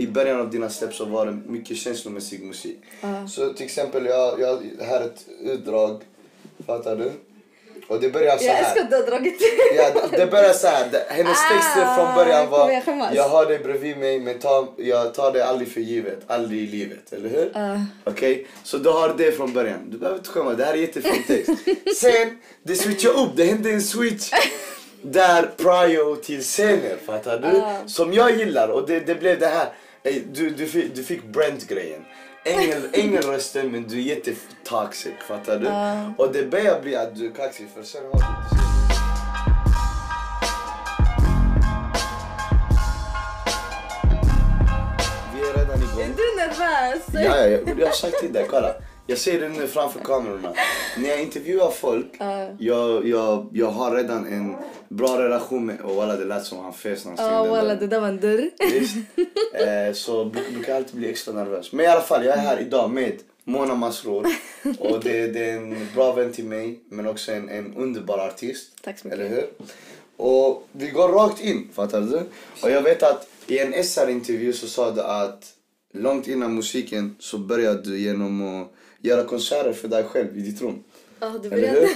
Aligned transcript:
i 0.00 0.06
början 0.06 0.40
av 0.40 0.50
dina 0.50 0.70
släpp 0.70 0.94
så 0.94 1.04
var 1.04 1.26
det 1.26 1.32
mycket 1.46 1.76
känslomässig 1.76 2.42
musik. 2.44 2.78
Så 3.28 3.52
till 3.52 3.66
exempel, 3.66 4.06
jag, 4.06 4.40
jag, 4.40 4.62
här 4.80 5.00
är 5.00 5.04
ett 5.04 5.24
utdrag. 5.42 6.02
Fattar 6.66 6.96
du? 6.96 7.12
Och 7.88 8.00
det 8.00 8.08
börjar 8.10 8.36
så 8.38 8.44
Jag 8.44 8.52
här. 8.52 8.64
älskar 8.64 8.80
att 8.84 8.90
du 8.90 8.96
har 8.96 9.02
dragit 9.02 9.34
Ja, 9.76 9.90
det, 10.10 10.16
det 10.16 10.26
börjar 10.26 10.52
så 10.52 10.66
här. 10.66 10.88
Hennes 11.08 11.38
Ah, 11.38 11.54
texter 11.54 11.94
från 11.94 12.14
början 12.14 12.50
var 12.50 12.70
jag? 12.70 13.14
Jag 13.14 13.28
har 13.28 13.46
dig 13.46 13.58
bredvid 13.58 13.98
mig 13.98 14.20
men 14.20 14.38
ta, 14.38 14.68
jag 14.76 15.14
tar 15.14 15.32
det 15.32 15.44
aldrig 15.46 15.72
för 15.72 15.80
givet. 15.80 16.18
Aldrig 16.26 16.60
i 16.62 16.66
livet, 16.66 17.12
eller 17.12 17.28
hur? 17.28 17.50
Ah. 17.54 17.80
Okej? 18.04 18.46
Så 18.64 18.78
du 18.78 18.90
har 18.90 19.14
det 19.18 19.32
från 19.32 19.52
början. 19.52 19.78
Du 19.90 19.98
behöver 19.98 20.18
inte 20.18 20.30
skämmas, 20.30 20.56
det 20.56 20.64
här 20.64 20.72
är 20.72 20.76
jättefin 20.76 21.22
text. 21.26 21.50
Sen, 21.96 22.38
det 22.62 22.74
switchar 22.76 23.10
upp. 23.10 23.30
Det 23.36 23.44
hände 23.44 23.70
en 23.70 23.82
switch 23.82 24.30
där 25.02 25.50
prio 25.56 26.16
till 26.16 26.42
scener, 26.42 26.96
fattar 27.06 27.38
du? 27.38 27.58
Ah. 27.60 27.76
Som 27.86 28.12
jag 28.12 28.38
gillar 28.38 28.68
och 28.68 28.86
det, 28.86 29.00
det 29.00 29.14
blev 29.14 29.38
det 29.40 29.46
här. 29.46 29.68
Du, 30.02 30.50
du, 30.50 30.66
fick, 30.66 30.94
du 30.94 31.04
fick 31.04 31.24
Brent-grejen. 31.24 32.04
Ängel, 32.44 32.82
ängelrösten 32.92 33.68
men 33.72 33.88
du 33.88 33.98
är 33.98 34.02
jättetoxic, 34.02 35.12
fattar 35.28 35.58
du? 35.58 35.68
Ah. 35.68 36.12
Och 36.18 36.32
det 36.32 36.44
börjar 36.44 36.80
bli 36.80 36.96
att 36.96 37.16
du 37.16 37.26
är 37.26 37.30
kaxig 37.30 37.68
för 37.74 37.82
sen 37.82 38.02
har 38.04 38.20
du 38.20 38.26
Vi 45.34 45.48
är 45.48 45.54
redan 45.54 45.82
igång. 45.82 46.02
Är 46.02 46.08
du 46.16 46.36
nervös? 46.36 47.02
Ja, 47.12 47.46
ja, 47.46 47.58
jag 47.78 47.86
har 47.86 47.92
sagt 47.92 48.18
till 48.20 48.32
dig, 48.32 48.46
kolla. 48.50 48.74
Jag 49.10 49.18
ser 49.18 49.40
det 49.40 49.48
nu 49.48 49.66
framför 49.66 50.00
kamerorna. 50.00 50.54
När 50.98 51.08
jag 51.08 51.22
intervjuar 51.22 51.70
folk, 51.70 52.06
Ja. 52.18 52.48
jag, 52.58 53.08
jag, 53.08 53.48
jag 53.52 53.66
har 53.70 53.94
redan 53.96 54.26
en 54.26 54.56
bra 54.88 55.18
relation 55.22 55.66
med... 55.66 55.80
Och 55.80 56.02
alla 56.02 56.16
det 56.16 56.24
lät 56.24 56.44
som 56.44 56.58
han 56.58 56.72
fes 56.72 57.04
han 57.04 57.14
Ja 57.18 57.44
dörren. 57.44 57.78
det 57.78 57.86
där 57.86 58.00
var 58.00 58.08
en 58.08 58.20
dörr. 58.20 58.50
Visst. 58.72 58.96
Eh, 59.54 59.92
så 59.94 60.24
bru- 60.24 60.52
brukar 60.54 60.76
alltid 60.76 60.96
bli 60.96 61.10
extra 61.10 61.34
nervös. 61.34 61.72
Men 61.72 61.84
i 61.84 61.88
alla 61.88 62.00
fall, 62.00 62.24
jag 62.24 62.34
är 62.36 62.40
här 62.40 62.60
idag 62.60 62.90
med 62.90 63.12
Mona 63.44 63.74
Masrour. 63.74 64.26
Och 64.78 65.00
det, 65.04 65.26
det 65.26 65.50
är 65.50 65.56
en 65.56 65.88
bra 65.94 66.12
vän 66.12 66.32
till 66.32 66.44
mig, 66.44 66.80
men 66.88 67.06
också 67.06 67.32
en, 67.32 67.48
en 67.48 67.74
underbar 67.76 68.18
artist. 68.18 68.72
Tack 68.82 68.98
så 68.98 69.08
mycket. 69.08 69.20
Eller 69.20 69.30
hur? 69.30 69.46
Och 70.16 70.68
vi 70.72 70.86
går 70.90 71.08
rakt 71.08 71.40
in, 71.40 71.68
fattar 71.74 72.00
du? 72.00 72.20
Och 72.62 72.70
jag 72.70 72.82
vet 72.82 73.02
att 73.02 73.28
i 73.46 73.58
en 73.58 73.84
SR-intervju 73.84 74.52
så 74.52 74.66
sa 74.66 74.90
du 74.90 75.00
att 75.02 75.52
långt 75.94 76.28
innan 76.28 76.54
musiken 76.54 77.16
så 77.18 77.38
började 77.38 77.82
du 77.82 77.98
genom 77.98 78.62
att 78.62 78.72
göra 79.02 79.24
konserter 79.24 79.72
för 79.72 79.88
dig 79.88 80.04
själv 80.04 80.38
i 80.38 80.40
ditt 80.40 80.62
rum. 80.62 80.84
Ja 81.20 81.38
du 81.42 81.48
Eller 81.48 81.70
hur? 81.70 81.88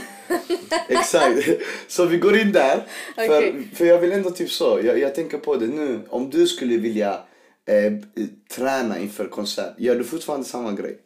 Exakt. 0.89 1.49
Så 1.89 2.07
vi 2.07 2.17
går 2.17 2.37
in 2.37 2.53
där. 2.53 2.87
För, 3.15 3.39
Okej. 3.39 3.69
för 3.75 3.85
jag 3.85 3.99
vill 3.99 4.13
ändå 4.13 4.31
typ 4.31 4.51
så, 4.51 4.81
jag, 4.85 4.99
jag 4.99 5.15
tänker 5.15 5.39
på 5.39 5.57
det 5.57 5.67
nu. 5.67 6.01
Om 6.09 6.31
du 6.31 6.47
skulle 6.47 6.77
vilja 6.77 7.21
eh, 7.69 7.93
träna 8.51 8.99
inför 8.99 9.27
konsert, 9.27 9.75
gör 9.79 9.95
du 9.95 10.05
fortfarande 10.05 10.47
samma 10.47 10.73
grej? 10.73 10.99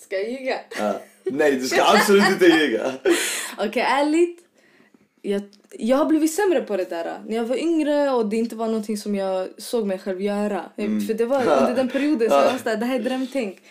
Ska 0.00 0.16
jag 0.16 0.30
ljuga? 0.30 0.60
Ja. 0.78 1.00
Nej, 1.24 1.52
du 1.52 1.66
ska 1.66 1.82
absolut 1.84 2.28
inte 2.28 2.46
ljuga. 2.46 2.92
Okej 3.58 3.82
ärligt. 3.82 4.38
Jag, 5.22 5.42
jag 5.70 5.96
har 5.96 6.04
blivit 6.04 6.34
sämre 6.34 6.60
på 6.60 6.76
det 6.76 6.90
där. 6.90 7.20
När 7.26 7.36
jag 7.36 7.44
var 7.44 7.56
yngre 7.56 8.10
och 8.10 8.26
det 8.26 8.36
inte 8.36 8.56
var 8.56 8.66
någonting 8.66 8.96
som 8.96 9.14
jag 9.14 9.48
såg 9.58 9.86
mig 9.86 9.98
själv 9.98 10.22
göra. 10.22 10.70
För 10.76 11.14
det 11.14 11.24
var 11.24 11.40
under 11.40 11.74
den 11.74 11.88
perioden 11.88 12.30
som 12.30 12.38
jag 12.38 12.52
var 12.52 12.58
såhär, 12.58 12.76
det 12.76 12.86
här 12.86 13.00
är 13.00 13.02
drömtänk. 13.02 13.62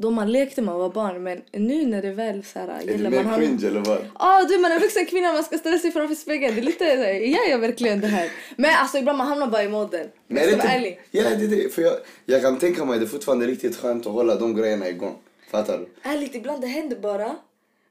Då 0.00 0.10
man 0.10 0.32
lekte 0.32 0.62
man 0.62 0.78
var 0.78 0.88
barn 0.90 1.22
men 1.22 1.42
nu 1.52 1.86
när 1.86 2.02
det 2.02 2.10
väl 2.10 2.44
såhär 2.44 2.68
Är 2.68 2.86
du 2.86 2.92
gäller 2.92 3.10
mer 3.10 3.16
man 3.16 3.26
har... 3.26 3.38
cringe 3.38 3.66
eller 3.66 3.80
vad? 3.80 3.98
Ja 4.18 4.44
du 4.48 4.58
man 4.58 4.70
är 4.70 4.74
en 4.76 4.80
vuxen 4.82 5.06
kvinna 5.06 5.32
man 5.32 5.44
ska 5.44 5.58
ställa 5.58 5.78
sig 5.78 5.92
framför 5.92 6.14
spegeln. 6.14 6.54
Det 6.54 6.60
är 6.60 6.64
lite 6.64 6.78
såhär, 6.84 7.12
jag 7.12 7.48
gör 7.48 7.58
verkligen 7.58 8.00
det 8.00 8.06
här. 8.06 8.30
Men 8.56 8.70
alltså 8.76 8.98
ibland 8.98 9.18
man 9.18 9.26
hamnar 9.26 9.46
bara 9.46 9.62
i 9.62 9.68
modden. 9.68 10.06
Men 10.26 10.36
Jag 10.42 10.46
ska 10.46 10.56
vara 10.56 10.66
inte, 10.74 10.76
ärlig. 10.76 11.00
ja, 11.10 11.22
det 11.22 11.44
är 11.44 11.48
det. 11.62 11.74
För 11.74 11.82
jag, 11.82 11.94
jag 12.26 12.42
kan 12.42 12.58
tänka 12.58 12.84
mig 12.84 12.98
det 12.98 13.04
är 13.04 13.08
fortfarande 13.08 13.46
riktigt 13.46 13.76
skönt 13.76 14.06
att 14.06 14.12
hålla 14.12 14.36
de 14.36 14.56
grejerna 14.56 14.88
igång. 14.88 15.16
Fattar 15.50 15.78
du? 15.78 15.88
Ärligt 16.02 16.34
ibland 16.34 16.60
det 16.60 16.66
händer 16.66 16.96
bara. 16.96 17.36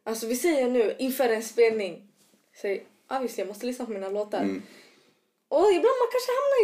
Alltså 0.04 0.28
vi 0.28 0.36
säger 0.36 0.68
nu 0.70 0.96
inför 1.00 1.30
en 1.30 1.44
spelning. 1.44 2.02
Säg, 2.62 2.84
obviously 3.12 3.42
jag 3.42 3.48
måste 3.48 3.66
lyssna 3.66 3.86
på 3.86 3.92
mina 3.92 4.10
låtar. 4.10 4.40
Mm. 4.42 4.62
Och 5.50 5.68
ibland 5.72 5.96
man 6.02 6.10
kanske 6.14 6.32
hamnar 6.38 6.60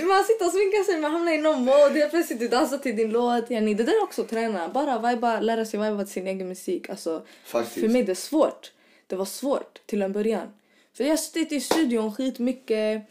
i, 0.00 0.04
man 0.04 0.24
sitter 0.24 0.46
och 0.46 0.52
sminkar 0.52 0.84
sig, 0.84 1.00
man 1.00 1.12
hamnar 1.12 1.32
i 1.32 1.38
någon 1.38 1.64
mode, 1.64 1.98
helt 2.00 2.10
plötsligt 2.10 2.40
du 2.40 2.48
dansar 2.48 2.78
till 2.78 2.96
din 2.96 3.10
låt. 3.10 3.50
Yani, 3.50 3.74
det 3.74 3.84
där 3.84 3.92
är 3.92 4.02
också 4.02 4.22
att 4.22 4.28
träna, 4.28 4.68
bara 4.68 4.98
viba, 5.10 5.40
lära 5.40 5.64
sig 5.64 5.80
viba 5.80 6.04
till 6.04 6.12
sin 6.12 6.26
egen 6.26 6.48
musik. 6.48 6.88
Alltså, 6.90 7.22
Faktiskt. 7.44 7.80
för 7.80 7.88
mig 7.88 8.02
det 8.02 8.12
är 8.12 8.14
svårt. 8.14 8.72
Det 9.06 9.16
var 9.16 9.24
svårt 9.24 9.80
till 9.86 10.02
en 10.02 10.12
början. 10.12 10.48
För 10.96 11.04
jag 11.04 11.10
har 11.10 11.16
suttit 11.16 11.52
i 11.52 11.60
studion 11.60 12.14
skitmycket 12.14 13.02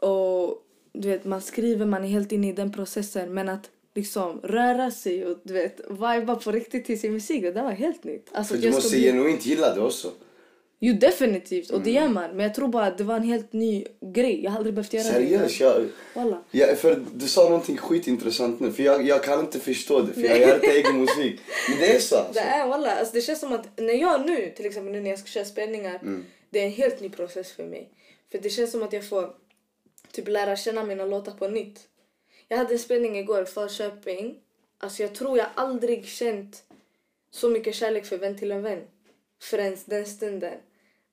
och 0.00 0.62
du 0.92 1.08
vet, 1.08 1.24
man 1.24 1.42
skriver, 1.42 1.86
man 1.86 2.04
är 2.04 2.08
helt 2.08 2.32
inne 2.32 2.48
i 2.48 2.52
den 2.52 2.72
processen. 2.72 3.34
Men 3.34 3.48
att 3.48 3.70
liksom 3.94 4.40
röra 4.42 4.90
sig 4.90 5.26
och 5.26 5.38
du 5.42 5.52
vet, 5.52 5.80
viba 5.90 6.36
på 6.36 6.52
riktigt 6.52 6.84
till 6.84 7.00
sin 7.00 7.12
musik, 7.12 7.42
det 7.42 7.52
där 7.52 7.62
var 7.62 7.70
helt 7.70 8.04
nytt. 8.04 8.28
Alltså, 8.32 8.54
För 8.54 8.62
du 8.62 8.70
måste 8.70 8.90
bli- 8.90 9.02
genuint 9.02 9.46
gilla 9.46 9.74
det 9.74 9.80
också. 9.80 10.10
Jo 10.80 10.94
definitivt, 10.94 11.70
och 11.70 11.80
det 11.80 11.90
Mm. 11.90 12.02
gör 12.02 12.08
man. 12.12 12.30
Men 12.36 12.40
jag 12.46 12.54
tror 12.54 12.68
bara 12.68 12.86
att 12.86 12.98
det 12.98 13.04
var 13.04 13.16
en 13.16 13.22
helt 13.22 13.52
ny 13.52 13.84
grej. 14.00 14.44
Jag 14.44 14.50
har 14.50 14.58
aldrig 14.58 14.74
behövt 14.74 14.92
göra 14.92 15.04
det. 15.04 15.10
Seriöst, 15.12 15.60
jag. 15.60 15.86
Ja, 16.50 16.66
för 16.76 17.04
du 17.14 17.28
sa 17.28 17.44
någonting 17.44 17.76
skitintressant 17.76 18.60
nu, 18.60 18.72
för 18.72 18.82
jag, 18.82 19.06
jag 19.06 19.22
kan 19.24 19.40
inte 19.40 19.60
förstå 19.60 20.00
det, 20.00 20.12
för 20.12 20.20
jag 20.20 20.38
gör 20.40 20.54
inte 20.54 20.66
egen 20.66 21.00
musik. 21.00 21.40
Men 21.70 21.78
det 21.78 21.96
är 21.96 22.00
så 22.00 22.16
alltså. 22.18 22.32
Det 22.32 22.40
är 22.40 22.68
walla, 22.68 22.96
alltså 22.96 23.14
det 23.14 23.20
känns 23.20 23.40
som 23.40 23.52
att 23.52 23.68
när 23.80 23.94
jag 23.94 24.26
nu, 24.26 24.52
till 24.56 24.66
exempel 24.66 24.92
nu 24.92 25.00
när 25.00 25.10
jag 25.10 25.18
ska 25.18 25.28
köra 25.28 25.44
spelningar, 25.44 25.94
Mm. 26.02 26.24
det 26.50 26.58
är 26.60 26.64
en 26.64 26.72
helt 26.72 27.00
ny 27.00 27.08
process 27.10 27.52
för 27.52 27.64
mig. 27.64 27.88
För 28.32 28.38
det 28.38 28.50
känns 28.50 28.70
som 28.70 28.82
att 28.82 28.92
jag 28.92 29.08
får 29.08 29.30
typ 30.12 30.28
lära 30.28 30.56
känna 30.56 30.84
mina 30.84 31.04
låtar 31.04 31.32
på 31.32 31.48
nytt. 31.48 31.80
Jag 32.48 32.58
hade 32.58 32.72
en 32.72 32.78
spelning 32.78 33.18
igår 33.18 33.44
Falköping. 33.44 34.34
Alltså 34.78 35.02
jag 35.02 35.14
tror 35.14 35.38
jag 35.38 35.46
aldrig 35.54 36.06
känt 36.06 36.62
så 37.30 37.48
mycket 37.48 37.74
kärlek 37.74 38.06
för 38.06 38.18
vän 38.18 38.38
till 38.38 38.52
en 38.52 38.62
vän. 38.62 38.80
Förrän 39.42 39.76
den 39.84 40.06
stunden. 40.06 40.54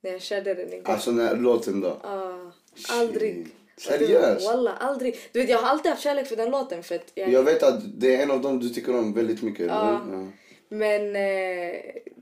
När 0.06 0.12
jag 0.12 0.22
körde 0.22 0.54
den 0.54 0.74
igår. 0.74 0.92
Alltså 0.94 1.12
den 1.12 1.28
här 1.28 1.36
låten 1.36 1.82
då. 1.82 1.88
Ah, 1.88 2.52
aldrig. 2.90 3.48
Seriöst? 3.78 4.48
Walla, 4.48 4.74
aldrig. 4.74 5.16
Du 5.32 5.40
vet 5.40 5.50
jag 5.50 5.58
har 5.58 5.70
alltid 5.70 5.92
haft 5.92 6.04
kärlek 6.04 6.28
för 6.28 6.36
den 6.36 6.52
låten 6.52 6.84
för 6.84 6.96
att 6.96 7.12
jag, 7.16 7.30
Jag 7.30 7.44
vet 7.44 7.64
att 7.64 8.00
det 8.00 8.16
är 8.16 8.24
en 8.24 8.32
av 8.32 8.42
dem 8.42 8.60
du 8.60 8.70
tycker 8.70 8.96
om 8.96 9.14
väldigt 9.14 9.42
mycket, 9.42 9.62
hur? 9.62 9.68
Ja. 9.68 10.02
Men 10.70 11.02
eh, 11.02 11.76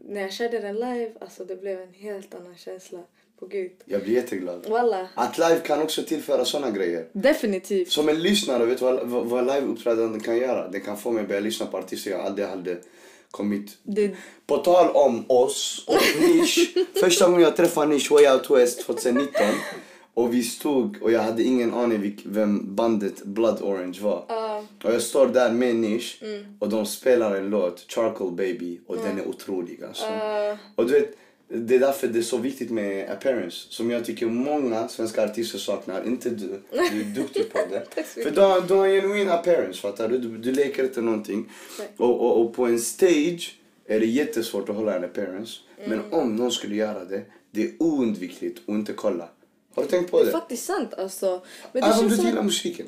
när 0.05 0.21
jag 0.21 0.33
körde 0.33 0.59
den 0.59 0.75
live, 0.75 1.11
alltså 1.21 1.45
det 1.45 1.55
blev 1.55 1.81
en 1.81 1.93
helt 1.93 2.35
annan 2.35 2.55
känsla. 2.57 2.99
På 3.43 3.49
gud. 3.49 3.71
Jag 3.85 4.03
blir 4.03 4.13
jätteglad. 4.13 4.65
Walla. 4.69 5.07
Att 5.13 5.37
live 5.37 5.59
kan 5.59 5.81
också 5.81 6.03
tillföra 6.03 6.45
såna 6.45 6.71
grejer. 6.71 7.07
Definitivt. 7.13 7.91
Som 7.91 8.09
en 8.09 8.21
lyssnare, 8.21 8.65
vet 8.65 8.79
du 8.79 8.85
vad, 8.85 9.07
vad, 9.07 9.25
vad 9.25 9.45
liveuppträdande 9.45 10.19
kan 10.19 10.37
göra? 10.37 10.67
Det 10.67 10.79
kan 10.79 10.97
få 10.97 11.11
mig 11.11 11.21
att 11.21 11.27
börja 11.27 11.41
lyssna 11.41 11.65
på 11.65 11.77
artister 11.77 12.11
jag 12.11 12.21
aldrig 12.21 12.47
hade 12.47 12.77
kommit... 13.31 13.77
Det, 13.83 14.11
På 14.47 14.57
tal 14.57 14.89
om 14.89 15.25
oss 15.27 15.85
och 15.87 16.21
Nish. 16.21 16.57
Första 16.99 17.25
gången 17.25 17.41
jag 17.41 17.55
träffade 17.55 17.87
Nish 17.87 18.11
var 18.11 18.21
jag 18.21 18.33
Out 18.33 18.49
West 18.49 18.85
2019. 18.85 19.41
Och 20.13 20.33
vi 20.33 20.43
stod 20.43 21.01
och 21.01 21.11
jag 21.11 21.21
hade 21.21 21.43
ingen 21.43 21.73
aning 21.73 22.21
vem 22.25 22.75
bandet 22.75 23.23
Blood 23.23 23.61
Orange 23.61 23.99
var. 24.01 24.25
Ja. 24.27 24.65
Och 24.83 24.93
jag 24.93 25.01
står 25.01 25.27
där 25.27 25.51
med 25.51 25.75
Nish 25.75 26.23
och 26.59 26.69
de 26.69 26.85
spelar 26.85 27.35
en 27.35 27.49
låt, 27.49 27.85
Charcoal 27.91 28.31
Baby, 28.31 28.79
och 28.87 28.97
den 28.97 29.19
är 29.19 29.27
otrolig 29.27 29.83
alltså. 29.83 30.05
Ja. 30.05 30.57
Och 30.75 30.85
du 30.85 30.93
vet, 30.93 31.17
det 31.55 31.75
är 31.75 31.79
därför 31.79 32.07
det 32.07 32.19
är 32.19 32.23
så 32.23 32.37
viktigt 32.37 32.71
med 32.71 33.09
appearance. 33.09 33.57
Som 33.69 33.91
jag 33.91 34.05
tycker 34.05 34.25
många 34.25 34.87
svenska 34.87 35.23
artister 35.23 35.57
saknar. 35.57 36.07
Inte 36.07 36.29
du. 36.29 36.61
Du 36.71 37.01
är 37.01 37.15
duktig 37.15 37.53
på 37.53 37.59
det. 37.69 38.03
För 38.23 38.31
du 38.31 38.41
har, 38.41 38.61
du 38.61 38.73
har 38.73 38.87
en 38.87 39.01
genuin 39.01 39.29
appearance, 39.29 39.81
fattar 39.81 40.09
du? 40.09 40.17
Du, 40.17 40.37
du 40.37 40.51
leker 40.51 40.83
inte 40.83 41.01
någonting. 41.01 41.49
Och, 41.97 42.21
och, 42.21 42.41
och 42.41 42.53
på 42.53 42.65
en 42.65 42.79
stage 42.79 43.59
är 43.85 43.99
det 43.99 44.05
jättesvårt 44.05 44.69
att 44.69 44.75
hålla 44.75 44.95
en 44.95 45.03
appearance. 45.03 45.59
Mm. 45.77 45.89
Men 45.89 46.19
om 46.21 46.35
någon 46.35 46.51
skulle 46.51 46.75
göra 46.75 47.05
det, 47.05 47.21
det 47.51 47.63
är 47.63 47.71
oundvikligt 47.79 48.61
att 48.67 48.73
inte 48.73 48.93
kolla. 48.93 49.29
Har 49.75 49.83
du 49.83 49.89
tänkt 49.89 50.11
på 50.11 50.17
det 50.17 50.23
är 50.23 50.25
det? 50.25 50.31
faktiskt 50.31 50.65
sant 50.65 50.93
alltså. 50.93 51.41
Men 51.71 51.81
det 51.81 51.87
Även 51.87 51.99
om 51.99 52.09
du 52.09 52.15
som 52.15 52.25
gillar 52.25 52.39
att, 52.39 52.45
musiken. 52.45 52.85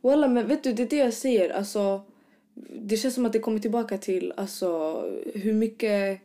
Walla, 0.00 0.28
men 0.28 0.48
vet 0.48 0.62
du, 0.62 0.72
det 0.72 0.82
är 0.82 0.86
det 0.86 0.96
jag 0.96 1.14
säger. 1.14 1.50
Alltså, 1.50 2.00
det 2.70 2.96
känns 2.96 3.14
som 3.14 3.26
att 3.26 3.32
det 3.32 3.38
kommer 3.38 3.58
tillbaka 3.58 3.98
till 3.98 4.32
alltså, 4.36 5.00
hur 5.34 5.52
mycket 5.52 6.20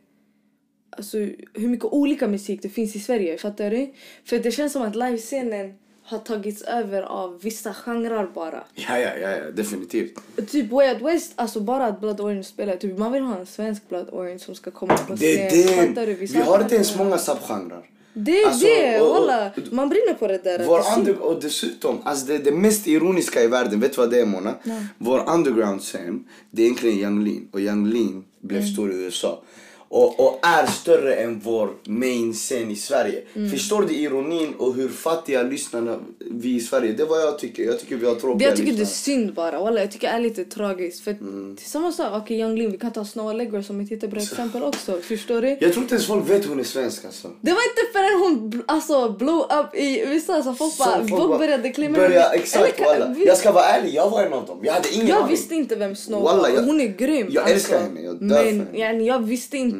alltså, 0.90 1.16
hur 1.54 1.68
mycket 1.68 1.84
olika 1.84 2.28
musik 2.28 2.62
det 2.62 2.68
finns 2.68 2.96
i 2.96 3.00
Sverige. 3.00 3.38
Fattar 3.38 3.70
du? 3.70 3.92
För 4.24 4.38
det 4.38 4.50
känns 4.50 4.72
som 4.72 4.82
att 4.82 4.96
livescenen 4.96 5.74
har 6.02 6.18
tagits 6.18 6.62
över 6.62 7.02
av 7.02 7.40
vissa 7.42 7.74
genrer 7.74 8.26
bara. 8.34 8.64
Ja, 8.74 8.98
ja, 8.98 9.10
ja, 9.22 9.30
ja 9.30 9.50
definitivt. 9.50 10.20
Typ 10.50 10.70
Way 10.70 10.94
Out 10.94 11.02
West, 11.02 11.32
alltså 11.36 11.60
bara 11.60 11.86
att 11.86 12.00
Blood 12.00 12.20
Orange 12.20 12.44
spelar. 12.44 12.76
Typ 12.76 12.98
man 12.98 13.12
vill 13.12 13.22
ha 13.22 13.38
en 13.38 13.46
svensk 13.46 13.88
Blood 13.88 14.08
Orange 14.12 14.38
som 14.38 14.54
ska 14.54 14.70
komma 14.70 14.96
på 14.96 15.14
Det 15.14 15.16
scen. 15.50 15.94
Det. 15.94 16.06
du? 16.06 16.14
Vi 16.14 16.38
har 16.40 16.60
inte 16.62 16.74
ens 16.74 16.92
det. 16.92 16.98
många 16.98 17.18
subgenrer. 17.18 17.82
Det 18.18 18.42
är 18.42 18.46
Alltså, 18.46 18.66
det, 18.66 19.00
och- 19.00 19.08
och- 19.10 19.14
walla. 19.26 19.50
Man 19.70 19.88
brinner 19.88 20.14
på 20.14 20.26
det 20.28 20.38
där. 20.44 20.64
Vår 20.66 20.78
Det 20.78 21.00
under, 21.00 21.22
och 21.22 21.40
dessutom, 21.42 21.98
alltså 22.04 22.26
det, 22.26 22.38
det 22.38 22.52
mest 22.52 22.86
ironiska 22.86 23.42
i 23.42 23.46
världen, 23.46 23.80
vet 23.80 23.92
du 23.92 23.96
vad 24.00 24.10
det 24.10 24.20
är 24.20 24.26
Mona? 24.26 24.54
Vår 24.98 25.30
underground 25.34 25.80
scen, 25.80 26.24
det 26.50 26.62
är 26.62 26.66
egentligen 26.66 26.98
Young 26.98 27.24
Lean. 27.24 27.48
Och 27.52 27.60
Young 27.60 27.86
Lean 27.86 28.24
blev 28.40 28.60
Mm. 28.60 28.72
stor 28.72 28.92
i 28.92 28.96
USA. 28.96 29.42
Och, 29.88 30.20
och 30.20 30.38
är 30.42 30.66
större 30.66 31.14
än 31.14 31.40
vår 31.44 31.70
main 31.86 32.32
scen 32.32 32.70
i 32.70 32.76
Sverige. 32.76 33.22
Mm. 33.34 33.50
Förstår 33.50 33.82
du 33.82 33.94
ironin 33.94 34.54
och 34.58 34.74
hur 34.74 34.88
fattiga 34.88 35.42
lyssnarna 35.42 35.98
vi 36.30 36.54
i 36.56 36.60
Sverige? 36.60 36.92
Det 36.92 37.02
är 37.02 37.06
vad 37.06 37.20
jag 37.22 37.38
tycker. 37.38 37.62
Jag 37.62 37.80
tycker 37.80 37.96
vi 37.96 38.06
har 38.06 38.14
tråkiga 38.14 38.48
jag 38.48 38.56
tycker 38.56 38.72
det 38.72 38.76
är 38.76 38.80
lyssnare. 38.80 39.16
synd 39.16 39.34
bara. 39.34 39.60
Walla, 39.60 39.80
jag 39.80 39.92
tycker 39.92 40.08
det 40.08 40.14
är 40.14 40.20
lite 40.20 40.44
tragiskt. 40.44 41.04
För 41.04 41.10
Mm. 41.10 41.56
samma 41.60 41.92
sak. 41.92 42.06
Okej, 42.08 42.20
okay, 42.22 42.36
Young 42.38 42.56
Lean, 42.58 42.72
vi 42.72 42.78
kan 42.78 42.92
ta 42.92 43.04
Snow 43.04 43.28
Allegra 43.28 43.62
som 43.62 43.80
ett 43.80 43.90
jättebra 43.90 44.20
exempel 44.20 44.62
också. 44.62 44.98
Förstår 45.02 45.40
du? 45.42 45.48
Jag 45.48 45.72
tror 45.72 45.82
inte 45.82 45.94
ens 45.94 46.06
folk 46.06 46.30
vet 46.30 46.46
hon 46.46 46.60
är 46.60 46.64
svensk 46.64 47.04
alltså. 47.04 47.28
Det 47.40 47.50
var 47.52 47.60
inte 47.70 47.82
förrän 47.92 48.20
hon 48.20 48.62
alltså, 48.66 49.08
blow 49.18 49.40
up 49.40 49.74
i 49.74 50.00
USA 50.00 50.42
som 50.42 50.56
folk 50.56 50.78
bara, 50.78 51.08
Så 51.08 51.16
folk 51.16 51.38
började 51.38 51.68
klämma 51.70 51.98
Börja, 51.98 52.30
exakt 52.30 52.64
Eller 52.80 52.90
kan- 52.94 53.00
walla. 53.00 53.14
Jag 53.26 53.36
ska 53.36 53.52
vara 53.52 53.64
ärlig, 53.64 53.94
jag 53.94 54.10
var 54.10 54.22
en 54.22 54.32
av 54.32 54.46
dem. 54.46 54.58
Jag 54.62 54.72
hade 54.72 54.94
ingen 54.94 55.06
Jag 55.06 55.16
aning. 55.18 55.28
visste 55.30 55.54
inte 55.54 55.76
vem 55.76 55.96
Snow 55.96 56.22
Walla, 56.22 56.42
var. 56.42 56.48
jag- 56.48 56.62
Hon 56.62 56.80
är 56.80 56.86
grym. 56.86 57.26
jag 57.30 57.50
älskar 57.50 57.80
henne, 57.80 58.00
jag 58.00 58.14
dör 58.28 58.36
för 58.36 58.44
Men 58.44 58.60
henne. 58.60 58.78
yani, 58.78 59.06
jag 59.06 59.18
visste 59.26 59.56
inte 59.56 59.75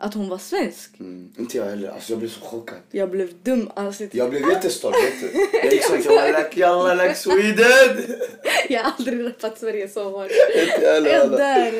att 0.00 0.14
hon 0.14 0.28
var 0.28 0.38
svensk. 0.38 1.00
Mm, 1.00 1.32
inte 1.38 1.56
jag 1.56 1.64
heller. 1.64 1.88
Alltså, 1.88 2.12
jag 2.12 2.18
blev 2.18 2.28
så 2.28 2.40
chockad. 2.40 2.78
Jag 2.90 3.10
blev 3.10 3.42
dum. 3.42 3.70
Alltså, 3.74 4.04
Jag 4.10 4.30
blev 4.30 4.48
jättestolt, 4.50 4.96
vet 4.96 5.20
du. 5.20 5.40
Jag 5.62 5.72
gick 5.72 5.84
som 5.84 6.02
till 6.02 6.10
like 6.10 6.60
yalla 6.60 6.94
like 6.94 7.14
Sweden. 7.14 8.16
jag 8.68 8.82
har 8.82 8.92
aldrig 8.98 9.26
rappat 9.26 9.58
Sverige 9.58 9.88
så 9.88 10.10
hårt. 10.10 10.30
Inte 10.74 10.84
jag 10.84 10.96
Jag. 10.96 11.74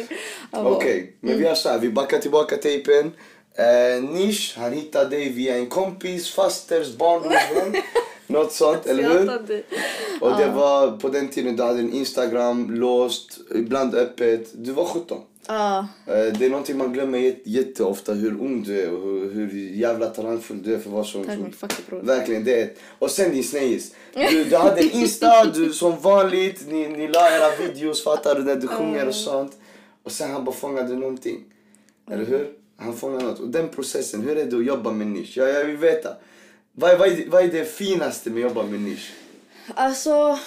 Jag 0.51 0.65
bara, 0.65 0.71
Okej, 0.71 1.17
men 1.21 1.39
vi 1.39 1.45
gör 1.45 1.55
så 1.55 1.69
här. 1.69 1.79
Vi 1.79 1.91
backar 1.91 2.19
tillbaka 2.19 2.57
tejpen. 2.57 3.13
Eh, 3.55 4.03
Nish, 4.03 4.57
han 4.57 4.73
hittade 4.73 5.11
dig 5.11 5.29
via 5.29 5.57
en 5.57 5.67
kompis, 5.67 6.31
fasters, 6.31 6.97
barndomsvän. 6.97 7.83
Något 8.27 8.53
sånt, 8.53 8.87
eller 8.87 9.03
jag 9.03 9.11
hur? 9.11 9.65
Och 10.21 10.37
det 10.39 10.47
var 10.47 10.97
på 10.97 11.09
den 11.09 11.29
tiden 11.29 11.57
du 11.57 11.63
hade 11.63 11.79
en 11.81 11.93
Instagram 11.93 12.71
låst, 12.75 13.39
ibland 13.55 13.95
öppet. 13.95 14.49
Du 14.55 14.73
var 14.73 14.85
17. 14.85 15.19
Eh, 16.07 16.33
Det 16.39 16.47
är 16.47 16.51
någonting 16.51 16.79
man 16.79 16.93
glömmer 16.93 17.19
jät- 17.19 17.41
jätteofta 17.45 18.13
hur 18.15 18.31
ung 18.31 18.63
du 18.63 18.81
är 18.81 18.93
och 18.93 19.01
hur, 19.03 19.31
hur 19.51 19.71
jävla 19.71 20.07
talangfull 20.07 20.63
du 20.63 20.75
är 20.75 20.79
för 20.79 21.03
så 21.05 21.19
ung. 21.19 21.25
Tack. 21.27 21.39
Verkligen, 22.07 22.45
det 22.45 22.61
är. 22.63 22.71
Och 22.99 23.11
sen 23.11 23.31
din 23.31 23.45
snejis. 23.45 23.95
Du, 24.31 24.45
du 24.45 24.57
hade 24.57 24.81
en 24.81 24.91
Insta, 24.91 25.45
du, 25.45 25.73
som 25.73 26.01
vanligt, 26.01 26.65
ni, 26.69 26.89
ni 26.89 27.09
la 27.09 27.31
era 27.37 27.57
videos 27.69 28.05
fattar 28.05 28.35
du 28.35 28.43
när 28.45 28.57
du 28.57 28.67
sjunger 28.67 29.09
och 29.09 29.15
sånt. 29.15 29.53
Och 30.03 30.13
sen 30.13 30.31
han 30.31 30.45
bara 30.45 30.55
fångade 30.57 30.95
någonting. 30.95 31.45
Eller 32.11 32.25
hur? 32.25 32.53
Han 32.77 32.97
fångade 32.97 33.25
något. 33.25 33.41
Och 33.41 33.49
den 33.49 33.69
processen, 33.69 34.23
hur 34.23 34.37
är 34.39 34.45
det 34.45 34.57
att 34.57 34.65
jobba 34.65 34.91
med 34.93 35.07
nisch? 35.07 35.37
Jag, 35.37 35.51
jag 35.51 35.65
vill 35.65 35.77
veta. 35.77 36.17
Vad, 36.73 36.91
är- 36.91 36.97
vad, 36.99 37.09
vad 37.29 37.45
är 37.45 37.49
det 37.49 37.65
finaste 37.65 38.31
med 38.31 38.47
att 38.47 38.51
jobba 38.51 38.67
med 38.67 38.81
nisch? 38.81 39.13
Alltså, 39.75 40.39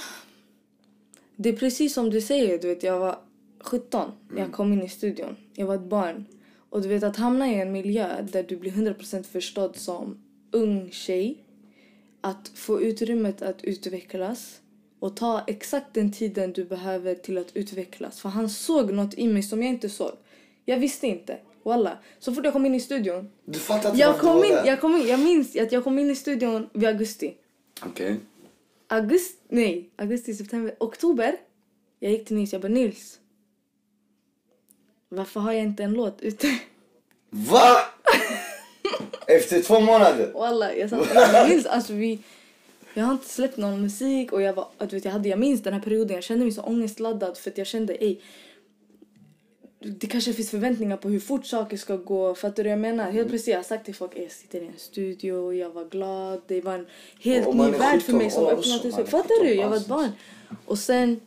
det 1.36 1.50
är 1.50 1.54
precis 1.54 1.94
som 1.94 2.10
du 2.10 2.22
säger. 2.22 2.58
Du 2.60 2.68
vet, 2.68 2.84
jag 2.84 3.00
var 3.00 3.18
17 3.64 4.12
när 4.30 4.42
jag 4.42 4.52
kom 4.52 4.74
in 4.74 4.82
i 4.82 4.90
studion. 4.90 5.36
Jag 5.54 5.68
var 5.68 5.76
ett 5.76 5.90
barn. 5.90 6.26
Och 6.70 6.82
du 6.82 6.88
vet 6.88 7.04
att 7.04 7.18
hamna 7.18 7.52
i 7.52 7.62
en 7.62 7.72
miljö 7.72 8.22
där 8.32 8.44
du 8.44 8.58
blir 8.58 8.72
100% 8.72 9.24
förstådd 9.24 9.76
som 9.76 10.18
ung 10.52 10.92
tjej. 10.92 11.44
Att 12.22 12.52
få 12.56 12.82
utrymmet 12.82 13.42
att 13.42 13.64
utvecklas 13.64 14.62
och 15.00 15.16
ta 15.16 15.44
exakt 15.48 15.94
den 15.94 16.12
tiden 16.12 16.54
du 16.54 16.66
behöver 16.66 17.16
till 17.16 17.38
att 17.38 17.56
utvecklas. 17.56 18.22
För 18.22 18.30
han 18.30 18.50
såg 18.50 18.94
något 18.94 19.14
i 19.14 19.28
mig 19.28 19.44
som 19.44 19.64
jag 19.64 19.70
inte 19.70 19.90
såg. 19.90 20.12
Jag 20.66 20.78
visste 20.78 21.08
inte. 21.08 21.40
Walla. 21.64 21.98
Så 22.20 22.34
fort 22.34 22.46
jag 22.46 22.54
kom 22.54 22.66
in 22.66 22.76
i 22.76 22.80
studion. 22.80 23.30
Du 23.46 23.60
fattar 23.60 23.90
inte 23.90 24.02
Jag 24.02 24.20
kom 24.20 24.44
in, 24.44 24.58
jag 24.66 24.82
kom 24.82 24.96
in, 24.96 25.08
jag 25.08 25.20
minns 25.20 25.56
att 25.56 25.72
jag 25.72 25.84
kom 25.84 26.00
in 26.00 26.10
i 26.10 26.16
studion 26.16 26.70
vid 26.74 26.90
augusti. 26.90 27.34
Okej. 27.86 28.20
Augusti, 28.88 29.38
nej, 29.50 29.90
augusti, 29.96 30.34
september, 30.34 30.76
oktober. 30.80 31.36
Jag 32.00 32.12
gick 32.12 32.26
till 32.26 32.36
Nils, 32.36 32.54
jag 32.54 32.62
bara 32.62 32.68
Nils. 32.68 33.20
Varför 35.16 35.40
har 35.40 35.52
jag 35.54 35.62
inte 35.64 35.84
en 35.84 35.94
låt 35.94 36.22
ute? 36.22 36.48
Va? 37.30 37.78
Efter 39.28 39.62
två 39.62 39.80
månader? 39.80 40.32
Walla, 40.34 40.76
jag 40.76 40.90
satt 40.90 41.08
jag 41.34 41.50
minns 41.50 41.66
alltså 41.66 41.94
vi... 41.94 42.20
Jag 42.94 43.04
har 43.04 43.14
inte 43.14 43.30
släppt 43.30 43.58
någon 43.58 43.82
musik 43.82 44.32
och 44.32 44.42
jag 44.42 44.54
var, 44.54 44.68
du 44.80 44.86
vet, 44.96 45.06
jag 45.06 45.12
hade, 45.12 45.30
jag 45.30 45.40
minns 45.40 45.64
den 45.64 45.74
här 45.74 45.82
perioden, 45.82 46.16
jag 46.16 46.24
kände 46.24 46.46
mig 46.46 46.52
så 46.54 46.62
ångestladdad 46.62 47.38
för 47.38 47.50
att 47.52 47.58
jag 47.58 47.68
kände, 47.68 47.94
ej. 47.94 48.22
Det 49.80 50.08
kanske 50.08 50.34
finns 50.34 50.50
förväntningar 50.50 50.98
på 50.98 51.10
hur 51.10 51.20
fort 51.20 51.46
saker 51.46 51.78
ska 51.78 51.96
gå. 51.96 52.36
Fattar 52.36 52.64
du 52.64 52.70
jag 52.70 52.80
menar? 52.80 53.12
Helt 53.12 53.30
plötsligt 53.30 53.52
jag 53.54 53.60
har 53.60 53.64
sagt 53.64 53.86
till 53.86 53.96
folk, 53.96 54.16
"Ey, 54.16 54.24
jag 54.24 54.32
sitter 54.32 54.62
i 54.62 54.68
en 54.68 54.74
studio, 54.78 55.54
jag 55.54 55.70
var 55.70 55.86
glad. 55.86 56.42
Det 56.48 56.62
var 56.62 56.74
en 56.74 56.86
helt 57.22 57.54
ny 57.54 57.64
är 57.64 57.70
värld 57.72 58.02
för 58.02 58.12
17 58.14 58.18
mig 58.18 58.32
som 58.32 58.46
öppnade 58.48 58.92
sig. 58.92 59.06
Fattar 59.06 59.44
du? 59.44 59.50
17 59.50 59.62
Jag 59.62 59.70
var 59.70 59.78
ett 59.78 59.88
barn. 59.88 60.10
Och 60.66 60.80
sen, 60.80 61.20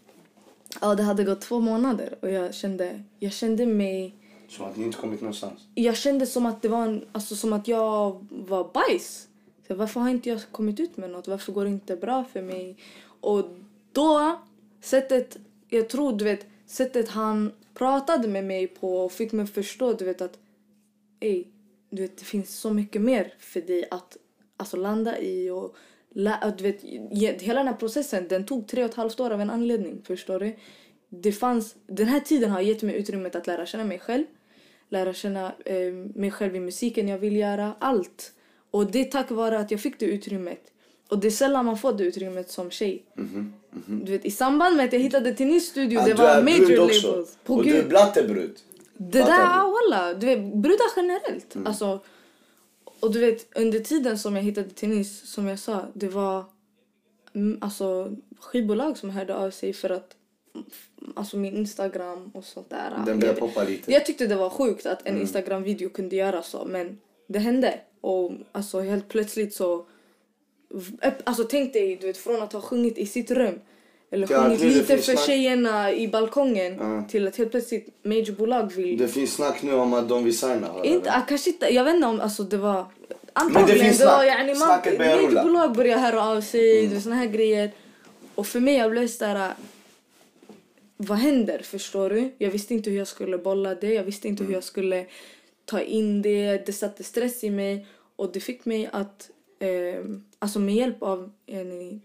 ja 0.80 0.94
det 0.94 1.02
hade 1.02 1.24
gått 1.24 1.40
två 1.40 1.60
månader 1.60 2.14
och 2.22 2.30
jag 2.30 2.54
kände, 2.54 3.02
jag 3.18 3.32
kände 3.32 3.66
mig 3.66 4.14
Som 4.48 4.64
att 4.64 4.76
ni 4.76 4.84
inte 4.84 4.98
kommit 4.98 5.20
någonstans. 5.20 5.60
jag 5.74 5.96
kände 5.96 6.26
som 6.26 6.46
att 6.46 6.62
det 6.62 6.68
var 6.68 6.82
en, 6.82 7.04
alltså 7.12 7.36
som 7.36 7.52
att 7.52 7.68
jag 7.68 8.26
var 8.30 8.70
bajs. 8.74 9.28
Så 9.68 9.74
varför 9.74 10.00
har 10.00 10.08
inte 10.08 10.28
jag 10.28 10.40
kommit 10.50 10.80
ut 10.80 10.96
med 10.96 11.10
något? 11.10 11.28
Varför 11.28 11.52
går 11.52 11.64
det 11.64 11.70
inte 11.70 11.96
bra 11.96 12.24
för 12.24 12.42
mig? 12.42 12.76
Och 13.20 13.44
då, 13.92 14.40
sättet, 14.80 15.36
jag 15.68 15.88
tror 15.88 16.12
du 16.12 16.24
vet, 16.24 16.46
sättet 16.66 17.08
han 17.08 17.52
pratade 17.74 18.28
med 18.28 18.44
mig 18.44 18.66
på 18.66 18.98
och 19.04 19.12
fick 19.12 19.32
mig 19.32 19.44
att 19.44 19.50
förstå 19.50 19.92
du 19.92 20.04
vet 20.04 20.20
att 20.20 20.38
ej, 21.20 21.48
du 21.90 22.02
vet 22.02 22.18
det 22.18 22.24
finns 22.24 22.58
så 22.60 22.70
mycket 22.70 23.02
mer 23.02 23.34
för 23.38 23.60
dig 23.60 23.88
att 23.90 24.16
alltså 24.56 24.76
landa 24.76 25.18
i 25.18 25.50
och 25.50 25.76
du 26.58 26.62
vet, 26.62 27.42
hela 27.42 27.60
den 27.60 27.68
här 27.68 27.74
processen 27.74 28.28
den 28.28 28.44
tog 28.46 28.68
tre 28.68 28.84
och 28.84 28.90
ett 28.90 28.96
halvt 28.96 29.20
år 29.20 29.30
av 29.30 29.40
en 29.40 29.50
anledning, 29.50 30.02
förstår 30.06 30.40
du? 30.40 30.56
Det 31.08 31.32
fanns, 31.32 31.74
den 31.86 32.08
här 32.08 32.20
tiden 32.20 32.50
har 32.50 32.60
gett 32.60 32.82
mig 32.82 32.94
utrymmet 32.94 33.36
att 33.36 33.46
lära 33.46 33.66
känna 33.66 33.84
mig 33.84 33.98
själv 33.98 34.24
lära 34.88 35.12
känna 35.12 35.52
eh, 35.64 35.92
mig 36.14 36.30
själv 36.30 36.56
i 36.56 36.60
musiken 36.60 37.08
jag 37.08 37.18
vill 37.18 37.36
göra, 37.36 37.74
allt. 37.78 38.32
Och 38.70 38.90
det 38.90 39.00
är 39.00 39.04
tack 39.04 39.30
vare 39.30 39.58
att 39.58 39.70
jag 39.70 39.80
fick 39.80 40.00
det 40.00 40.06
utrymmet. 40.06 40.60
Och 41.08 41.18
det 41.18 41.26
är 41.26 41.30
sällan 41.30 41.64
man 41.64 41.78
får 41.78 41.92
det 41.92 42.04
utrymmet 42.04 42.50
som 42.50 42.70
tjej. 42.70 43.04
Du 43.86 44.12
vet, 44.12 44.24
I 44.24 44.30
samband 44.30 44.76
med 44.76 44.84
att 44.84 44.92
jag 44.92 45.00
hittade 45.00 45.34
till 45.34 45.46
ny 45.46 45.60
studio, 45.60 46.00
det 46.00 46.06
du 46.06 46.14
var 46.14 46.42
major 46.42 46.76
labels. 46.76 47.38
På 47.44 47.54
och 47.54 47.64
du 47.64 47.76
är 47.76 47.88
blattebrud. 47.88 48.56
Det 48.96 49.18
där, 49.18 49.40
ah, 49.40 49.72
walla. 49.72 50.14
Du 50.14 50.26
vet, 50.26 50.54
brudar 50.54 50.86
generellt. 50.96 51.56
Alltså, 51.64 52.00
och 53.00 53.12
du 53.12 53.20
vet, 53.20 53.56
under 53.58 53.80
tiden 53.80 54.18
som 54.18 54.36
jag 54.36 54.42
hittade 54.42 54.70
tennis, 54.70 55.20
som 55.30 55.46
jag 55.46 55.58
sa, 55.58 55.86
det 55.94 56.08
var 56.08 56.44
mm, 57.34 57.58
alltså, 57.60 58.16
skivbolag 58.40 58.98
som 58.98 59.10
hörde 59.10 59.34
av 59.36 59.50
sig 59.50 59.72
för 59.72 59.90
att 59.90 60.16
alltså 61.14 61.36
min 61.36 61.56
Instagram 61.56 62.30
och 62.34 62.44
sånt 62.44 62.70
där. 62.70 62.90
Den 63.06 63.20
börjar 63.20 63.34
Jag- 63.34 63.40
poppa 63.40 63.64
lite. 63.64 63.92
jag 63.92 64.06
tyckte 64.06 64.26
det 64.26 64.36
var 64.36 64.50
sjukt 64.50 64.86
att 64.86 65.00
en 65.02 65.08
Mm. 65.08 65.20
Instagram-video 65.22 65.88
kunde 65.88 66.16
göra 66.16 66.42
så, 66.42 66.64
men 66.64 66.98
det 67.26 67.38
hände. 67.38 67.80
Och 68.00 68.32
alltså 68.52 68.80
helt 68.80 69.08
plötsligt 69.08 69.54
så... 69.54 69.86
Alltså 71.24 71.44
tänk 71.44 71.72
dig, 71.72 71.96
du 71.96 72.06
vet, 72.06 72.16
från 72.16 72.42
att 72.42 72.52
ha 72.52 72.60
sjungit 72.60 72.98
i 72.98 73.06
sitt 73.06 73.30
rum 73.30 73.60
eller 74.10 74.26
Ja, 74.30 74.42
sjungit 74.42 74.60
det 74.60 74.66
lite 74.66 74.84
för 74.96 74.98
snack- 75.12 75.26
tjejerna 75.26 75.92
i 75.92 76.08
balkongen 76.08 76.76
Ja. 76.80 77.04
till 77.08 77.28
att 77.28 77.36
helt 77.36 77.50
plötsligt 77.50 77.88
majorbolag 78.02 78.72
vill... 78.72 78.98
Det 78.98 79.08
finns 79.08 79.34
snack 79.34 79.62
nu 79.62 79.74
om 79.74 79.94
att 79.94 80.08
de 80.08 80.24
vill 80.24 80.38
signa. 80.38 80.68
Inte, 80.84 81.10
ah, 81.12 81.20
kanske 81.28 81.50
inte, 81.50 81.66
jag 81.74 81.84
vet 81.84 81.94
inte 81.94 82.06
om 82.06 82.20
alltså, 82.20 82.42
det 82.42 82.56
var... 82.56 82.84
det 83.08 83.14
Antagligen, 83.32 83.84
finns 83.84 83.98
det 83.98 84.06
var 84.06 84.24
yani, 84.24 84.46
man, 84.54 84.56
Snacket 84.56 84.98
börjar 84.98 85.16
rulla. 85.16 85.26
Mm. 85.28 85.34
majorbolag 85.34 85.76
börjar 85.76 85.98
höra 85.98 86.22
av 86.28 86.40
sig, 86.40 86.86
du, 86.86 87.00
såna 87.00 87.14
här 87.14 87.26
grejer. 87.26 87.70
Och 88.34 88.46
för 88.46 88.60
mig 88.60 88.76
jag 88.76 88.90
blev 88.90 89.08
sådär... 89.08 89.52
Vad 90.96 91.18
händer? 91.18 91.58
Förstår 91.58 92.10
du? 92.10 92.30
Jag 92.38 92.50
visste 92.50 92.74
inte 92.74 92.90
hur 92.90 92.98
jag 92.98 93.08
skulle 93.08 93.38
bolla 93.38 93.74
det. 93.74 93.94
Jag 93.94 94.02
visste 94.04 94.28
inte 94.28 94.44
hur 94.44 94.52
jag 94.52 94.64
skulle 94.64 95.06
ta 95.64 95.80
in 95.80 96.22
det. 96.22 96.66
Det 96.66 96.72
satte 96.72 97.04
stress 97.04 97.44
i 97.44 97.50
mig. 97.50 97.86
Och 98.16 98.32
det 98.32 98.40
fick 98.40 98.64
mig 98.64 98.88
att... 98.92 99.30
Eh, 99.58 100.04
alltså 100.38 100.58
med 100.58 100.74
hjälp 100.74 101.02
av 101.02 101.30
en, 101.46 102.00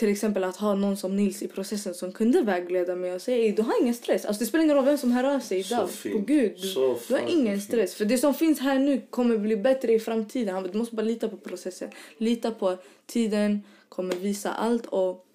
till 0.00 0.08
exempel 0.08 0.44
att 0.44 0.56
ha 0.56 0.74
någon 0.74 0.96
som 0.96 1.16
Nils 1.16 1.42
i 1.42 1.48
processen 1.48 1.94
som 1.94 2.12
kunde 2.12 2.42
vägleda 2.42 2.96
mig 2.96 3.12
och 3.14 3.22
säga 3.22 3.36
"Ey, 3.38 3.52
du 3.52 3.62
har 3.62 3.82
ingen 3.82 3.94
stress. 3.94 4.24
Alltså 4.24 4.40
det 4.40 4.46
spelar 4.46 4.64
ingen 4.64 4.76
roll 4.76 4.84
vem 4.84 4.98
som 4.98 5.12
hör 5.12 5.24
av 5.34 5.40
sig 5.40 5.58
idag. 5.60 5.88
På 6.12 6.18
gud, 6.18 6.52
du, 6.62 6.68
Så 6.68 6.98
du 7.08 7.14
har 7.14 7.22
ingen 7.28 7.60
stress. 7.60 7.94
För 7.94 8.04
det 8.04 8.18
som 8.18 8.34
finns 8.34 8.60
här 8.60 8.78
nu 8.78 9.02
kommer 9.10 9.36
bli 9.38 9.56
bättre 9.56 9.92
i 9.92 9.98
framtiden. 10.00 10.62
Du 10.72 10.78
måste 10.78 10.94
bara 10.96 11.02
lita 11.02 11.28
på 11.28 11.36
processen. 11.36 11.90
Lita 12.18 12.50
på 12.50 12.76
tiden 13.06 13.62
kommer 13.88 14.14
visa 14.14 14.52
allt. 14.52 14.86
Och 14.86 15.26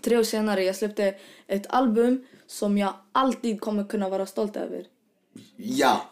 tre 0.00 0.16
år 0.18 0.22
senare 0.22 0.64
jag 0.64 0.76
släppte 0.76 1.14
ett 1.46 1.66
album 1.68 2.24
som 2.46 2.78
jag 2.78 2.92
alltid 3.12 3.60
kommer 3.60 3.84
kunna 3.84 4.08
vara 4.08 4.26
stolt 4.26 4.56
över. 4.56 4.86
Ja. 5.56 6.10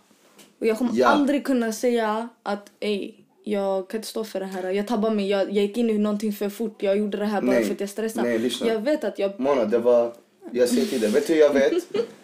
Och 0.59 0.67
jag 0.67 0.79
kommer 0.79 0.91
Ja. 0.95 1.07
aldrig 1.07 1.45
kunna 1.45 1.73
säga 1.73 2.29
att 2.43 2.71
ej, 2.81 3.24
jag 3.45 3.89
kan 3.89 3.99
inte 3.99 4.09
stå 4.09 4.25
för 4.25 4.41
det 4.41 4.47
här. 4.47 4.71
Jag 4.71 4.87
tabbade 4.87 5.15
mig, 5.15 5.29
jag, 5.29 5.43
jag 5.43 5.65
gick 5.65 5.77
in 5.77 5.91
i 5.91 5.99
någonting 5.99 6.33
för 6.33 6.49
fort. 6.49 6.83
Jag 6.83 6.99
gjorde 6.99 7.19
det 7.19 7.25
här 7.25 7.41
bara 7.41 7.53
Nej. 7.53 7.65
för 7.65 7.75
att 7.75 7.81
jag 7.81 7.89
stressade. 7.89 8.29
Nej, 8.29 8.39
lyssna. 8.39 8.67
jag 8.67 8.81
vet 8.81 9.05
att 9.05 9.19
jag... 9.19 9.41
Mona, 9.41 9.65
det 9.65 9.79
var... 9.79 10.13
Jag 10.51 10.69
säger 10.69 10.87
till 10.87 11.01
dig, 11.01 11.11
vet 11.11 11.27
du 11.27 11.37
jag 11.37 11.55
vet? 11.55 11.73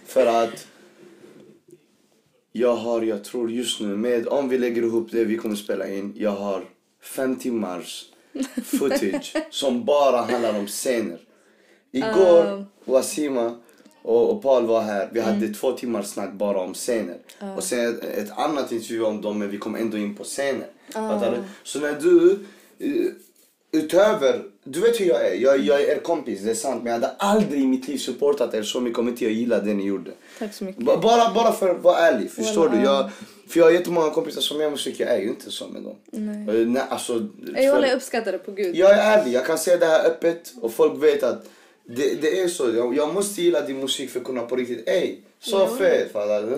För 0.07 0.27
att 0.27 0.67
jag 2.53 2.75
har, 2.75 3.03
jag 3.03 3.25
tror 3.25 3.51
just 3.51 3.81
nu, 3.81 3.97
med, 3.97 4.29
om 4.29 4.49
vi 4.49 4.59
lägger 4.59 4.83
ihop 4.83 5.09
det 5.13 5.25
vi 5.25 5.37
kommer 5.37 5.55
spela 5.55 5.89
in, 5.89 6.15
jag 6.17 6.31
har 6.31 6.65
fem 7.03 7.37
timmars 7.37 8.05
footage 8.65 9.37
som 9.51 9.85
bara 9.85 10.17
handlar 10.17 10.59
om 10.59 10.67
scener. 10.67 11.19
Igår, 11.93 12.65
Wasima, 12.85 13.57
Och, 14.03 14.31
och 14.31 14.43
Paul 14.43 14.67
var 14.67 14.81
här. 14.83 15.09
Vi 15.13 15.21
hade 15.21 15.49
två 15.49 15.73
timmar 15.73 16.03
snack 16.03 16.33
bara 16.33 16.59
om 16.61 16.75
scener. 16.75 17.17
Och 17.57 17.63
sen 17.65 17.89
ett, 17.89 18.05
ett 18.05 18.39
annat 18.39 18.73
intervju 18.73 19.03
om 19.05 19.21
dem, 19.23 19.39
men 19.39 19.51
vi 19.51 19.59
kom 19.59 19.75
ändå 19.75 19.97
in 19.99 20.15
på 20.15 20.25
scener. 20.25 20.67
Du? 20.93 21.43
Så 21.63 21.79
när 21.81 21.93
du, 22.01 22.39
eh, 22.79 23.13
utöver, 23.73 24.43
du 24.65 24.81
vet 24.81 25.01
hur 25.01 25.07
jag 25.07 25.27
är. 25.27 25.35
Jag, 25.35 25.59
jag 25.59 25.81
är 25.83 25.97
er 25.97 26.01
kompis, 26.01 26.41
det 26.41 26.51
är 26.51 26.55
sant. 26.55 26.83
Men 26.83 26.93
jag 26.93 27.01
hade 27.01 27.15
aldrig 27.19 27.61
i 27.63 27.67
mitt 27.67 27.89
liv 27.89 27.99
supportat 27.99 28.55
er 28.55 28.63
så 28.63 28.81
mycket 28.81 28.99
om 28.99 29.09
inte 29.09 29.25
jag 29.25 29.33
gillade 29.33 29.65
det 29.67 29.75
ni 29.75 29.85
gjorde. 29.87 30.11
Tack 30.39 30.55
så 30.55 30.65
mycket. 30.65 30.85
Ba- 30.85 30.97
Bara, 30.97 31.35
bara 31.35 31.53
för 31.53 31.69
att 31.69 31.83
vara 31.83 31.97
ärlig, 31.99 32.31
förstår 32.31 32.69
Voilà. 32.69 32.77
du? 32.79 32.83
Jag, 32.85 33.11
för 33.49 33.59
jag 33.61 33.67
har 33.67 33.73
jättemånga 33.73 34.11
kompisar 34.11 34.41
som 34.41 34.61
gör 34.61 34.71
musik, 34.71 35.01
jag 35.01 35.09
är 35.09 35.19
ju 35.21 35.29
inte 35.29 35.51
så 35.51 35.69
med 35.69 35.83
dem. 35.83 35.97
Nej. 36.13 36.61
Eh, 36.61 36.67
Nej, 36.67 36.83
alltså, 36.89 37.29
Jag 37.57 37.73
håller 37.75 37.89
jag 37.89 37.97
uppskattar 37.97 38.33
det 38.33 38.39
på 38.39 38.53
gud. 38.53 38.77
jag 38.77 38.91
är 38.91 39.19
ärlig, 39.19 39.33
jag 39.33 39.47
kan 39.47 39.59
säga 39.59 39.77
det 39.77 39.87
här 39.87 40.07
öppet 40.07 40.53
och 40.61 40.73
folk 40.73 41.03
vet 41.05 41.23
att 41.23 41.45
det, 41.97 42.15
det 42.23 42.41
är 42.41 42.49
så. 42.49 42.71
Jag, 42.75 42.97
jag 42.97 43.15
måste 43.15 43.43
gilla 43.43 43.61
din 43.61 43.81
musik 43.81 44.11
för 44.11 44.21
att 44.21 44.27
kunna 44.27 44.43
på 44.43 44.57
riktigt, 44.57 44.89
ey, 44.89 45.17
så 45.41 45.57
Ja. 45.57 45.77
fet 45.79 46.13
fattar 46.13 46.43
du? 46.43 46.57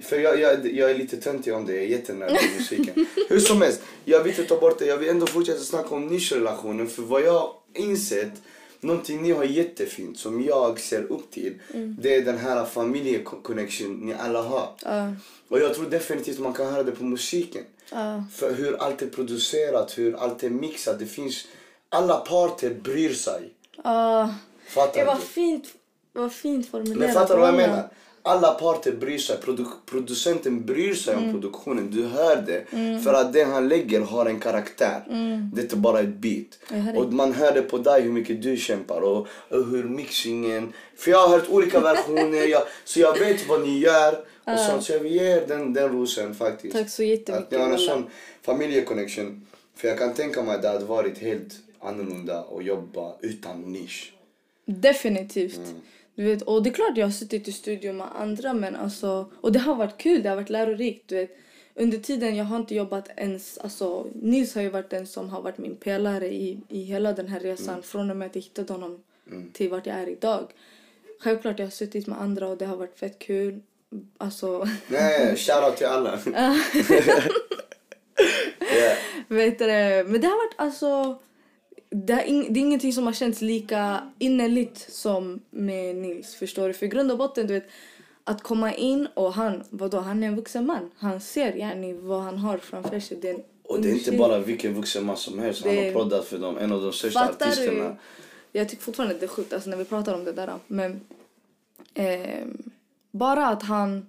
För 0.00 0.16
jag, 0.20 0.40
jag, 0.40 0.72
jag 0.74 0.90
är 0.90 0.94
lite 0.94 1.16
töntig 1.16 1.54
om 1.54 1.66
det, 1.66 1.72
jag 1.74 1.82
är 1.84 1.88
jättenöjd 1.88 2.32
med 2.32 2.42
musiken. 2.58 3.06
Hur 3.28 3.40
som 3.40 3.62
helst, 3.62 3.80
jag 4.04 4.22
vill 4.22 4.30
inte 4.32 4.44
ta 4.44 4.60
bort 4.60 4.78
det, 4.78 4.86
jag 4.86 4.96
vill 4.96 5.08
ändå 5.08 5.26
fortsätta 5.26 5.60
snacka 5.60 5.94
om 5.94 6.06
nischrelationen 6.06 6.86
för 6.86 7.02
vad 7.02 7.22
jag 7.22 7.50
insett, 7.74 8.32
någonting 8.80 9.22
ni 9.22 9.32
har 9.32 9.44
jättefint 9.44 10.18
som 10.18 10.44
jag 10.44 10.80
ser 10.80 11.02
upp 11.12 11.30
till, 11.30 11.54
det 12.00 12.14
är 12.14 12.22
den 12.22 12.38
här 12.38 12.64
familjeconnection 12.64 13.92
ni 14.06 14.14
alla 14.14 14.42
har. 14.42 14.68
Ja. 14.84 15.12
Och 15.48 15.60
jag 15.60 15.74
tror 15.74 15.86
definitivt 15.86 16.38
man 16.38 16.52
kan 16.52 16.66
höra 16.66 16.82
det 16.82 16.92
på 16.92 17.04
musiken. 17.04 17.62
Ja. 17.90 18.24
För 18.34 18.54
hur 18.54 18.76
allt 18.82 19.02
är 19.02 19.06
producerat, 19.06 19.98
hur 19.98 20.16
allt 20.16 20.42
är 20.42 20.50
mixat. 20.50 20.98
Det 20.98 21.06
finns, 21.06 21.46
alla 21.88 22.16
parter 22.16 22.74
bryr 22.74 23.12
sig. 23.14 23.50
Ja. 23.84 24.34
Fattar 24.68 25.00
Det 25.00 25.04
var 25.06 25.14
du? 25.14 25.20
fint, 25.20 25.64
vad 26.12 26.32
fint 26.32 26.68
formulerat. 26.70 26.98
Men 26.98 27.12
fattar 27.12 27.34
du 27.34 27.40
vad 27.40 27.48
jag 27.48 27.56
menar? 27.56 27.88
Alla 28.22 28.54
parter 28.54 28.92
bryr 28.92 29.18
sig. 29.18 29.36
Produ 29.36 29.64
producenten 29.86 30.66
bryr 30.66 30.94
sig 30.94 31.14
Mm. 31.14 31.24
om 31.26 31.32
produktionen. 31.32 31.90
Du 31.90 32.04
hör 32.04 32.36
det. 32.36 32.64
För 33.04 33.14
att 33.14 33.32
det 33.32 33.44
han 33.44 33.68
lägger 33.68 34.00
har 34.00 34.26
en 34.26 34.40
karaktär. 34.40 35.02
Det 35.54 35.60
är 35.60 35.62
inte 35.62 35.76
bara 35.76 36.00
ett 36.00 36.14
beat. 36.14 36.46
Mm. 36.70 36.96
Och 36.96 37.12
man 37.12 37.32
hör 37.32 37.52
det 37.52 37.62
på 37.62 37.78
dig 37.78 38.00
hur 38.02 38.12
mycket 38.12 38.42
du 38.42 38.56
kämpar 38.56 39.00
och, 39.00 39.26
och 39.48 39.64
hur 39.66 39.84
mixingen... 39.84 40.72
För 40.96 41.10
jag 41.10 41.18
har 41.18 41.38
hört 41.38 41.48
olika 41.48 41.80
versioner. 41.80 42.46
jag, 42.48 42.62
så 42.84 43.00
jag 43.00 43.18
vet 43.18 43.48
vad 43.48 43.60
ni 43.62 43.78
gör. 43.78 44.24
Och 44.44 44.58
sånt, 44.58 44.84
så 44.84 44.92
jag 44.92 45.00
vill 45.00 45.12
ge 45.12 45.24
er 45.36 45.44
den, 45.48 45.72
den 45.74 45.88
rosen 45.92 46.34
faktiskt. 46.34 46.76
Tack 46.76 46.88
så 46.88 47.02
jättemycket, 47.02 47.44
Att 47.44 47.50
ni 47.50 47.58
har 47.58 47.70
en 47.72 47.78
sån 47.78 48.06
familjeconnection. 48.42 49.46
För 49.76 49.88
jag 49.88 49.98
kan 49.98 50.14
tänka 50.14 50.42
mig 50.42 50.54
att 50.54 50.62
det 50.62 50.68
hade 50.68 50.84
varit 50.84 51.18
helt 51.18 51.52
annorlunda 51.80 52.44
att 52.58 52.64
jobba 52.64 53.12
utan 53.20 53.60
nisch. 53.72 54.12
Definitivt. 54.72 55.56
Mm. 55.56 55.80
Du 56.14 56.24
vet, 56.24 56.42
och 56.42 56.62
det 56.62 56.70
är 56.70 56.74
klart 56.74 56.96
jag 56.96 57.06
har 57.06 57.10
suttit 57.12 57.48
i 57.48 57.52
studion 57.52 57.96
med 57.96 58.06
andra 58.16 58.52
men 58.52 58.76
alltså, 58.76 59.30
och 59.40 59.52
det 59.52 59.58
har 59.58 59.74
varit 59.74 59.98
kul, 59.98 60.22
det 60.22 60.28
har 60.28 60.36
varit 60.36 60.50
lärorikt. 60.50 61.08
Du 61.08 61.16
vet. 61.16 61.36
Under 61.74 61.98
tiden 61.98 62.36
jag 62.36 62.44
har 62.44 62.56
inte 62.56 62.74
jobbat 62.74 63.08
ens, 63.16 63.58
alltså 63.58 64.06
Nils 64.14 64.54
har 64.54 64.62
ju 64.62 64.68
varit 64.68 64.90
den 64.90 65.06
som 65.06 65.28
har 65.28 65.42
varit 65.42 65.58
min 65.58 65.76
pelare 65.76 66.26
i, 66.34 66.58
i 66.68 66.82
hela 66.82 67.12
den 67.12 67.28
här 67.28 67.40
resan 67.40 67.68
Mm. 67.74 67.82
från 67.82 68.10
och 68.10 68.16
med 68.16 68.26
att 68.26 68.34
jag 68.34 68.42
hittade 68.42 68.72
honom 68.72 69.02
till 69.52 69.70
vart 69.70 69.86
jag 69.86 69.96
är 69.96 70.08
idag. 70.08 70.46
Självklart 71.20 71.58
jag 71.58 71.66
har 71.66 71.70
suttit 71.70 72.06
med 72.06 72.20
andra 72.20 72.48
och 72.48 72.58
det 72.58 72.66
har 72.66 72.76
varit 72.76 72.98
fett 72.98 73.18
kul. 73.18 73.60
Alltså, 74.18 74.68
Nej, 74.88 75.36
shoutout 75.36 75.76
till 75.76 75.86
alla. 75.86 76.18
yeah. 76.26 76.56
vet 79.28 79.58
du, 79.58 79.64
men 80.10 80.20
det 80.20 80.26
har 80.26 80.36
varit 80.46 80.54
alltså 80.56 81.18
det, 81.90 82.12
är 82.12 82.24
ing, 82.28 82.52
det 82.52 82.60
är 82.60 82.62
ingenting 82.62 82.92
som 82.92 83.06
har 83.06 83.12
känts 83.12 83.40
lika 83.40 84.00
innerligt 84.18 84.78
som 84.92 85.40
med 85.50 85.96
Nils. 85.96 86.34
Förstår 86.34 86.68
du? 86.68 86.74
För 86.74 86.86
grund 86.86 87.10
och 87.12 87.18
botten, 87.18 87.46
du 87.46 87.54
vet, 87.54 87.68
att 88.24 88.42
komma 88.42 88.74
in 88.74 89.08
och 89.14 89.32
han, 89.32 89.64
vadå, 89.70 89.98
han 89.98 90.22
är 90.22 90.26
en 90.26 90.36
vuxen 90.36 90.66
man. 90.66 90.90
Han 90.96 91.20
ser 91.20 91.56
yani, 91.56 91.92
vad 91.92 92.22
han 92.22 92.38
har 92.38 92.58
framför 92.58 93.00
sig. 93.00 93.18
Det 93.22 93.28
är 93.30 93.34
en 93.34 93.42
Och 93.62 93.80
det 93.80 93.90
är 93.90 93.92
inte 93.94 94.12
bara 94.12 94.38
vilken 94.38 94.74
vuxen 94.74 95.04
man 95.06 95.16
som 95.16 95.38
helst. 95.38 95.64
Han 95.64 95.74
Det- 95.74 95.84
har 95.84 95.92
proddat 95.92 96.24
för 96.24 96.38
dem, 96.38 96.58
en 96.58 96.72
av 96.72 96.82
de 96.82 96.92
största 96.92 97.20
Fattar 97.20 97.46
artisterna. 97.46 97.88
du? 98.52 98.58
Jag 98.58 98.68
tycker 98.68 98.82
fortfarande 98.82 99.14
att 99.14 99.20
det 99.20 99.26
är 99.26 99.28
sjukt 99.28 99.52
alltså, 99.52 99.70
när 99.70 99.76
vi 99.76 99.84
pratar 99.84 100.14
om 100.14 100.24
det 100.24 100.32
där. 100.32 100.54
Men 100.66 101.00
ehm, 101.94 102.70
bara 103.10 103.46
att 103.48 103.62
han... 103.62 104.06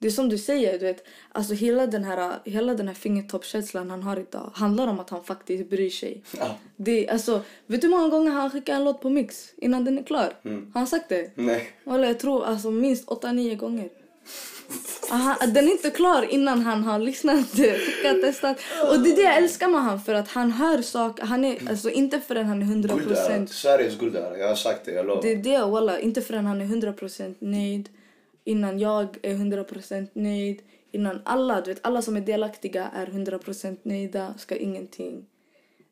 Det 0.00 0.06
är 0.06 0.10
som 0.10 0.28
du 0.28 0.38
säger, 0.38 0.78
du 0.78 0.86
vet, 0.86 1.04
alltså 1.32 1.54
hela 1.54 1.86
den 1.86 2.04
här, 2.04 2.38
hela 2.44 2.74
den 2.74 2.88
här 2.88 2.94
fingertoppskänslan 2.94 3.90
han 3.90 4.02
har 4.02 4.18
idag 4.18 4.50
handlar 4.54 4.86
om 4.86 5.00
att 5.00 5.10
han 5.10 5.24
faktiskt 5.24 5.70
bryr 5.70 5.90
sig. 5.90 6.22
Ja. 6.38 6.56
Det, 6.76 7.08
alltså, 7.08 7.42
vet 7.66 7.80
du 7.80 7.86
hur 7.86 7.96
många 7.96 8.08
gånger 8.08 8.30
han 8.30 8.50
skickar 8.50 8.74
en 8.74 8.84
låt 8.84 9.00
på 9.00 9.10
mix 9.10 9.50
innan 9.56 9.84
den 9.84 9.98
är 9.98 10.02
klar? 10.02 10.32
Mm. 10.44 10.70
Har 10.74 10.80
han 10.80 10.86
sagt 10.86 11.08
det? 11.08 11.30
Nej. 11.34 11.70
Eller 11.86 12.06
jag 12.06 12.18
tror 12.20 12.44
alltså 12.44 12.70
minst 12.70 13.08
8-9 13.08 13.56
gånger. 13.56 13.88
Aha, 15.10 15.36
den 15.46 15.68
är 15.68 15.72
inte 15.72 15.90
klar 15.90 16.22
innan 16.30 16.62
han 16.62 16.82
har 16.84 16.98
lyssnat, 16.98 17.46
skickat, 17.56 18.20
testat. 18.22 18.56
Och 18.90 19.00
det 19.00 19.10
är 19.12 19.16
det 19.16 19.22
jag 19.22 19.36
älskar 19.36 19.68
med 19.68 19.82
han 19.82 20.00
för 20.00 20.14
att 20.14 20.28
han 20.28 20.52
hör 20.52 20.82
saker. 20.82 21.24
Han 21.24 21.44
är 21.44 21.68
alltså 21.70 21.90
inte 21.90 22.20
förrän 22.20 22.46
han 22.46 22.62
är 22.62 22.66
100 22.66 22.88
Guldörat. 22.94 23.08
procent. 23.08 23.50
Sveriges 23.52 23.98
guldöra. 23.98 24.38
Jag 24.38 24.48
har 24.48 24.54
sagt 24.54 24.84
det, 24.84 24.92
jag 24.92 25.06
lovar. 25.06 25.22
Det 25.22 25.32
är 25.32 25.36
det 25.36 25.58
walla. 25.58 25.98
Inte 26.00 26.22
förrän 26.22 26.46
han 26.46 26.60
är 26.60 26.64
100 26.64 26.92
procent 26.92 27.36
nöjd. 27.40 27.88
Innan 28.48 28.78
jag 28.78 29.16
är 29.22 29.30
100 29.30 29.64
procent 29.64 30.10
nöjd. 30.14 30.62
Innan 30.90 31.20
alla, 31.24 31.60
du 31.60 31.74
vet 31.74 31.86
alla 31.86 32.02
som 32.02 32.16
är 32.16 32.20
delaktiga 32.20 32.90
är 32.94 33.06
100 33.06 33.38
procent 33.38 33.84
nöjda. 33.84 34.34
Ska 34.38 34.56
ingenting. 34.56 35.26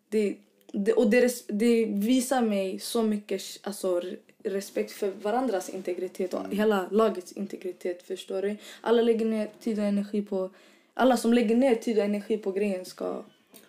Det, 0.08 0.36
det, 0.72 0.92
och 0.92 1.10
det, 1.10 1.44
det 1.48 1.84
visar 1.86 2.42
mig 2.42 2.78
så 2.78 3.02
mycket 3.02 3.42
alltså, 3.62 4.00
re- 4.00 4.16
respekt 4.44 4.92
för 4.92 5.10
varandras 5.10 5.68
integritet 5.68 6.34
och 6.34 6.40
hela 6.50 6.88
lagets 6.90 7.32
integritet. 7.32 8.02
Förstår 8.02 8.42
du? 8.42 8.56
Alla 8.80 9.02
lägger 9.02 9.26
ner 9.26 9.50
tid 9.60 9.78
och 9.78 9.84
energi 9.84 10.22
på... 10.22 10.50
Alla 10.94 11.16
som 11.16 11.32
lägger 11.32 11.56
ner 11.56 11.74
tid 11.74 11.98
och 11.98 12.04
energi 12.04 12.38
på 12.38 12.52
grejen 12.52 12.84
ska... 12.84 13.22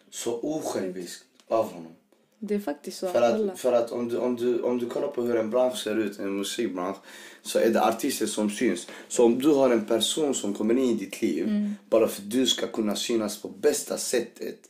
Så 0.10 0.40
osjälviskt 0.42 1.26
av 1.48 1.74
honom. 1.74 1.92
Det 2.40 2.56
är 2.56 2.60
faktiskt 2.60 2.98
så. 2.98 3.08
För 3.08 3.22
alla. 3.22 3.52
att, 3.54 3.60
för 3.60 3.74
att 3.74 3.92
om, 3.92 4.10
du, 4.10 4.18
om, 4.18 4.36
du, 4.36 4.62
om 4.62 4.78
du 4.78 4.86
kollar 4.86 5.08
på 5.08 5.22
hur 5.22 5.36
en 5.36 5.50
bransch 5.50 5.78
ser 5.78 5.96
ut, 5.96 6.20
en 6.20 6.38
musikbransch, 6.38 6.98
så 7.42 7.60
är 7.60 7.70
det 7.70 7.84
artister 7.84 8.26
som 8.26 8.50
syns. 8.50 8.88
Så 9.08 9.26
om 9.26 9.40
du 9.40 9.48
har 9.48 9.70
en 9.70 9.86
person 9.86 10.36
som 10.36 10.54
kommer 10.54 10.74
in 10.74 10.90
i 10.90 10.94
ditt 10.94 11.22
liv 11.22 11.74
bara 11.90 12.08
för 12.08 12.22
att 12.22 12.32
du 12.32 12.48
ska 12.48 12.68
kunna 12.68 12.96
synas 12.96 13.42
på 13.42 13.48
bästa 13.48 13.98
sättet, 13.98 14.70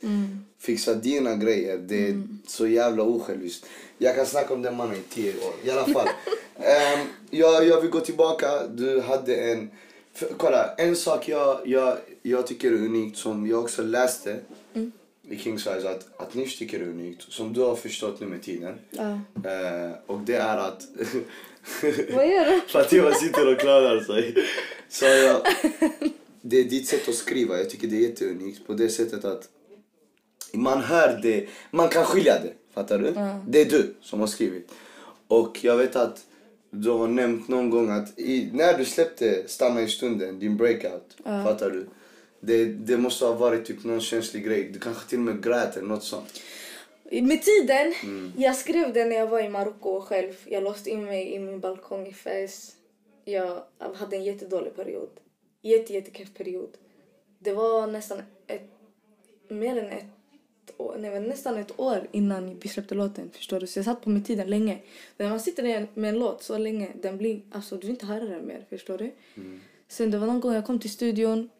fixa 0.58 0.94
dina 0.94 1.34
grejer, 1.34 1.78
det 1.78 2.08
är 2.08 2.22
så 2.46 2.66
jävla 2.66 3.02
osjälviskt. 3.02 3.66
Jag 3.98 4.16
kan 4.16 4.26
snacka 4.26 4.54
om 4.54 4.62
den 4.62 4.76
mannen 4.76 4.96
i 4.96 5.14
tio 5.14 5.32
år, 5.32 5.54
i 5.64 5.70
alla 5.70 5.86
fall. 5.86 6.08
Ehm, 6.60 7.06
jag, 7.30 7.66
jag 7.66 7.80
vill 7.80 7.90
gå 7.90 8.00
tillbaka, 8.00 8.66
du 8.66 9.00
hade 9.00 9.36
en... 9.36 9.70
För, 10.14 10.28
kolla, 10.36 10.74
en 10.74 10.96
sak 10.96 11.28
jag, 11.28 11.60
jag, 11.64 11.96
jag 12.22 12.46
tycker 12.46 12.72
är 12.72 12.74
unikt 12.74 13.18
som 13.18 13.46
jag 13.46 13.60
också 13.64 13.82
läste 13.82 14.36
i 15.30 15.38
King 15.38 15.58
Size 15.58 15.90
att, 15.90 16.20
att 16.20 16.34
Nish 16.34 16.58
tycker 16.58 16.80
är 16.80 16.88
unikt, 16.88 17.32
som 17.32 17.52
du 17.52 17.60
har 17.60 17.76
förstått 17.76 18.20
nu 18.20 18.26
med 18.26 18.42
tiden. 18.42 18.74
Ja. 18.90 19.10
Eh, 19.50 19.92
och 20.06 20.20
det 20.20 20.36
är 20.36 20.56
att... 20.56 20.82
Vad 22.14 22.28
gör 22.28 22.44
du? 22.44 22.60
Fatima 22.68 23.12
sitter 23.12 23.52
och 23.52 23.60
klarar 23.60 24.00
sig. 24.00 24.34
Så 24.88 25.04
jag, 25.04 25.40
det 26.42 26.56
är 26.56 26.64
ditt 26.64 26.88
sätt 26.88 27.08
att 27.08 27.14
skriva, 27.14 27.58
jag 27.58 27.70
tycker 27.70 27.88
det 27.88 27.96
är 27.96 28.08
jätteunikt 28.08 28.66
på 28.66 28.72
det 28.72 28.88
sättet 28.88 29.24
att 29.24 29.48
man 30.52 30.80
hör 30.80 31.20
det, 31.22 31.48
man 31.70 31.88
kan 31.88 32.04
skilja 32.04 32.38
det. 32.42 32.52
Fattar 32.74 32.98
du? 32.98 33.12
Det 33.46 33.60
är 33.60 33.70
du 33.70 33.94
som 34.02 34.20
har 34.20 34.26
skrivit. 34.26 34.70
Och 35.28 35.64
jag 35.64 35.76
vet 35.76 35.96
att 35.96 36.24
du 36.70 36.90
har 36.90 37.08
nämnt 37.08 37.48
någon 37.48 37.70
gång 37.70 37.90
att 37.90 38.18
i, 38.18 38.50
när 38.52 38.78
du 38.78 38.84
släppte 38.84 39.42
Stanna 39.46 39.82
i 39.82 39.88
stunden, 39.88 40.38
din 40.38 40.56
breakout, 40.56 41.16
fattar 41.24 41.70
du? 41.70 41.88
Det, 42.40 42.64
det 42.64 42.96
måste 42.96 43.24
ha 43.24 43.34
varit 43.34 43.66
typ 43.66 43.84
någon 43.84 44.00
känslig 44.00 44.44
grej. 44.44 44.70
Du 44.72 44.78
kanske 44.78 45.08
till 45.08 45.18
och 45.18 45.24
med 45.24 45.44
grät 45.44 45.76
eller 45.76 45.88
något 45.88 46.04
sånt. 46.04 46.40
Med 47.10 47.42
tiden, 47.42 47.94
jag 48.36 48.56
skrev 48.56 48.92
det 48.92 49.04
när 49.04 49.16
jag 49.16 49.26
var 49.26 49.40
i 49.40 49.48
Marocko 49.48 50.00
själv. 50.00 50.32
Jag 50.44 50.62
låste 50.62 50.90
in 50.90 51.04
mig 51.04 51.32
i 51.34 51.38
min 51.38 51.60
balkong 51.60 52.06
i 52.06 52.12
Fez. 52.12 52.76
Jag 53.24 53.62
hade 53.94 54.16
en 54.16 54.24
jättedålig 54.24 54.76
period. 54.76 55.08
Jätte, 55.62 55.92
jättekeff 55.92 56.34
period. 56.34 56.70
Det 57.38 57.52
var 57.52 57.86
nästan 57.86 58.22
ett, 58.46 58.70
mer 59.48 59.76
än 59.76 59.90
ett 59.90 60.04
år, 60.76 60.96
nej, 60.98 61.20
nästan 61.20 61.56
ett 61.56 61.80
år 61.80 62.08
innan 62.12 62.58
vi 62.58 62.68
släppte 62.68 62.94
låten. 62.94 63.30
Förstår 63.30 63.60
du? 63.60 63.66
Så 63.66 63.78
jag 63.78 63.84
satt 63.84 64.02
på 64.02 64.10
med 64.10 64.26
tiden 64.26 64.50
länge. 64.50 64.78
När 65.16 65.28
man 65.28 65.40
sitter 65.40 65.86
med 65.94 66.08
en 66.08 66.18
låt 66.18 66.42
så 66.42 66.58
länge, 66.58 66.88
den 67.02 67.18
blir, 67.18 67.40
alltså 67.50 67.74
du 67.74 67.80
vill 67.80 67.90
inte 67.90 68.06
höra 68.06 68.24
den 68.24 68.46
mer. 68.46 68.66
Förstår 68.70 68.98
du? 68.98 69.12
Sen 69.88 70.10
det 70.10 70.18
var 70.18 70.26
någon 70.26 70.40
gång 70.40 70.54
jag 70.54 70.66
kom 70.66 70.78
till 70.78 70.90
studion 70.90 71.50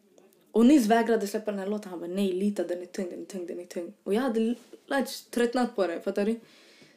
och 0.51 0.65
Nils 0.65 0.85
vägrade 0.85 1.27
släppa 1.27 1.51
den 1.51 1.59
här 1.59 1.67
låten. 1.67 1.89
Han 1.89 1.99
bara 1.99 2.07
nej, 2.09 2.33
lita 2.33 2.63
den 2.63 2.81
är 2.81 2.85
tung, 2.85 3.09
den 3.09 3.21
är 3.21 3.25
tung, 3.25 3.45
den 3.45 3.59
är 3.59 3.65
tung. 3.65 3.93
Och 4.03 4.13
jag 4.13 4.21
hade 4.21 4.55
lärt, 4.87 5.31
tröttnat 5.31 5.75
på 5.75 5.87
det, 5.87 6.01
fattar 6.01 6.25
du? 6.25 6.39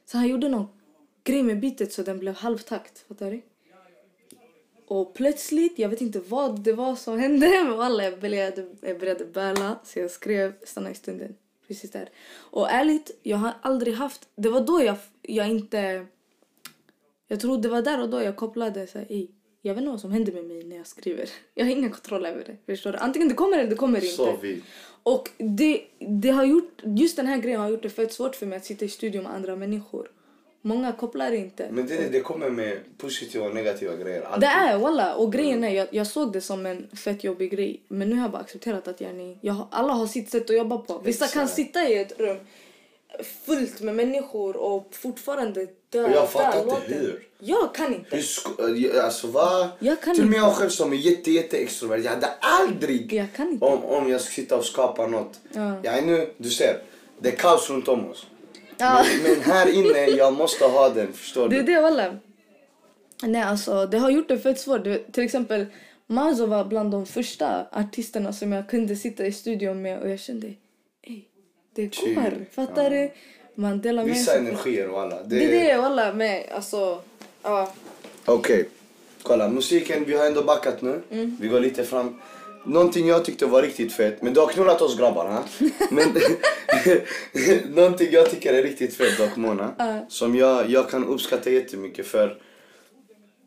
Så 0.06 0.18
han 0.18 0.28
gjorde 0.28 0.48
någon 0.48 0.68
grej 1.24 1.42
med 1.42 1.60
bitet 1.60 1.92
så 1.92 2.02
den 2.02 2.18
blev 2.18 2.34
halvtakt, 2.34 2.98
fattar 3.08 3.30
du? 3.30 3.42
Och 4.86 5.14
plötsligt, 5.14 5.78
jag 5.78 5.88
vet 5.88 6.00
inte 6.00 6.20
vad 6.20 6.60
det 6.60 6.72
var 6.72 6.96
som 6.96 7.18
hände, 7.18 7.48
men 7.64 7.80
alla 7.80 8.04
jag 8.04 8.20
började, 8.20 8.68
jag 8.80 9.00
började 9.00 9.24
bäla. 9.24 9.78
Så 9.84 9.98
jag 9.98 10.10
skrev 10.10 10.54
Stanna 10.64 10.90
i 10.90 10.94
stunden, 10.94 11.34
precis 11.68 11.90
där. 11.90 12.08
Och 12.34 12.70
ärligt, 12.70 13.18
jag 13.22 13.36
har 13.36 13.52
aldrig 13.62 13.94
haft, 13.94 14.28
det 14.34 14.48
var 14.48 14.60
då 14.60 14.82
jag, 14.82 14.96
jag 15.22 15.48
inte 15.48 16.06
Jag 17.28 17.40
tror 17.40 17.58
det 17.58 17.68
var 17.68 17.82
där 17.82 18.02
och 18.02 18.08
då 18.08 18.22
jag 18.22 18.36
kopplade 18.36 18.86
så 18.86 18.98
här, 18.98 19.06
"Ey, 19.10 19.28
jag 19.62 19.74
vet 19.74 19.80
inte 19.82 19.90
vad 19.90 20.00
som 20.00 20.12
händer 20.12 20.32
med 20.32 20.44
mig 20.44 20.64
när 20.64 20.76
jag 20.76 20.86
skriver. 20.86 21.28
Jag 21.54 21.64
har 21.64 21.70
ingen 21.72 21.90
kontroll 21.90 22.26
över 22.26 22.44
det. 22.44 22.72
Förstår 22.72 22.92
du? 22.92 22.98
Antingen 22.98 23.28
det 23.28 23.34
kommer 23.34 23.58
eller 23.58 23.70
det 23.70 23.76
kommer 23.76 23.98
inte. 23.98 24.08
Så 24.16 24.36
vi. 24.42 24.62
Och 25.02 25.30
det, 25.38 25.82
det 25.98 26.30
har 26.30 26.44
gjort, 26.44 26.82
just 26.84 27.16
den 27.16 27.26
här 27.26 27.38
grejen 27.38 27.60
har 27.60 27.68
gjort 27.70 27.82
det 27.82 27.90
fett 27.90 28.12
svårt 28.12 28.36
för 28.36 28.46
mig 28.46 28.56
att 28.56 28.64
sitta 28.64 28.84
i 28.84 28.88
studion 28.88 29.22
med 29.22 29.32
andra 29.34 29.56
människor. 29.56 30.10
Många 30.64 30.92
kopplar 30.92 31.32
inte. 31.32 31.68
Men 31.72 31.86
det, 31.86 32.12
det 32.12 32.20
kommer 32.20 32.50
med 32.50 32.78
positiva 32.98 33.44
och 33.46 33.54
negativa 33.54 33.96
grejer. 33.96 34.22
Alltid. 34.22 34.40
Det 34.40 34.46
är 34.46 34.78
walla. 34.78 35.14
Och 35.14 35.32
grejen 35.32 35.64
är, 35.64 35.68
jag, 35.70 35.88
jag 35.90 36.06
såg 36.06 36.32
det 36.32 36.40
som 36.40 36.66
en 36.66 36.88
fett 36.96 37.24
jobbig 37.24 37.50
grej. 37.50 37.80
Men 37.88 38.08
nu 38.10 38.14
har 38.16 38.22
jag 38.22 38.30
bara 38.30 38.42
accepterat 38.42 38.88
att 38.88 39.00
jag, 39.40 39.52
har- 39.52 39.66
alla 39.70 39.92
har 39.92 40.06
sitt 40.06 40.30
sätt 40.30 40.50
att 40.50 40.56
jobba 40.56 40.78
på. 40.78 40.98
Vissa 40.98 41.26
kan 41.26 41.48
sitta 41.48 41.88
i 41.88 41.98
ett 41.98 42.20
rum 42.20 42.36
fullt 43.46 43.80
med 43.80 43.94
människor 43.94 44.56
och 44.56 44.88
fortfarande 44.94 45.66
dö. 45.90 46.04
Och 46.04 46.10
jag 46.10 46.30
fattar 46.30 46.60
inte 46.62 46.94
hur. 46.94 47.28
Jag 47.38 47.74
kan 47.74 47.94
inte. 47.94 48.16
Hur 48.16 48.22
sk- 48.22 49.00
alltså 49.00 49.26
va? 49.26 49.70
Jag 49.78 50.00
kan 50.00 50.14
Till 50.14 50.24
och 50.24 50.30
med 50.30 50.38
jag 50.38 50.52
själv 50.54 50.68
som 50.70 50.92
är 50.92 50.96
jätte, 50.96 51.30
jätte 51.30 51.56
extrovert. 51.56 51.98
Jag 52.04 52.10
hade 52.10 52.28
aldrig 52.40 53.12
Jag 53.12 53.26
kan 53.36 53.48
inte. 53.50 53.64
om, 53.64 53.84
om 53.84 54.10
jag 54.10 54.20
ska 54.20 54.30
sitta 54.32 54.56
och 54.56 54.64
skapa 54.64 55.06
något. 55.06 55.40
Ja. 55.52 55.80
Jag 55.82 55.98
är 55.98 56.02
nu, 56.02 56.30
du 56.36 56.50
ser, 56.50 56.82
det 57.20 57.28
är 57.28 57.36
kaos 57.36 57.70
runt 57.70 57.88
om 57.88 58.10
oss. 58.10 58.26
Ja. 58.78 59.04
Men, 59.22 59.32
men 59.32 59.42
här 59.42 59.68
inne, 59.74 59.98
jag 60.06 60.32
måste 60.34 60.64
ha 60.64 60.88
den, 60.88 61.12
förstår 61.12 61.48
Det 61.48 61.56
är 61.56 61.62
du? 61.62 61.74
det 61.74 61.80
walla. 61.80 62.16
Nej 63.22 63.42
alltså 63.42 63.86
det 63.86 63.98
har 63.98 64.10
gjort 64.10 64.28
det 64.28 64.38
fett 64.38 64.60
svårt. 64.60 64.84
Du 64.84 65.04
Till 65.12 65.24
exempel 65.24 65.66
Mazo 66.06 66.46
var 66.46 66.64
bland 66.64 66.90
de 66.90 67.06
första 67.06 67.66
artisterna 67.72 68.32
som 68.32 68.52
jag 68.52 68.68
kunde 68.68 68.96
sitta 68.96 69.26
i 69.26 69.32
studion 69.32 69.82
med 69.82 70.00
och 70.02 70.10
jag 70.10 70.20
kände 70.20 70.46
ey, 71.02 71.22
det 71.74 71.86
går. 71.86 72.46
Fattar 72.50 72.90
du? 72.90 73.10
Man 73.54 73.80
delar 73.80 74.04
med 74.04 74.14
Vissa 74.14 74.38
energier 74.38 74.90
och 74.90 75.00
alla. 75.00 75.22
Det 75.22 75.44
är 75.44 75.74
det 75.74 75.80
walla 75.80 76.12
med 76.12 76.44
alltså 76.54 77.00
ja. 77.42 77.72
Okej, 78.24 78.68
kolla 79.22 79.48
musiken, 79.48 80.04
vi 80.04 80.16
har 80.16 80.26
ändå 80.26 80.42
backat 80.42 80.82
nu. 80.82 81.00
Mm. 81.10 81.36
Vi 81.40 81.48
går 81.48 81.60
lite 81.60 81.84
fram. 81.84 82.20
Någonting 82.64 83.08
jag 83.08 83.24
tyckte 83.24 83.46
var 83.46 83.62
riktigt 83.62 83.92
fett, 83.92 84.22
men 84.22 84.34
du 84.34 84.40
har 84.40 84.46
knullat 84.46 84.82
oss 84.82 84.98
grabbar 84.98 85.26
ha? 85.26 85.44
Men 85.90 86.14
någonting 87.74 88.08
jag 88.10 88.30
tycker 88.30 88.54
är 88.54 88.62
riktigt 88.62 88.94
fett 88.94 89.18
dock 89.18 89.36
Mona, 89.36 89.74
som 90.08 90.36
jag, 90.36 90.70
jag 90.70 90.90
kan 90.90 91.04
uppskatta 91.04 91.50
jättemycket 91.50 92.06
för 92.06 92.38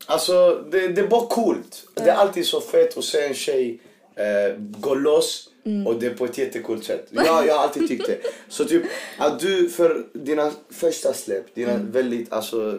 Alltså 0.06 0.64
det, 0.70 0.88
det 0.88 1.00
är 1.00 1.06
bara 1.06 1.26
coolt. 1.26 1.84
Det 1.94 2.10
är 2.10 2.14
alltid 2.14 2.46
så 2.46 2.60
fett 2.60 2.98
att 2.98 3.04
se 3.04 3.26
en 3.26 3.34
tjej 3.34 3.80
eh, 4.14 4.56
gå 4.58 4.94
loss 4.94 5.48
Mm. 5.66 5.86
och 5.86 6.00
det 6.00 6.10
på 6.10 6.24
ett 6.24 6.38
jättecoolt 6.38 6.84
sätt. 6.84 7.06
Jag, 7.10 7.26
jag 7.26 7.54
har 7.54 7.62
alltid 7.64 7.88
tyckt 7.88 8.06
det. 8.06 8.18
Så 8.48 8.64
typ 8.64 8.82
att 9.18 9.40
du 9.40 9.68
för 9.68 10.06
dina 10.12 10.50
första 10.70 11.12
släpp, 11.12 11.54
dina 11.54 11.72
Mm. 11.72 11.90
väldigt 11.92 12.32
alltså 12.32 12.78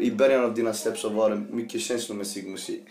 i 0.00 0.10
början 0.10 0.44
av 0.44 0.54
dina 0.54 0.74
släpp 0.74 0.98
så 0.98 1.08
var 1.08 1.30
det 1.30 1.42
mycket 1.50 1.80
känslomässig 1.80 2.48
musik. 2.48 2.82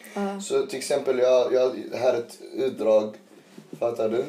Så 0.42 0.66
till 0.66 0.78
exempel 0.80 1.20
jag, 1.20 1.54
jag 1.54 1.76
här 1.94 2.14
är 2.14 2.18
ett 2.18 2.40
utdrag, 2.56 3.16
fattar 3.80 4.10
du? 4.10 4.24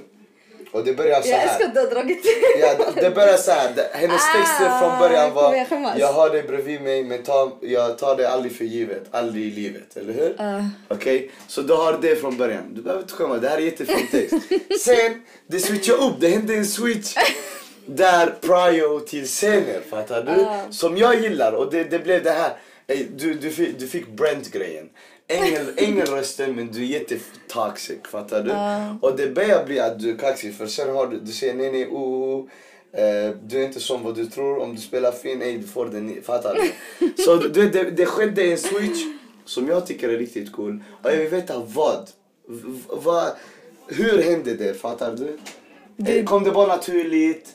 Och 0.75 0.85
det 0.85 0.93
börjar 0.93 1.23
så 1.23 1.29
Jag 1.29 1.37
här. 1.37 1.49
älskar 1.49 1.65
att 1.69 1.75
du 1.75 1.81
har 1.81 1.87
dragit 1.87 2.27
Ja, 2.61 2.75
det, 2.95 3.01
det 3.01 3.11
börjar 3.11 3.37
så 3.37 3.51
här. 3.51 3.73
Hennes 3.93 4.23
Ah, 4.23 4.39
texter 4.39 4.79
från 4.79 4.99
början 4.99 5.35
var 5.35 5.55
jag. 5.55 5.99
Jag 5.99 6.13
har 6.13 6.31
dig 6.31 6.43
bredvid 6.43 6.83
mig 6.83 7.05
men 7.05 7.23
ta, 7.23 7.53
jag 7.61 7.99
tar 7.99 8.17
det 8.17 8.29
aldrig 8.29 8.57
för 8.57 8.65
givet. 8.65 9.03
Aldrig 9.11 9.45
i 9.47 9.51
livet, 9.51 9.97
eller 9.97 10.13
hur? 10.13 10.35
Ah. 10.39 10.63
Okej? 10.89 11.31
Så 11.49 11.63
du 11.63 11.73
har 11.75 11.99
det 12.03 12.17
från 12.17 12.37
början. 12.37 12.63
Du 12.75 12.83
behöver 12.83 13.03
inte 13.03 13.15
skämmas, 13.15 13.41
det 13.41 13.49
här 13.49 13.57
är 13.57 13.61
jättefin 13.61 14.07
text. 14.11 14.35
Sen, 14.81 15.23
det 15.47 15.61
switchade 15.61 15.99
upp. 15.99 16.15
Det 16.21 16.29
hände 16.29 16.55
en 16.55 16.67
switch. 16.67 17.15
Där 17.87 18.27
prio 18.41 19.01
till 19.01 19.27
scener, 19.27 19.81
fattar 19.91 20.23
du? 20.23 20.43
Ah. 20.45 20.61
Som 20.71 20.97
jag 20.97 21.21
gillar 21.23 21.53
och 21.53 21.71
det, 21.73 21.85
det 21.85 21.99
blev 21.99 22.23
det 22.25 22.31
här. 22.31 22.53
Du, 23.17 23.35
du, 23.35 23.51
fick, 23.51 23.79
du 23.79 23.87
fick 23.89 24.09
Brent-grejen. 24.09 24.89
Ängel, 25.27 25.67
ängelrösten 25.77 26.57
men 26.57 26.73
du 26.73 26.83
är 26.83 26.87
jättetoxic, 26.87 27.99
fattar 28.11 28.43
du? 28.43 28.53
Och 29.07 29.17
det 29.17 29.29
börjar 29.29 29.65
bli 29.65 29.81
att 29.81 30.01
du 30.01 30.11
är 30.11 30.17
kaxig 30.17 30.55
för 30.55 30.67
sen 30.67 30.91
har 30.95 31.07
du, 31.07 31.21
du 31.21 31.33
säger 31.33 31.55
nej 31.55 31.73
nej 31.73 31.87
oh, 31.87 32.41
oh, 32.41 32.47
eh, 32.93 33.31
du 33.47 33.61
är 33.61 33.67
inte 33.67 33.81
som 33.81 34.03
vad 34.03 34.15
du 34.15 34.27
tror, 34.27 34.59
om 34.59 34.75
du 34.75 34.81
spelar 34.81 35.13
fin, 35.13 35.43
ey 35.43 35.59
du 35.59 35.67
får 35.67 35.87
den, 35.87 36.23
fattar 36.23 36.55
du? 36.55 37.13
Så 37.25 37.37
det, 37.37 37.69
det, 37.69 37.91
det 37.91 38.07
skedde 38.07 38.43
en 38.43 38.59
switch 38.59 39.01
som 39.45 39.69
jag 39.69 39.87
tycker 39.87 40.09
är 40.09 40.19
riktigt 40.19 40.53
cool 40.53 40.85
och 41.03 41.11
jag 41.11 41.17
vill 41.17 41.29
veta 41.29 41.59
vad. 41.59 42.11
Vad 42.89 43.33
hur 43.89 44.23
hände 44.23 44.55
det, 44.55 44.75
fattar 44.75 45.17
du? 45.17 45.39
Eh, 46.13 46.25
Kom 46.25 46.45
det 46.45 46.51
bara 46.51 46.67
naturligt? 46.67 47.55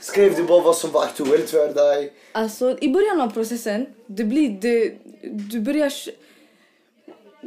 Skrev 0.00 0.34
du 0.36 0.42
bara 0.42 0.62
vad 0.62 0.76
som 0.76 0.90
var 0.90 1.02
aktuellt 1.02 1.50
för 1.50 1.74
dig? 1.74 2.12
Alltså 2.32 2.78
i 2.80 2.88
början 2.88 3.20
av 3.20 3.30
processen, 3.30 3.86
det 4.06 4.24
blir 4.24 4.50
det, 4.60 4.94
du 5.50 5.60
börjar 5.60 5.92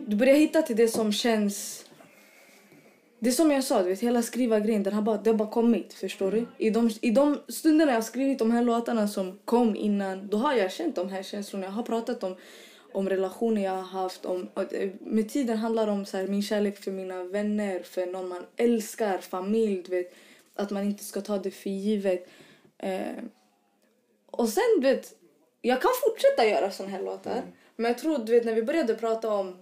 du 0.08 0.16
börjar 0.16 0.36
hitta 0.36 0.62
till 0.62 0.76
det 0.76 0.88
som 0.88 1.12
känns 1.12 1.86
det 3.22 3.30
är 3.30 3.32
som 3.32 3.52
jag 3.52 3.64
sa, 3.64 3.84
du 3.84 3.90
vet, 3.90 4.00
hela 4.00 4.22
skriva 4.22 4.60
grejen, 4.60 4.84
den 4.84 4.94
har 4.94 5.02
bara, 5.02 5.18
det 5.18 5.30
har 5.30 5.38
bara 5.38 5.50
kommit. 5.50 5.94
Förstår 5.94 6.32
du? 6.32 6.48
I 6.58 6.70
de, 6.70 6.90
I 7.02 7.12
de 7.12 7.40
stunderna 7.48 7.92
jag 7.92 7.98
har 7.98 8.02
skrivit 8.02 8.40
de 8.40 8.52
här 8.52 8.64
låtarna 8.64 9.08
som 9.08 9.40
kom 9.46 9.76
innan, 9.76 10.28
då 10.28 10.38
har 10.38 10.54
jag 10.54 10.72
känt 10.72 10.96
de 10.96 11.10
här 11.10 11.24
känslorna. 11.24 11.66
Jag 11.66 11.72
har 11.72 11.84
pratat 11.84 12.24
om, 12.24 12.36
om 12.92 13.10
relationer 13.10 13.64
jag 13.64 13.72
har 13.72 13.82
haft. 13.82 14.26
Om, 14.26 14.50
eh, 14.72 14.90
med 15.00 15.30
tiden 15.30 15.58
handlar 15.58 15.86
det 15.86 15.92
om 15.92 16.06
så 16.06 16.18
här, 16.18 16.28
min 16.28 16.42
kärlek 16.42 16.78
för 16.78 16.92
mina 16.92 17.24
vänner, 17.24 17.80
för 17.84 18.06
någon 18.06 18.28
man 18.28 18.46
älskar, 18.56 19.18
familj, 19.18 19.84
du 19.84 19.92
vet. 19.92 20.14
Att 20.56 20.72
man 20.72 20.84
inte 20.84 21.04
ska 21.04 21.22
ta 21.22 21.38
det 21.38 21.52
för 21.52 21.70
givet. 21.70 22.28
Eh, 22.78 23.24
och 24.32 24.50
sen, 24.50 24.64
du 24.82 24.82
vet, 24.82 25.16
jag 25.62 25.82
kan 25.82 25.92
fortsätta 26.04 26.46
göra 26.46 26.72
såna 26.72 26.90
här 26.90 27.02
låtar. 27.02 27.44
Men 27.76 27.92
jag 27.92 27.98
tror, 27.98 28.18
du 28.18 28.32
vet, 28.32 28.46
när 28.46 28.54
vi 28.54 28.64
började 28.64 28.96
prata 28.96 29.30
om 29.30 29.56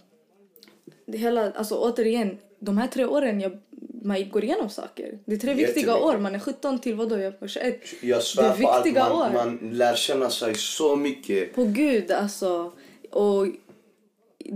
det 1.05 1.17
hela, 1.17 1.51
alltså 1.51 1.75
återigen, 1.75 2.37
de 2.59 2.77
här 2.77 2.87
tre 2.87 3.05
åren 3.05 3.41
jag, 3.41 3.57
man 4.03 4.29
går 4.29 4.43
igenom 4.43 4.69
saker. 4.69 5.19
Det 5.25 5.33
är 5.35 5.39
tre 5.39 5.53
viktiga 5.53 5.95
år. 5.97 6.17
Man 6.17 6.35
är 6.35 6.39
17 6.39 6.79
till 6.79 6.95
vadå? 6.95 7.17
Jag 7.17 7.33
är 7.41 7.47
21. 7.47 7.81
Jag 8.01 8.23
svär 8.23 8.43
är 8.43 8.61
på 8.61 8.67
allt, 8.69 8.85
viktiga 8.85 9.09
man, 9.09 9.21
år. 9.21 9.33
man 9.33 9.59
lär 9.73 9.95
känna 9.95 10.29
sig 10.29 10.55
så 10.55 10.95
mycket. 10.95 11.55
På 11.55 11.63
gud, 11.63 12.11
alltså. 12.11 12.71
Och 13.11 13.47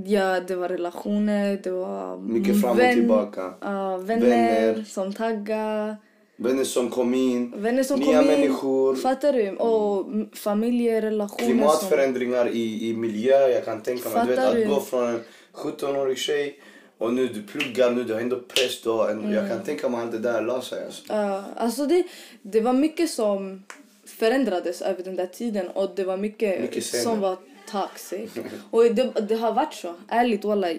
ja, 0.06 0.39
det 0.39 0.56
var 0.56 0.70
relationer, 0.70 1.60
det 1.63 1.72
var 1.72 2.17
Mycket 2.17 2.62
fram 2.62 2.72
och 2.80 2.84
tillbaka. 2.94 3.54
ja, 3.62 3.98
vänner, 3.98 4.30
Vänner. 4.30 4.84
som 4.84 5.13
tagga, 5.13 5.98
Vänner 6.38 6.63
som 6.63 6.89
kom 6.89 7.13
in, 7.13 7.54
vänner 7.62 7.84
som 7.84 8.00
nya 8.00 8.06
kom 8.22 8.32
in. 8.32 8.39
människor, 8.39 8.96
Fattar 8.96 9.34
du? 9.34 9.50
Och 9.50 10.06
familjerelationer 10.38 11.38
som... 11.38 11.58
klimatförändringar 11.58 12.50
i, 12.50 12.89
i 12.89 12.94
miljö. 12.94 13.48
Jag 13.48 13.65
kan 13.65 13.82
tänka 13.82 14.10
mig, 14.10 14.24
du 14.26 14.36
vet, 14.36 14.39
att 14.39 14.67
gå 14.67 14.80
från 14.82 15.20
17-årig 15.54 16.18
tjej 16.18 16.60
och 16.98 17.14
nu 17.14 17.28
du 17.28 17.44
pluggar, 17.44 17.92
nu 17.92 18.04
du 18.04 18.14
har 18.14 18.22
ändå 18.22 18.40
press. 18.40 18.86
Har 18.86 19.10
en, 19.10 19.32
Jag 19.32 19.44
Mm. 19.46 19.50
kan 19.58 19.66
tänka 19.66 19.90
mig 19.90 20.02
att 20.04 20.12
det 20.12 20.20
där 20.20 20.42
la 20.42 20.62
sig. 20.62 20.86
Alltså. 20.86 21.04
Ja, 21.10 21.44
alltså 21.58 21.86
det, 21.86 22.04
det 22.42 22.62
var 22.62 22.74
mycket 22.74 23.10
som 23.10 23.64
förändrades 24.06 24.82
över 24.82 25.04
den 25.04 25.16
där 25.16 25.28
tiden 25.28 25.68
och 25.68 25.92
det 25.96 26.04
var 26.04 26.18
mycket, 26.18 26.62
Mycket 26.62 26.84
som 26.86 27.20
var 27.20 27.38
toxic. 27.72 28.30
och 28.72 28.84
det, 28.96 29.04
det 29.28 29.36
har 29.36 29.54
varit 29.54 29.74
så. 29.74 29.96
Ärligt 30.08 30.44
wallah. 30.44 30.72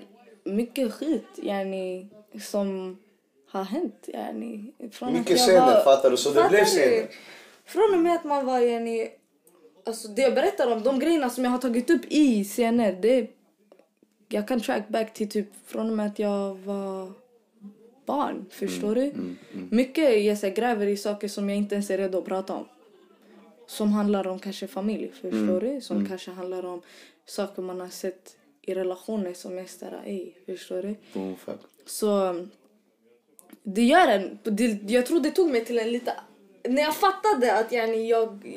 Mycket 0.44 0.92
skit 0.94 1.26
yani, 1.42 2.08
som 2.42 2.98
har 3.50 3.64
hänt. 3.64 4.08
Yani, 4.08 4.72
från 4.92 5.12
Mycket 5.12 5.38
var- 5.48 5.84
fattar 5.84 6.10
du? 6.10 6.16
Så 6.16 6.30
det 6.30 6.48
blev 6.50 6.64
scener. 6.64 7.06
Från 7.66 7.94
och 7.94 7.98
med 8.00 8.14
att 8.14 8.24
man 8.24 8.46
var 8.46 8.60
yani, 8.60 9.08
Alltså 9.86 10.08
det 10.08 10.22
jag 10.22 10.34
berättar 10.34 10.72
om, 10.72 10.82
de 10.82 10.98
grejerna 10.98 11.30
som 11.30 11.44
jag 11.44 11.50
har 11.50 11.58
tagit 11.58 11.90
upp 11.90 12.00
i 12.08 12.44
scener, 12.44 12.92
det 12.92 13.26
jag 14.32 14.48
kan 14.48 14.60
track 14.60 14.88
back 14.88 15.14
till 15.14 15.28
typ 15.28 15.46
från 15.66 15.90
och 15.90 15.96
med 15.96 16.06
att 16.06 16.18
jag 16.18 16.54
var 16.54 17.12
barn. 18.06 18.46
Förstår 18.50 18.94
du? 18.94 19.12
Mycket 19.70 20.24
jag 20.24 20.38
så 20.38 20.46
här, 20.46 20.54
gräver 20.54 20.86
i 20.86 20.96
saker 20.96 21.28
som 21.28 21.48
jag 21.48 21.58
inte 21.58 21.74
ens 21.74 21.90
är 21.90 21.98
redo 21.98 22.18
att 22.18 22.24
prata 22.24 22.54
om. 22.54 22.64
Som 23.66 23.92
handlar 23.92 24.26
om 24.26 24.38
kanske 24.38 24.66
familj, 24.66 25.12
förstår 25.20 25.60
du? 25.60 25.80
Som 25.80 26.06
kanske 26.06 26.30
handlar 26.30 26.64
om 26.64 26.80
saker 27.26 27.62
man 27.62 27.80
har 27.80 27.88
sett 27.88 28.36
i 28.62 28.74
relationer 28.74 29.34
som 29.34 29.58
är 29.58 29.64
sådär, 29.64 30.02
ej, 30.04 30.38
förstår 30.46 30.82
du? 30.82 30.94
Fuck. 31.36 31.60
Så 31.86 32.34
det 33.62 33.82
gör 33.82 34.08
en, 34.08 34.38
det, 34.42 34.90
jag 34.92 35.06
tror 35.06 35.20
det 35.20 35.30
tog 35.30 35.50
mig 35.50 35.64
till 35.64 35.78
en 35.78 35.92
lite, 35.92 36.12
när 36.68 36.82
jag 36.82 36.96
fattade 36.96 37.58
att 37.58 37.72
yani, 37.72 38.08
jag 38.08 38.56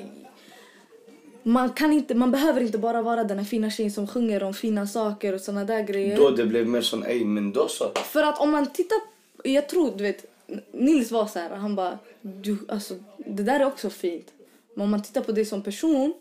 man, 1.47 1.69
kan 1.69 1.93
inte, 1.93 2.15
man 2.15 2.31
behöver 2.31 2.61
inte 2.61 2.77
bara 2.77 3.01
vara 3.01 3.23
den 3.23 3.37
här 3.37 3.45
fina 3.45 3.69
tjejen 3.69 3.91
som 3.91 4.07
sjunger 4.07 4.43
om 4.43 4.53
fina 4.53 4.87
saker 4.87 5.33
och 5.33 5.41
såna 5.41 5.63
där 5.63 5.83
grejer. 5.83 6.17
Då 6.17 6.29
det 6.29 6.45
blev 6.45 6.67
mer 6.67 6.81
som, 6.81 7.03
ej 7.03 7.25
men 7.25 7.51
då 7.51 7.67
så. 7.67 7.91
För 7.95 8.23
att 8.23 8.39
om 8.39 8.51
man 8.51 8.65
tittar, 8.65 8.97
jag 9.43 9.69
tror 9.69 9.91
du 9.97 10.03
vet, 10.03 10.25
Nils 10.71 11.11
var 11.11 11.25
så 11.25 11.39
här, 11.39 11.49
han 11.49 11.75
bara, 11.75 11.99
du, 12.21 12.57
alltså, 12.67 12.95
det 13.17 13.43
där 13.43 13.59
är 13.59 13.65
också 13.65 13.89
fint. 13.89 14.31
Men 14.73 14.83
om 14.83 14.91
man 14.91 15.03
tittar 15.03 15.21
på 15.21 15.31
dig 15.31 15.45
som 15.45 15.61
person, 15.61 16.13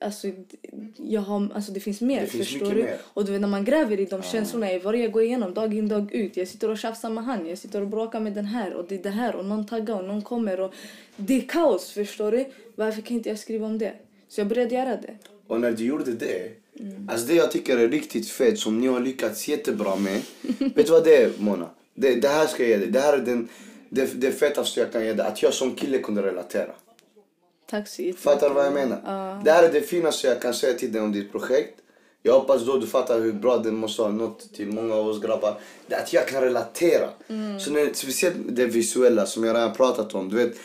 alltså, 0.00 0.28
jag 0.96 1.20
har, 1.20 1.48
alltså 1.54 1.72
det 1.72 1.80
finns 1.80 2.00
mer. 2.00 2.20
Det 2.20 2.26
finns 2.26 2.48
förstår 2.48 2.70
du? 2.70 2.82
mer. 2.82 2.98
Och 3.04 3.24
du 3.24 3.32
vet 3.32 3.40
när 3.40 3.48
man 3.48 3.64
gräver 3.64 4.00
i 4.00 4.04
de 4.04 4.22
känslorna, 4.22 4.66
vad 4.84 4.96
jag 4.96 5.12
går 5.12 5.22
igenom 5.22 5.54
dag 5.54 5.74
in 5.74 5.88
dag 5.88 6.12
ut. 6.12 6.36
Jag 6.36 6.48
sitter 6.48 6.70
och 6.70 6.78
tjafsar 6.78 7.10
med 7.10 7.24
han, 7.24 7.46
jag 7.46 7.58
sitter 7.58 7.80
och 7.80 7.88
bråkar 7.88 8.20
med 8.20 8.32
den 8.32 8.46
här 8.46 8.74
och 8.74 8.84
det 8.88 8.94
är 8.94 9.02
det 9.02 9.10
här 9.10 9.36
och 9.36 9.44
någon 9.44 9.66
taggar 9.66 9.94
och 9.94 10.04
någon 10.04 10.22
kommer 10.22 10.60
och 10.60 10.74
det 11.16 11.36
är 11.36 11.40
kaos 11.48 11.90
förstår 11.90 12.32
du. 12.32 12.44
Varför 12.74 13.02
kan 13.02 13.16
inte 13.16 13.28
jag 13.28 13.38
skriva 13.38 13.66
om 13.66 13.78
det? 13.78 13.92
Så 14.28 14.40
jag 14.40 14.48
började 14.48 14.74
göra 14.74 14.96
det. 14.96 15.16
Och 15.46 15.60
när 15.60 15.72
du 15.72 15.84
gjorde 15.84 16.12
det, 16.12 16.50
alltså 17.08 17.26
det 17.26 17.34
jag 17.34 17.50
tycker 17.50 17.78
är 17.78 17.88
riktigt 17.88 18.28
fett 18.28 18.58
som 18.58 18.80
ni 18.80 18.86
har 18.86 19.00
lyckats 19.00 19.48
jättebra 19.48 19.96
med. 19.96 20.20
vet 20.58 20.86
du 20.86 20.92
vad 20.92 21.04
det 21.04 21.22
är 21.22 21.30
Mona? 21.38 21.70
Det, 21.94 22.14
det 22.14 22.28
här 22.28 22.46
ska 22.46 22.62
jag 22.62 22.70
ge 22.70 22.76
dig. 22.76 22.86
Det 22.86 23.00
här 23.00 23.12
är 23.12 23.22
den, 23.22 23.48
det, 23.88 24.20
det 24.20 24.32
fetaste 24.32 24.80
jag 24.80 24.92
kan 24.92 25.04
ge 25.04 25.12
dig. 25.12 25.26
Att 25.26 25.42
jag 25.42 25.54
som 25.54 25.74
kille 25.74 25.98
kunde 25.98 26.22
relatera. 26.22 26.70
Tack 27.70 27.88
så 27.88 28.02
jättemycket. 28.02 28.22
Fattar 28.22 28.48
du 28.48 28.54
vad 28.54 28.66
jag 28.66 28.72
menar? 28.72 29.44
Det 29.44 29.52
här 29.52 29.62
är 29.62 29.72
det 29.72 29.80
finaste 29.80 30.26
jag 30.26 30.42
kan 30.42 30.54
säga 30.54 30.74
till 30.78 30.92
dig 30.92 31.00
om 31.02 31.12
ditt 31.12 31.32
projekt. 31.32 31.74
Jag 32.22 32.32
hoppas 32.32 32.62
då 32.66 32.76
du 32.76 32.86
fattar 32.86 33.20
hur 33.20 33.32
bra 33.32 33.56
den 33.56 33.76
måste 33.76 34.02
ha 34.02 34.08
nått 34.10 34.54
till 34.54 34.68
många 34.68 34.94
av 34.94 35.08
oss 35.08 35.22
grabbar. 35.22 35.54
Det 35.86 35.96
att 35.96 36.12
jag 36.12 36.28
kan 36.28 36.42
relatera. 36.42 37.08
Så 37.60 37.70
när, 37.70 37.92
speciellt 37.94 38.36
det 38.48 38.66
visuella 38.66 39.26
som 39.26 39.44
jag 39.44 39.56
redan 39.56 39.72
pratat 39.72 40.14
om. 40.14 40.28
Du 40.28 40.36
vet, 40.36 40.56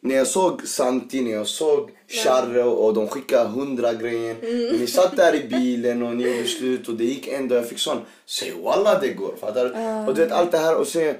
när 0.00 0.14
jag 0.14 0.26
såg 0.26 0.66
Santi, 0.66 1.20
när 1.20 1.30
jag 1.30 1.46
såg 1.46 1.90
Charre 2.08 2.64
och, 2.64 2.94
de 2.94 3.08
skickade 3.08 3.48
hundra 3.48 3.94
grejen. 3.94 4.36
Ni 4.80 4.86
satt 4.86 5.16
där 5.16 5.34
i 5.34 5.48
bilen 5.48 6.02
och 6.02 6.16
ni 6.16 6.24
gjorde 6.24 6.48
slut 6.48 6.88
och 6.88 6.94
det 6.94 7.04
gick 7.04 7.28
ändå. 7.28 7.54
Jag 7.54 7.68
fick 7.68 7.78
sån, 7.78 7.98
säg 8.26 8.52
walla 8.62 8.98
det 8.98 9.08
går. 9.08 9.34
Fattar 9.40 9.64
du? 9.64 9.70
Och 10.10 10.14
du 10.14 10.24
vet 10.24 10.32
allt 10.32 10.52
det 10.52 10.58
här 10.58 10.76
och 10.76 10.86
sen 10.86 11.14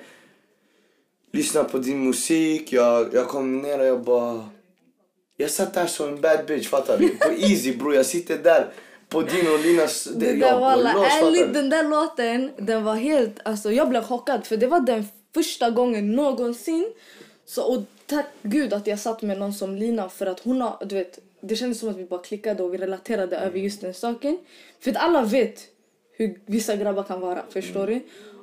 lyssna 1.32 1.64
på 1.64 1.78
din 1.78 2.04
musik. 2.04 2.72
Jag, 2.72 3.14
jag 3.14 3.28
kom 3.28 3.58
ner 3.58 3.78
och 3.78 3.86
jag 3.86 4.00
bara... 4.00 4.48
Jag 5.40 5.51
satt 5.51 5.74
där 5.74 5.87
som 5.87 6.09
en 6.09 6.20
bad 6.20 6.46
bitch, 6.46 6.68
fattar 6.68 6.98
du? 6.98 7.09
På 7.09 7.33
easy 7.33 7.77
bror, 7.77 7.94
jag 7.94 8.07
sitter 8.07 8.38
där 8.38 8.72
på 9.09 9.22
din 9.22 9.53
och 9.53 9.61
Linas... 9.61 10.05
Det 10.05 10.27
jag 10.27 10.38
där 10.38 10.61
var 10.61 10.70
alla, 10.70 10.92
loss, 10.92 11.03
fattar 11.03 11.27
ärligt, 11.27 11.55
den 11.55 11.70
där 11.70 11.88
låten, 11.88 12.51
den 12.57 12.85
var 12.85 12.94
helt, 12.94 13.37
alltså 13.44 13.72
jag 13.72 13.88
blev 13.88 14.03
chockad 14.03 14.46
för 14.46 14.57
det 14.57 14.66
var 14.66 14.81
den 14.81 15.05
första 15.35 15.70
gången 15.70 16.12
någonsin. 16.12 16.92
Så, 17.46 17.62
och 17.62 17.83
tack 18.07 18.27
gud 18.42 18.72
att 18.72 18.87
jag 18.87 18.98
satt 18.98 19.22
med 19.22 19.38
någon 19.38 19.53
som 19.53 19.74
Lina 19.74 20.09
för 20.09 20.27
att 20.27 20.40
hon 20.40 20.61
har, 20.61 20.77
du 20.85 20.94
vet, 20.94 21.18
det 21.40 21.57
kändes 21.57 21.79
som 21.79 21.88
att 21.88 21.96
vi 21.96 22.05
bara 22.05 22.22
klickade 22.22 22.62
och 22.62 22.74
vi 22.74 22.79
relaterade 22.79 23.38
över 23.38 23.59
just 23.59 23.81
den 23.81 23.94
saken. 23.94 24.38
För 24.81 24.90
att 24.90 24.96
alla 24.96 25.22
vet 25.22 25.61
hur 26.12 26.40
vissa 26.46 26.77
grabbar 26.77 27.03
kan 27.03 27.20
vara, 27.20 27.42
förstår 27.51 27.87
du? 27.87 28.01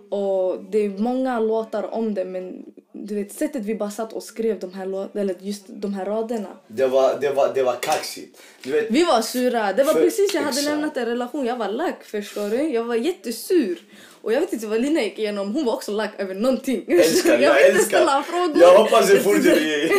Och 0.10 0.64
det 0.72 0.78
är 0.78 0.90
många 0.90 1.40
låtar 1.40 1.94
om 1.94 2.14
det 2.14 2.26
men 2.26 2.66
du 2.92 3.16
vet 3.16 3.32
sättet 3.34 3.66
vi 3.66 3.76
bara 3.76 3.92
satt 3.92 4.14
och 4.14 4.24
skrev 4.24 4.60
de 4.60 4.74
här, 4.74 4.86
låt, 4.86 5.16
eller 5.16 5.36
just 5.40 5.64
de 5.68 5.94
här 5.94 6.06
raderna. 6.06 6.50
Det 6.68 6.88
var, 6.88 7.18
det 7.22 7.30
var, 7.30 7.52
det 7.54 7.64
var 7.64 7.76
kaxigt. 7.76 8.42
Vet, 8.66 8.92
Vi 8.92 9.04
var 9.04 9.22
sura. 9.22 9.74
Det 9.74 9.84
var 9.84 9.94
För- 9.94 10.02
precis 10.02 10.34
jag 10.34 10.42
hade 10.42 10.50
exakt. 10.50 10.68
lämnat 10.68 10.98
en 10.98 11.06
relation. 11.06 11.46
Jag 11.46 11.58
var 11.58 11.68
lack 11.70 12.04
förstår 12.04 12.50
du. 12.50 12.70
Jag 12.70 12.84
var 12.84 12.96
jättesur. 12.96 13.80
Och 14.22 14.34
jag 14.34 14.40
vet 14.40 14.54
inte 14.54 14.68
vad 14.68 14.82
Lina 14.82 15.02
gick 15.02 15.20
igenom. 15.20 15.54
Hon 15.54 15.66
var 15.66 15.74
också 15.74 15.92
lack 15.92 16.20
över 16.20 16.34
någonting. 16.36 16.86
älskar, 16.88 17.32
jag, 17.32 17.42
jag 17.42 17.54
vill 17.56 17.72
inte 17.72 17.84
ställa 17.84 18.24
frågor. 18.24 18.58
Jag 18.62 18.78
hoppas 18.78 19.10
det 19.10 19.20
fortsätter. 19.20 19.90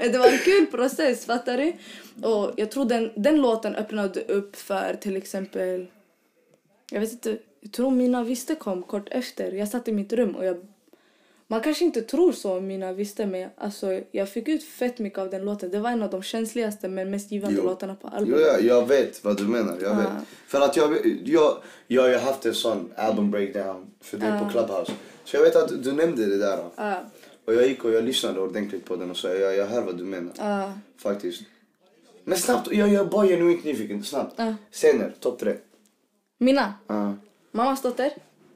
det 0.12 0.18
var 0.18 0.26
en 0.28 0.38
kul 0.38 0.66
process, 0.66 1.24
fattar 1.26 1.56
du? 1.58 1.72
Och 2.28 2.52
jag 2.56 2.70
tror 2.70 2.84
den, 2.84 3.10
den 3.16 3.36
låten 3.40 3.74
öppnade 3.76 4.20
upp 4.20 4.56
för 4.56 4.94
till 5.00 5.16
exempel... 5.16 5.86
Jag 6.90 7.00
vet 7.00 7.12
inte. 7.12 7.38
Jag 7.60 7.72
tror 7.72 7.90
Mina 7.90 8.24
Visste 8.24 8.54
kom 8.54 8.82
kort 8.82 9.08
efter. 9.10 9.52
Jag 9.52 9.68
satt 9.68 9.88
i 9.88 9.92
mitt 9.92 10.12
rum 10.12 10.36
och 10.36 10.44
jag... 10.44 10.66
Man 11.46 11.60
kanske 11.60 11.84
inte 11.84 12.02
tror 12.02 12.32
så 12.32 12.56
om 12.58 12.66
Mina 12.66 12.92
Visste 12.92 13.26
men 13.26 13.50
alltså, 13.56 14.00
jag 14.10 14.28
fick 14.28 14.48
ut 14.48 14.64
fett 14.64 14.98
mycket 14.98 15.18
av 15.18 15.30
den 15.30 15.44
låten. 15.44 15.70
Det 15.70 15.78
var 15.80 15.90
en 15.90 16.02
av 16.02 16.10
de 16.10 16.22
känsligaste 16.22 16.88
men 16.88 17.10
mest 17.10 17.32
givande 17.32 17.56
Jo. 17.58 17.64
låtarna 17.68 17.94
på 17.94 18.08
Jo, 18.12 18.16
albumet. 18.18 18.40
jag, 18.40 18.62
jag 18.62 18.88
vet 18.88 19.24
vad 19.24 19.36
du 19.36 19.42
menar. 19.44 19.78
Jag 19.82 19.96
vet. 19.96 20.06
För 20.46 20.60
att 20.60 20.76
jag, 20.76 20.96
jag, 21.24 21.56
jag 21.86 22.02
har 22.02 22.08
ju 22.08 22.16
haft 22.16 22.46
en 22.46 22.54
sån 22.54 22.92
album 22.96 23.30
breakdown 23.30 23.86
för 24.00 24.18
dig 24.18 24.40
på 24.44 24.50
Clubhouse. 24.50 24.92
Så 25.24 25.36
jag 25.36 25.42
vet 25.42 25.56
att 25.56 25.82
du 25.84 25.92
nämnde 25.92 26.26
det 26.26 26.38
där. 26.38 26.58
Ja. 26.76 27.00
Och 27.44 27.54
jag 27.54 27.66
gick 27.68 27.84
och 27.84 27.90
jag 27.92 28.04
lyssnade 28.04 28.40
ordentligt 28.40 28.84
på 28.84 28.96
den 28.96 29.10
och 29.10 29.16
så 29.16 29.28
jag, 29.28 29.56
jag 29.56 29.66
hör 29.66 29.82
vad 29.82 29.96
du 29.98 30.04
menar. 30.04 30.32
Ja. 30.38 30.72
Faktiskt. 30.96 31.42
Men 32.24 32.38
snabbt, 32.38 32.72
jag, 32.72 32.88
jag 32.88 33.06
är 33.06 33.10
bara 33.10 33.26
genuint 33.26 33.64
nyfiken. 33.64 34.04
Snabbt. 34.04 34.34
Ja. 34.36 34.54
Scener, 34.72 35.12
topp 35.20 35.38
tre. 35.38 35.54
Mina, 36.40 36.74
Ja. 36.86 37.14
mammas 37.52 37.82
dotter. 37.82 38.10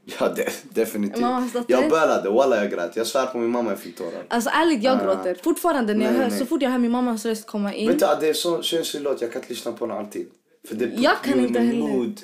Ja, 0.05 0.29
de, 0.29 0.45
definitivt. 0.63 1.21
Mammas 1.21 1.53
dotter. 1.53 1.73
Jag 1.75 1.91
bölade, 1.91 2.31
walla 2.31 2.57
jag 2.57 2.71
grät. 2.71 2.97
Jag 2.97 3.07
svär 3.07 3.27
på 3.27 3.39
min 3.39 3.51
mamma 3.51 3.71
jag 3.71 3.79
fick 3.81 3.97
tårar. 3.97 4.25
Alltså 4.29 4.51
ärligt, 4.51 4.83
jag 4.83 5.01
gråter. 5.01 5.35
Fortfarande 5.43 5.95
när 5.95 6.05
jag 6.05 6.13
Nej, 6.13 6.23
hör, 6.23 6.31
nej. 6.31 6.39
så 6.39 6.47
fort 6.47 6.63
jag 6.63 6.71
hör 6.71 6.79
min 6.79 6.91
mammas 6.91 7.25
röst 7.27 7.47
komma 7.47 7.75
in. 7.75 7.89
Vet 7.89 7.99
du, 7.99 8.07
det 8.21 8.29
är 8.29 8.33
så 8.35 8.63
känslig 8.63 9.03
låt, 9.03 9.21
jag 9.21 9.33
kan 9.33 9.43
inte 9.43 9.53
lyssna 9.53 9.73
på 9.73 9.87
den 9.87 9.97
alltid. 9.97 10.27
För 10.69 10.75
det 10.75 10.85
Jag 10.97 11.23
kan 11.23 11.41
inte 11.41 11.61
heller. 11.61 11.79
mood 11.89 12.21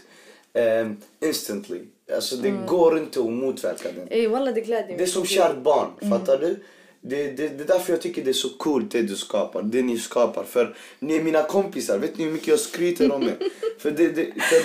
um, 0.83 0.97
instantly. 1.29 1.81
Alltså 2.15 2.37
det 2.37 2.49
Mm. 2.49 2.67
går 2.67 2.99
inte 2.99 3.21
att 3.21 3.27
motverka 3.31 3.89
den. 3.97 4.09
Ey 4.11 4.29
walla 4.29 4.53
det 4.53 4.61
glädjer 4.61 4.87
mig. 4.89 4.97
Det 4.97 5.03
är 5.03 5.07
som 5.07 5.25
kärt 5.27 5.57
barn, 5.57 5.89
Mm. 6.03 6.19
fattar 6.19 6.39
du? 6.39 6.63
Det, 7.01 7.17
det, 7.31 7.49
det 7.49 7.63
är 7.65 7.67
därför 7.67 7.93
jag 7.93 8.03
tycker 8.03 8.25
det 8.25 8.31
är 8.31 8.33
så 8.33 8.49
coolt 8.49 8.91
det 8.91 9.03
du 9.03 9.17
skapar, 9.17 9.63
det 9.63 9.83
ni 9.83 9.99
skapar. 9.99 10.45
För 10.45 10.77
ni 10.99 11.17
är 11.17 11.23
mina 11.23 11.43
kompisar, 11.43 11.99
vet 11.99 12.19
ni 12.19 12.25
hur 12.25 12.33
mycket 12.33 12.49
jag 12.49 12.61
skryter 12.61 13.13
om 13.13 13.23
er? 13.23 13.37
för 13.79 13.91
det, 13.91 14.09
det, 14.09 14.25
för, 14.25 14.63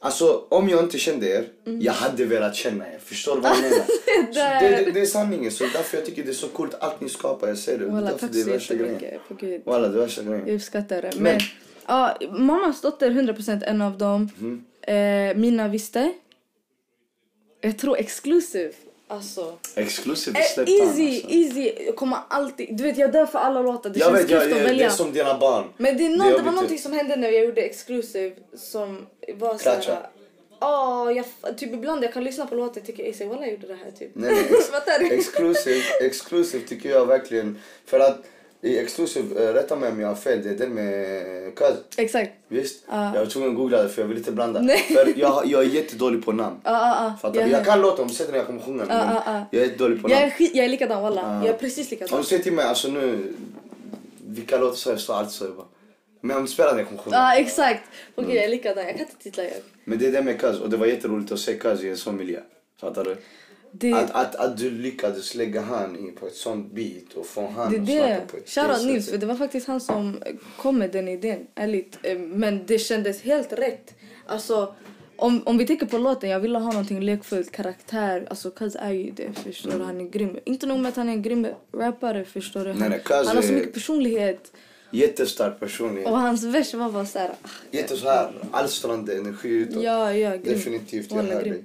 alltså 0.00 0.44
om 0.48 0.68
jag 0.68 0.82
inte 0.82 0.98
kände 0.98 1.26
er, 1.28 1.48
Mm. 1.66 1.80
jag 1.82 1.92
hade 1.92 2.24
velat 2.24 2.54
känna 2.56 2.86
er. 2.92 2.98
Förstår 3.04 3.34
du 3.34 3.40
vad 3.40 3.50
jag 3.50 3.62
menar? 3.62 3.84
Det, 4.60 4.84
det, 4.84 4.90
det 4.90 5.00
är 5.00 5.06
sanningen, 5.06 5.50
så 5.50 5.64
därför 5.64 5.96
jag 5.96 6.06
tycker 6.06 6.22
det 6.24 6.30
är 6.30 6.34
så 6.34 6.48
coolt 6.48 6.74
allt 6.80 7.00
ni 7.00 7.08
skapar. 7.08 7.48
Jag 7.48 7.58
säger 7.58 7.78
det, 7.78 7.86
Walla 7.86 8.00
därför 8.10 8.18
tack 8.18 8.30
det 8.32 8.40
är 8.40 8.44
värsta 8.44 8.74
grejen. 8.74 9.62
Walla, 9.64 9.88
det 9.88 9.96
är 9.98 10.00
värsta 10.00 10.22
grejen. 10.22 10.46
Jag 10.46 10.54
uppskattar 10.54 11.02
det. 11.02 11.10
Men, 11.14 11.22
Men- 11.22 11.40
ja, 11.86 12.16
mammas 12.30 12.80
dotter 12.80 13.10
100% 13.10 13.62
en 13.66 13.82
av 13.82 13.98
dem. 13.98 14.30
Mhm. 14.38 14.64
Eh, 14.82 15.36
mina 15.36 15.68
visste. 15.68 16.12
Jag 17.60 17.78
tror 17.78 17.96
exclusive. 17.98 18.72
Alltså. 19.08 19.58
Exclusive 19.74 20.38
Eh, 20.38 20.44
släppte 20.44 20.72
han 20.72 20.88
easy, 20.88 21.14
alltså. 21.16 21.28
easy. 21.30 21.72
Jag 21.86 21.96
kommer 21.96 22.18
alltid... 22.28 22.76
Du 22.76 22.82
vet 22.84 22.98
jag 22.98 23.12
dör 23.12 23.26
för 23.26 23.38
alla 23.38 23.62
låtar. 23.62 23.90
Det 23.90 23.98
Jag 23.98 24.08
känns 24.08 24.24
vet, 24.24 24.30
jag, 24.30 24.42
att 24.42 24.50
jag, 24.50 24.76
det 24.78 24.84
är 24.84 24.90
som 24.90 25.12
dina 25.12 25.38
barn. 25.38 25.64
Men 25.76 25.96
det, 25.96 26.06
är 26.06 26.10
nå- 26.10 26.24
Det 26.24 26.30
det, 26.30 26.42
var 26.42 26.52
någonting 26.52 26.78
som 26.78 26.92
hände 26.92 27.16
när 27.16 27.28
jag 27.30 27.44
gjorde 27.44 27.60
exclusive 27.60 28.32
som 28.56 29.06
var 29.34 29.58
Klatcha. 29.58 29.82
såhär... 29.82 30.08
Ja, 30.60 31.12
jag 31.12 31.24
typ 31.58 31.72
ibland 31.72 32.04
jag 32.04 32.12
kan 32.12 32.24
lyssna 32.24 32.46
på 32.46 32.54
låtar 32.54 32.80
och 32.80 32.86
tycka 32.86 33.02
ej 33.02 33.28
walla 33.28 33.46
gjorde 33.46 33.66
det 33.66 33.74
här 33.84 33.90
typ. 33.90 34.10
Nej, 34.14 34.30
nej, 34.32 35.10
ex- 35.12 35.28
exclusive, 35.28 35.82
exclusive 36.02 36.66
tycker 36.68 36.90
jag 36.90 37.06
verkligen. 37.06 37.58
För 37.86 38.00
att 38.00 38.18
i 38.62 38.78
exclusive, 38.78 39.48
äh, 39.48 39.52
rätta 39.54 39.76
mig 39.76 39.90
om 39.92 40.00
jag 40.00 40.08
har 40.08 40.14
fel, 40.14 40.42
det 40.42 40.50
är 40.50 40.54
den 40.54 40.74
med 40.74 41.56
Kaz. 41.56 41.74
Exakt. 41.96 42.30
Visst? 42.48 42.84
Ja. 42.88 43.14
Jag 43.14 43.20
var 43.24 43.26
tvungen 43.30 43.50
att 43.50 43.56
googla 43.56 43.82
det 43.82 43.88
för 43.88 44.02
jag 44.02 44.08
vill 44.08 44.18
inte 44.18 44.32
blanda. 44.32 44.60
Nej. 44.60 44.78
För 44.78 45.12
jag, 45.16 45.46
jag 45.46 45.62
är 45.62 45.66
jättedålig 45.68 46.24
på 46.24 46.32
namn. 46.32 46.56
Ja, 46.64 46.70
ja, 46.72 47.04
ja. 47.04 47.18
Fattar 47.22 47.44
du? 47.44 47.50
Jag 47.50 47.64
kan 47.64 47.80
låta 47.80 48.02
om 48.02 48.08
sättet 48.08 48.30
när 48.32 48.38
jag 48.38 48.46
kommer 48.46 48.60
sjunga 48.60 48.84
Ja, 48.88 48.94
ja, 49.14 49.22
ja. 49.26 49.44
jag 49.50 49.62
är 49.62 49.66
jättedålig 49.66 50.02
på 50.02 50.10
Jag 50.10 50.16
är, 50.18 50.20
namn. 50.20 50.32
skit, 50.32 50.50
jag 50.54 50.64
är 50.64 50.68
likadan 50.68 51.02
walla. 51.02 51.20
Ja. 51.22 51.46
Jag 51.46 51.54
är 51.54 51.58
precis 51.58 51.86
Om 51.86 51.90
likadan. 51.90 52.20
du 52.20 52.26
säger 52.26 52.42
till 52.42 52.52
mig 52.52 52.64
alltså 52.64 52.88
nu, 52.88 53.34
vilka 54.26 54.58
låtar 54.58 54.76
så 54.76 54.90
jag 54.90 55.00
står 55.00 55.14
allt 55.14 55.30
så 55.30 55.44
jag 55.44 55.54
bara. 55.56 55.66
Men 56.20 56.36
om 56.36 56.42
du 56.42 56.48
spelar 56.48 56.70
den 56.70 56.78
jag 56.78 56.88
kommer 56.88 57.02
sjunga. 57.02 57.16
Ja, 57.16 57.34
exakt. 57.36 57.82
Okej, 58.14 58.34
jag 58.34 58.44
är 58.44 58.48
likadan. 58.48 58.84
Jag 58.84 58.92
kan 58.96 59.00
inte 59.00 59.16
titla 59.22 59.42
jag. 59.44 59.52
Men 59.84 59.98
det 59.98 60.06
är 60.06 60.12
det 60.12 60.22
med 60.22 60.40
Kaz 60.40 60.60
och 60.60 60.70
det 60.70 60.76
var 60.76 60.86
jätteroligt 60.86 61.32
att 61.32 61.38
se 61.40 61.52
Kaz 61.54 61.82
i 61.82 61.88
en 61.88 61.96
sån 61.96 62.16
miljö. 62.16 62.40
Fattar 62.80 63.04
du? 63.04 63.16
Det, 63.78 63.92
Att, 63.92 64.10
att, 64.10 64.34
att 64.34 64.56
du 64.58 64.70
lyckades 64.70 65.34
lägga 65.34 65.60
han 65.60 66.12
på 66.20 66.26
ett 66.26 66.34
sånt 66.34 66.72
beat 66.72 67.12
och 67.14 67.26
få 67.26 67.46
han 67.46 67.72
det 67.72 67.78
att 67.78 67.86
snacka 68.08 68.26
på 68.30 68.36
ett 68.36 68.48
Shoutout. 68.48 68.86
Nils, 68.86 69.10
för 69.10 69.18
det 69.18 69.26
var 69.26 69.34
faktiskt 69.34 69.66
han 69.66 69.80
som 69.80 70.22
kom 70.56 70.78
med 70.78 70.90
den 70.92 71.08
idén. 71.08 71.46
Ärligt. 71.54 71.98
Eh, 72.02 72.18
Men 72.18 72.66
det 72.66 72.78
kändes 72.78 73.22
helt 73.22 73.52
rätt. 73.52 73.94
Alltså, 74.26 74.74
om, 75.16 75.42
om 75.46 75.58
vi 75.58 75.66
tänker 75.66 75.86
på 75.86 75.98
låten, 75.98 76.30
jag 76.30 76.40
ville 76.40 76.58
ha 76.58 76.70
någonting 76.72 77.00
lekfullt, 77.00 77.50
karaktär. 77.52 78.26
Alltså 78.30 78.50
Kaz 78.50 78.76
är 78.80 78.92
ju 78.92 79.10
det, 79.10 79.32
förstår 79.44 79.70
du? 79.78 79.84
Han 79.84 80.00
är 80.00 80.04
grym. 80.10 80.38
Inte 80.44 80.66
nog 80.66 80.78
med 80.78 80.88
att 80.88 80.96
han 80.96 81.08
är 81.08 81.12
en 81.12 81.22
grym 81.22 81.46
rappare, 81.72 82.24
förstår 82.24 82.64
du? 82.64 82.72
Han, 82.72 82.90
Nej, 82.90 83.02
Kaz 83.04 83.26
han 83.26 83.36
har 83.36 83.42
så 83.42 83.52
mycket 83.52 83.74
personlighet. 83.74 84.52
Jättestark 84.90 85.60
personlighet. 85.60 86.10
Och 86.10 86.18
hans 86.18 86.42
vers 86.44 86.74
var 86.74 86.90
bara 86.92 87.06
såhär... 87.06 87.30
ah, 87.42 87.48
Jätte 87.70 87.96
så 87.96 88.08
här 88.08 88.32
alstrande 88.50 89.16
energi 89.16 89.48
utåt. 89.48 89.82
Ja, 89.82 90.12
ja, 90.12 90.30
grym. 90.30 90.42
Definitivt, 90.44 91.10
jag 91.12 91.22
hör 91.22 91.42
dig. 91.44 91.64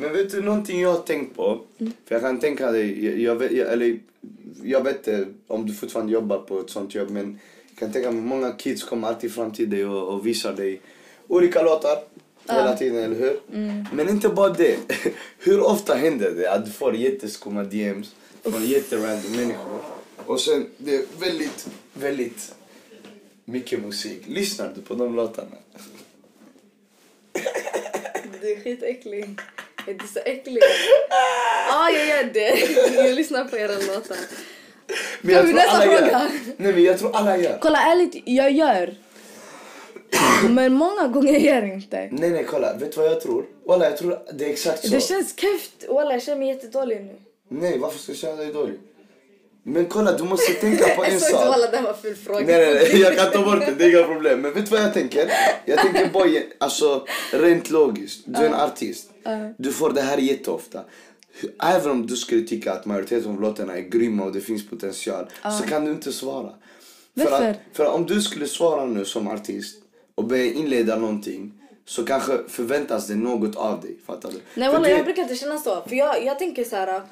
Men 0.00 0.12
vet 0.12 0.30
du 0.30 0.42
någonting 0.42 0.80
jag 0.80 0.92
har 0.92 0.98
tänkt 0.98 1.36
på? 1.36 1.60
För 1.78 2.14
jag 2.14 2.20
kan 2.22 2.40
tänka 2.40 2.72
dig, 2.72 3.06
jag, 3.06 3.18
jag, 3.18 3.36
vet, 3.36 3.52
jag, 3.52 3.72
eller, 3.72 3.98
jag 4.62 4.84
vet 4.84 4.96
inte 4.96 5.26
om 5.46 5.66
du 5.66 5.74
fortfarande 5.74 6.12
jobbar 6.12 6.38
på 6.38 6.60
ett 6.60 6.70
sånt 6.70 6.94
jobb 6.94 7.10
men 7.10 7.38
jag 7.68 7.78
kan 7.78 7.92
tänka 7.92 8.10
mig 8.10 8.22
många 8.22 8.52
kids 8.52 8.84
kommer 8.84 9.08
alltid 9.08 9.34
fram 9.34 9.52
till 9.52 9.70
dig 9.70 9.86
och, 9.86 10.14
och 10.14 10.26
visar 10.26 10.52
dig 10.52 10.80
olika 11.28 11.62
låtar. 11.62 11.98
Hela 12.48 12.76
tiden, 12.76 13.04
eller 13.04 13.16
hur? 13.16 13.40
Men 13.94 14.08
inte 14.08 14.28
bara 14.28 14.48
det. 14.48 14.76
hur 15.38 15.60
ofta 15.60 15.94
händer 15.94 16.30
det 16.30 16.52
att 16.52 16.64
du 16.64 16.72
får 16.72 16.96
jätteskumma 16.96 17.64
DMs 17.64 18.14
från 18.42 18.66
jätterandom 18.66 19.32
människor? 19.36 19.80
Och 20.16 20.40
sen, 20.40 20.66
det 20.76 20.94
är 20.94 21.04
väldigt, 21.20 21.68
väldigt 21.94 22.54
mycket 23.44 23.80
musik. 23.80 24.22
Lyssnar 24.26 24.72
du 24.74 24.82
på 24.82 24.94
de 24.94 25.16
låtarna? 25.16 25.56
Du 28.40 28.52
är 28.52 28.60
skitäcklig. 28.60 29.38
Är 29.90 29.94
du 29.94 30.06
så 30.06 30.18
äcklig? 30.24 30.62
Ja, 31.68 31.90
jag 31.90 32.06
gör 32.06 32.24
det. 32.24 32.58
Jag 33.06 33.14
lyssnar 33.14 33.44
på 33.44 33.56
era 33.56 33.72
låtar. 33.72 34.16
Men 35.20 35.34
Kan 35.36 35.46
vi 35.46 35.52
nästa 35.52 35.70
alla 35.70 35.82
fråga? 35.84 36.06
gör. 36.10 36.30
Nej 36.56 36.72
men 36.72 36.82
jag 36.82 36.98
tror 36.98 37.16
alla 37.16 37.36
gör. 37.36 37.58
Kolla 37.60 37.78
ärligt, 37.78 38.22
jag 38.24 38.50
gör. 38.52 38.94
Men 40.48 40.72
många 40.72 41.08
gånger 41.08 41.38
gör 41.38 41.54
jag 41.62 41.68
inte. 41.68 42.08
Nej 42.12 42.30
nej 42.30 42.44
kolla, 42.48 42.74
vet 42.76 42.92
du 42.94 43.00
vad 43.00 43.10
jag 43.10 43.20
tror? 43.20 43.44
Walla 43.66 43.84
jag 43.84 43.96
tror 43.96 44.18
det 44.32 44.44
är 44.46 44.50
exakt 44.50 44.84
så. 44.84 44.88
Det 44.94 45.00
känns 45.00 45.34
keft. 45.40 45.88
Walla, 45.88 46.12
jag 46.12 46.22
känner 46.22 46.38
mig 46.38 46.48
jättedålig 46.48 47.00
nu. 47.00 47.14
Nej 47.48 47.78
varför 47.78 47.98
ska 47.98 48.12
jag 48.12 48.18
känna 48.18 48.36
dig 48.36 48.52
dålig? 48.52 48.78
Men 49.62 49.86
kolla, 49.86 50.12
du 50.12 50.24
måste 50.24 50.52
tänka 50.52 50.88
på 50.88 51.04
en 51.04 51.12
Jag 51.12 51.20
såg 51.22 51.30
inte 51.30 51.44
sak. 51.46 51.54
alla 51.54 51.70
det 51.70 51.80
var 51.80 51.92
full 51.94 52.14
fråga. 52.14 52.40
Nej, 52.46 52.74
nej, 52.74 52.88
nej, 52.92 53.00
jag 53.00 53.16
kan 53.16 53.30
ta 53.32 53.44
bort 53.44 53.60
det, 53.66 53.74
det 53.78 53.84
är 53.84 53.90
inga 53.98 54.06
problem. 54.06 54.40
Men 54.40 54.52
vet 54.52 54.64
du 54.64 54.70
vad 54.76 54.84
jag 54.84 54.94
tänker? 54.94 55.30
Jag 55.64 55.78
tänker 55.78 56.08
bara, 56.12 56.28
alltså 56.58 57.06
rent 57.32 57.70
logiskt. 57.70 58.22
Du 58.26 58.40
är 58.40 58.46
en 58.46 58.54
artist. 58.54 59.10
Du 59.56 59.72
får 59.72 59.90
det 59.90 60.00
här 60.00 60.18
jätteofta. 60.18 60.84
Även 61.62 61.90
om 61.90 62.06
du 62.06 62.16
skulle 62.16 62.42
tycka 62.42 62.72
att 62.72 62.86
majoriteten 62.86 63.30
av 63.30 63.40
låtarna 63.40 63.76
är 63.76 63.80
grymma 63.80 64.24
och 64.24 64.32
det 64.32 64.40
finns 64.40 64.68
potential 64.68 65.26
så 65.60 65.68
kan 65.68 65.84
du 65.84 65.90
inte 65.90 66.12
svara. 66.12 66.50
För, 67.18 67.32
att, 67.50 67.56
för 67.72 67.86
om 67.86 68.06
du 68.06 68.22
skulle 68.22 68.46
svara 68.46 68.84
nu 68.86 69.04
som 69.04 69.28
artist 69.28 69.76
och 70.14 70.24
börja 70.24 70.44
inleda 70.52 70.96
någonting 70.96 71.52
så 71.86 72.04
kanske 72.04 72.38
förväntas 72.48 73.06
det 73.06 73.14
något 73.14 73.56
av 73.56 73.80
dig. 73.80 73.96
Fattar 74.06 74.30
du? 74.30 74.40
Nej 74.54 74.68
För 74.68 74.72
walla, 74.72 74.88
det- 74.88 74.94
jag 74.94 75.04
brukar 75.04 75.22
inte 75.22 75.34
känna 75.36 75.58
så. 75.58 75.82
För 75.88 75.96
jag, 75.96 76.24
jag 76.24 76.38
tänker 76.38 76.64
så 76.64 76.76
här. 76.76 77.02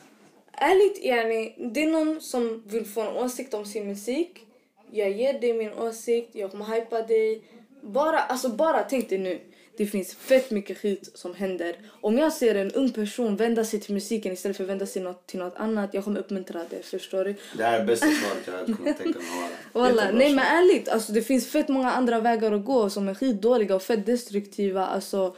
Ärligt 0.60 1.04
yani, 1.04 1.54
det 1.72 1.82
är 1.82 1.88
någon 1.88 2.20
som 2.20 2.62
vill 2.66 2.84
få 2.84 3.00
en 3.00 3.16
åsikt 3.16 3.54
om 3.54 3.64
sin 3.64 3.86
musik. 3.86 4.46
Jag 4.90 5.10
ger 5.10 5.40
dig 5.40 5.52
min 5.52 5.72
åsikt, 5.72 6.30
jag 6.32 6.50
kommer 6.50 6.64
hypa 6.64 7.02
dig. 7.02 7.42
Bara, 7.82 8.18
alltså 8.18 8.48
bara 8.48 8.82
tänk 8.82 9.08
dig 9.08 9.18
nu. 9.18 9.40
Det 9.76 9.86
finns 9.86 10.14
fett 10.14 10.50
mycket 10.50 10.78
skit 10.78 11.10
som 11.14 11.34
händer. 11.34 11.76
Om 12.00 12.18
jag 12.18 12.32
ser 12.32 12.54
en 12.54 12.72
ung 12.72 12.92
person 12.92 13.36
vända 13.36 13.64
sig 13.64 13.80
till 13.80 13.94
musiken 13.94 14.32
istället 14.32 14.56
för 14.56 14.64
att 14.64 14.70
vända 14.70 14.86
sig 14.86 15.14
till 15.26 15.38
något 15.38 15.56
annat. 15.56 15.94
Jag 15.94 16.04
kommer 16.04 16.20
uppmuntra 16.20 16.60
det, 16.70 16.82
förstår 16.82 17.24
du? 17.24 17.34
Det 17.56 17.64
här 17.64 17.80
är 17.80 17.84
bästa 17.84 18.06
svaret 18.06 18.46
jag 18.46 18.52
hade 18.52 18.72
kunnat 18.72 18.98
tänka 18.98 19.18
mig. 19.18 19.28
Jättebra 19.86 20.10
nej 20.12 20.34
men 20.34 20.44
ärligt, 20.44 20.88
alltså 20.88 21.12
det 21.12 21.22
finns 21.22 21.50
fett 21.50 21.68
många 21.68 21.90
andra 21.90 22.20
vägar 22.20 22.52
att 22.52 22.64
gå 22.64 22.90
som 22.90 23.08
är 23.08 23.14
skitdåliga 23.14 23.74
och 23.74 23.82
fett 23.82 24.06
destruktiva. 24.06 24.86
Alltså, 24.86 25.36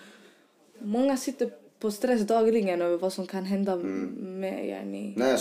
många 0.78 1.16
sitter 1.16 1.50
på 1.80 1.90
stress 1.90 2.20
dagligen 2.22 2.82
över 2.82 2.98
vad 2.98 3.12
som 3.12 3.26
kan 3.26 3.44
hända 3.44 3.76
med 3.76 4.68
yani, 4.68 5.14
Nej, 5.16 5.30
jag 5.30 5.38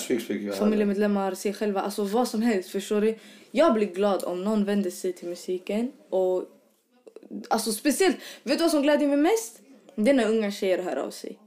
hörde. 0.47 0.55
familjemedlemmar, 0.55 1.33
sig 1.35 1.53
själva, 1.53 1.81
alltså 1.81 2.03
vad 2.03 2.27
som 2.27 2.41
helst. 2.41 2.69
Förstår 2.69 3.01
du? 3.01 3.15
Jag 3.51 3.73
blir 3.73 3.87
glad 3.87 4.23
om 4.23 4.43
någon 4.43 4.65
vänder 4.65 4.89
sig 4.91 5.13
till 5.13 5.27
musiken 5.29 5.91
och 6.09 6.43
alltså 7.47 7.71
speciellt, 7.71 8.17
vet 8.43 8.57
du 8.57 8.63
vad 8.63 8.71
som 8.71 8.81
glädjer 8.81 9.07
mig 9.07 9.17
mest? 9.17 9.61
Det 9.95 10.11
är 10.11 10.15
när 10.15 10.29
unga 10.29 10.51
tjejer 10.51 10.83
hör 10.83 10.95
av 10.95 11.11
sig. 11.11 11.39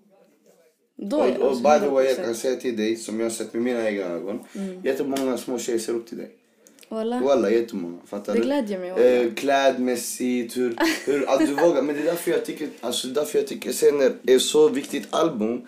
Då, 0.97 1.17
Och, 1.21 1.51
och 1.51 1.57
by 1.57 1.63
the 1.81 1.89
way, 1.89 2.05
jag 2.07 2.17
100%. 2.19 2.25
kan 2.25 2.35
säga 2.35 2.57
till 2.57 2.77
dig, 2.77 2.97
som 2.97 3.21
jag 3.21 3.25
har 3.27 3.31
sett 3.31 3.55
med 3.55 3.63
mina 3.63 3.89
egna 3.89 4.05
ögon. 4.05 4.39
Jättemånga 4.85 5.39
små 5.39 5.59
tjejer 5.59 5.79
ser 5.79 5.93
upp 5.93 6.07
till 6.09 6.19
dig. 6.19 6.31
Walla. 6.93 7.21
Walla, 7.21 7.51
jättemånga. 7.51 7.99
Fattar 8.07 8.33
Det 8.33 8.39
du? 8.39 8.45
glädjer 8.45 8.79
mig, 8.79 8.91
walla. 8.91 9.05
Eh, 9.05 9.35
klädmässigt, 9.35 10.57
hur, 10.57 10.77
hur 11.07 11.29
att 11.31 11.39
du 11.39 11.47
vågar. 11.55 11.83
Men 11.83 11.95
det 11.97 12.01
är 12.03 12.05
därför 12.07 12.31
jag 12.31 12.45
tycker, 12.45 12.69
alltså 12.81 13.09
därför 13.09 13.39
jag 13.39 13.47
tycker 13.49 13.73
Senner 13.73 14.13
är 14.27 14.39
så 14.39 14.69
viktigt 14.69 15.07
album. 15.11 15.61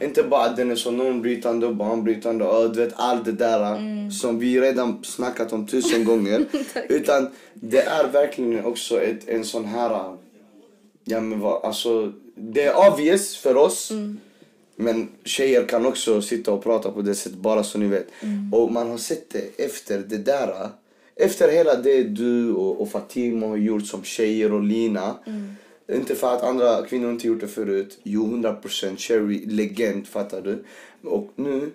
Inte 0.00 0.22
bara 0.22 0.44
att 0.44 0.56
den 0.56 0.70
är 0.70 0.76
så 0.76 0.90
normbrytande 0.90 1.66
och 1.66 1.76
banbrytande 1.76 2.44
och 2.44 2.72
du 2.74 2.84
vet 2.84 2.92
allt 2.96 3.24
det 3.24 3.32
där 3.32 3.76
Mm. 3.76 4.10
som 4.10 4.38
vi 4.38 4.60
redan 4.60 5.04
snackat 5.04 5.52
om 5.52 5.66
tusen 5.66 6.04
gånger. 6.10 6.44
Utan 6.88 7.30
det 7.54 7.80
är 7.82 8.08
verkligen 8.08 8.64
också 8.64 9.00
ett, 9.02 9.28
en 9.28 9.44
sån 9.44 9.64
här, 9.64 10.16
ja 11.04 11.20
men 11.20 11.40
vad, 11.40 11.64
alltså 11.64 12.12
det 12.34 12.62
är 12.64 12.92
obvious 12.92 13.36
för 13.36 13.56
oss. 13.56 13.90
Mm. 13.90 14.20
Men 14.80 15.08
tjejer 15.24 15.66
kan 15.66 15.86
också 15.86 16.22
sitta 16.22 16.52
och 16.52 16.62
prata 16.62 16.90
på 16.90 17.02
det 17.02 17.14
sättet, 17.14 17.38
bara 17.38 17.64
så 17.64 17.78
ni 17.78 17.86
vet. 17.86 18.06
Och 18.52 18.72
man 18.72 18.90
har 18.90 18.98
sett 18.98 19.30
det 19.30 19.64
efter 19.64 19.98
det 19.98 20.18
där. 20.18 20.68
Efter 21.16 21.52
hela 21.52 21.74
det 21.74 22.02
du 22.02 22.52
och, 22.52 22.80
och 22.80 22.90
Fatima 22.90 23.46
har 23.46 23.56
gjort 23.56 23.86
som 23.86 24.04
tjejer 24.04 24.52
och 24.52 24.62
Lina. 24.62 25.14
Inte 25.92 26.14
för 26.14 26.34
att 26.34 26.42
andra 26.42 26.86
kvinnor 26.86 27.10
inte 27.10 27.26
gjort 27.26 27.40
det 27.40 27.48
förut. 27.48 27.98
Jo, 28.02 28.26
100% 28.26 28.96
Cherry, 28.96 29.46
legend, 29.46 30.06
fattar 30.06 30.40
du? 30.40 30.64
Och 31.08 31.32
nu, 31.36 31.70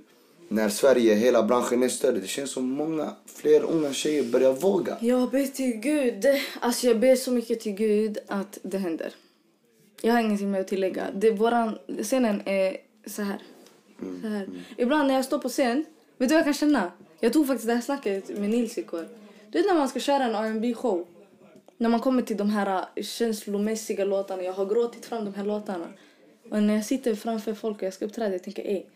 när 0.48 0.70
Sverige, 0.70 1.16
hela 1.16 1.44
branschen 1.44 1.84
är 1.84 1.89
större, 1.89 2.20
det 2.20 2.28
känns 2.28 2.52
som 2.52 2.70
många 2.70 3.12
fler 3.26 3.63
unga 3.63 3.94
tjejer 3.94 4.24
börjar 4.24 4.54
våga. 4.54 4.98
Jag 5.02 5.32
ber 5.32 5.46
till 5.46 5.72
Gud. 5.72 6.26
Alltså 6.60 6.88
jag 6.88 7.00
ber 7.00 7.16
så 7.16 7.32
mycket 7.32 7.60
till 7.60 7.72
Gud 7.72 8.18
att 8.28 8.60
det 8.62 8.78
händer. 8.78 9.13
Jag 10.02 10.13
har 10.13 10.20
ingenting 10.20 10.52
mer 10.52 10.60
att 10.60 10.68
tillägga. 10.68 11.04
Det, 11.16 11.32
våran, 11.32 11.78
scenen 12.04 12.42
är 12.46 12.78
så 13.06 13.22
här. 13.22 13.39
Så 14.22 14.28
här. 14.28 14.50
Ibland 14.78 15.08
när 15.08 15.16
jag 15.16 15.26
står 15.26 15.39
på 15.39 15.50
scen, 15.50 15.86
vet 16.18 16.30
du 16.30 16.36
vad 16.36 16.39
jag 16.39 16.46
kan 16.46 16.54
känna? 16.54 16.92
Jag 17.20 17.34
tog 17.34 17.48
faktiskt 17.48 17.68
det 17.68 17.74
här 17.74 17.82
snacket 17.82 18.30
med 18.30 18.50
Nils 18.50 18.78
igår. 18.78 19.08
Du 19.50 19.58
vet 19.58 19.68
när 19.68 19.74
man 19.74 19.89
ska 19.89 20.00
köra 20.00 20.24
en 20.24 20.36
R&B 20.36 20.74
show 20.74 21.08
När 21.78 21.89
man 21.89 22.00
kommer 22.00 22.22
till 22.22 22.38
de 22.38 22.50
här 22.50 22.86
äh, 22.96 23.04
känslomässiga 23.04 24.06
låtarna. 24.06 24.44
Jag 24.44 24.54
har 24.54 24.66
gråtit 24.66 25.06
fram 25.06 25.26
de 25.26 25.34
här 25.34 25.46
låtarna. 25.46 25.88
Och 26.50 26.63
när 26.63 26.76
jag 26.76 26.86
sitter 26.86 27.16
framför 27.16 27.54
folk 27.54 27.78
och 27.78 27.84
jag 27.84 27.94
ska 27.94 28.06
uppträda, 28.06 28.32
jag 28.32 28.44
tänker 28.44 28.63
ej. 28.63 28.89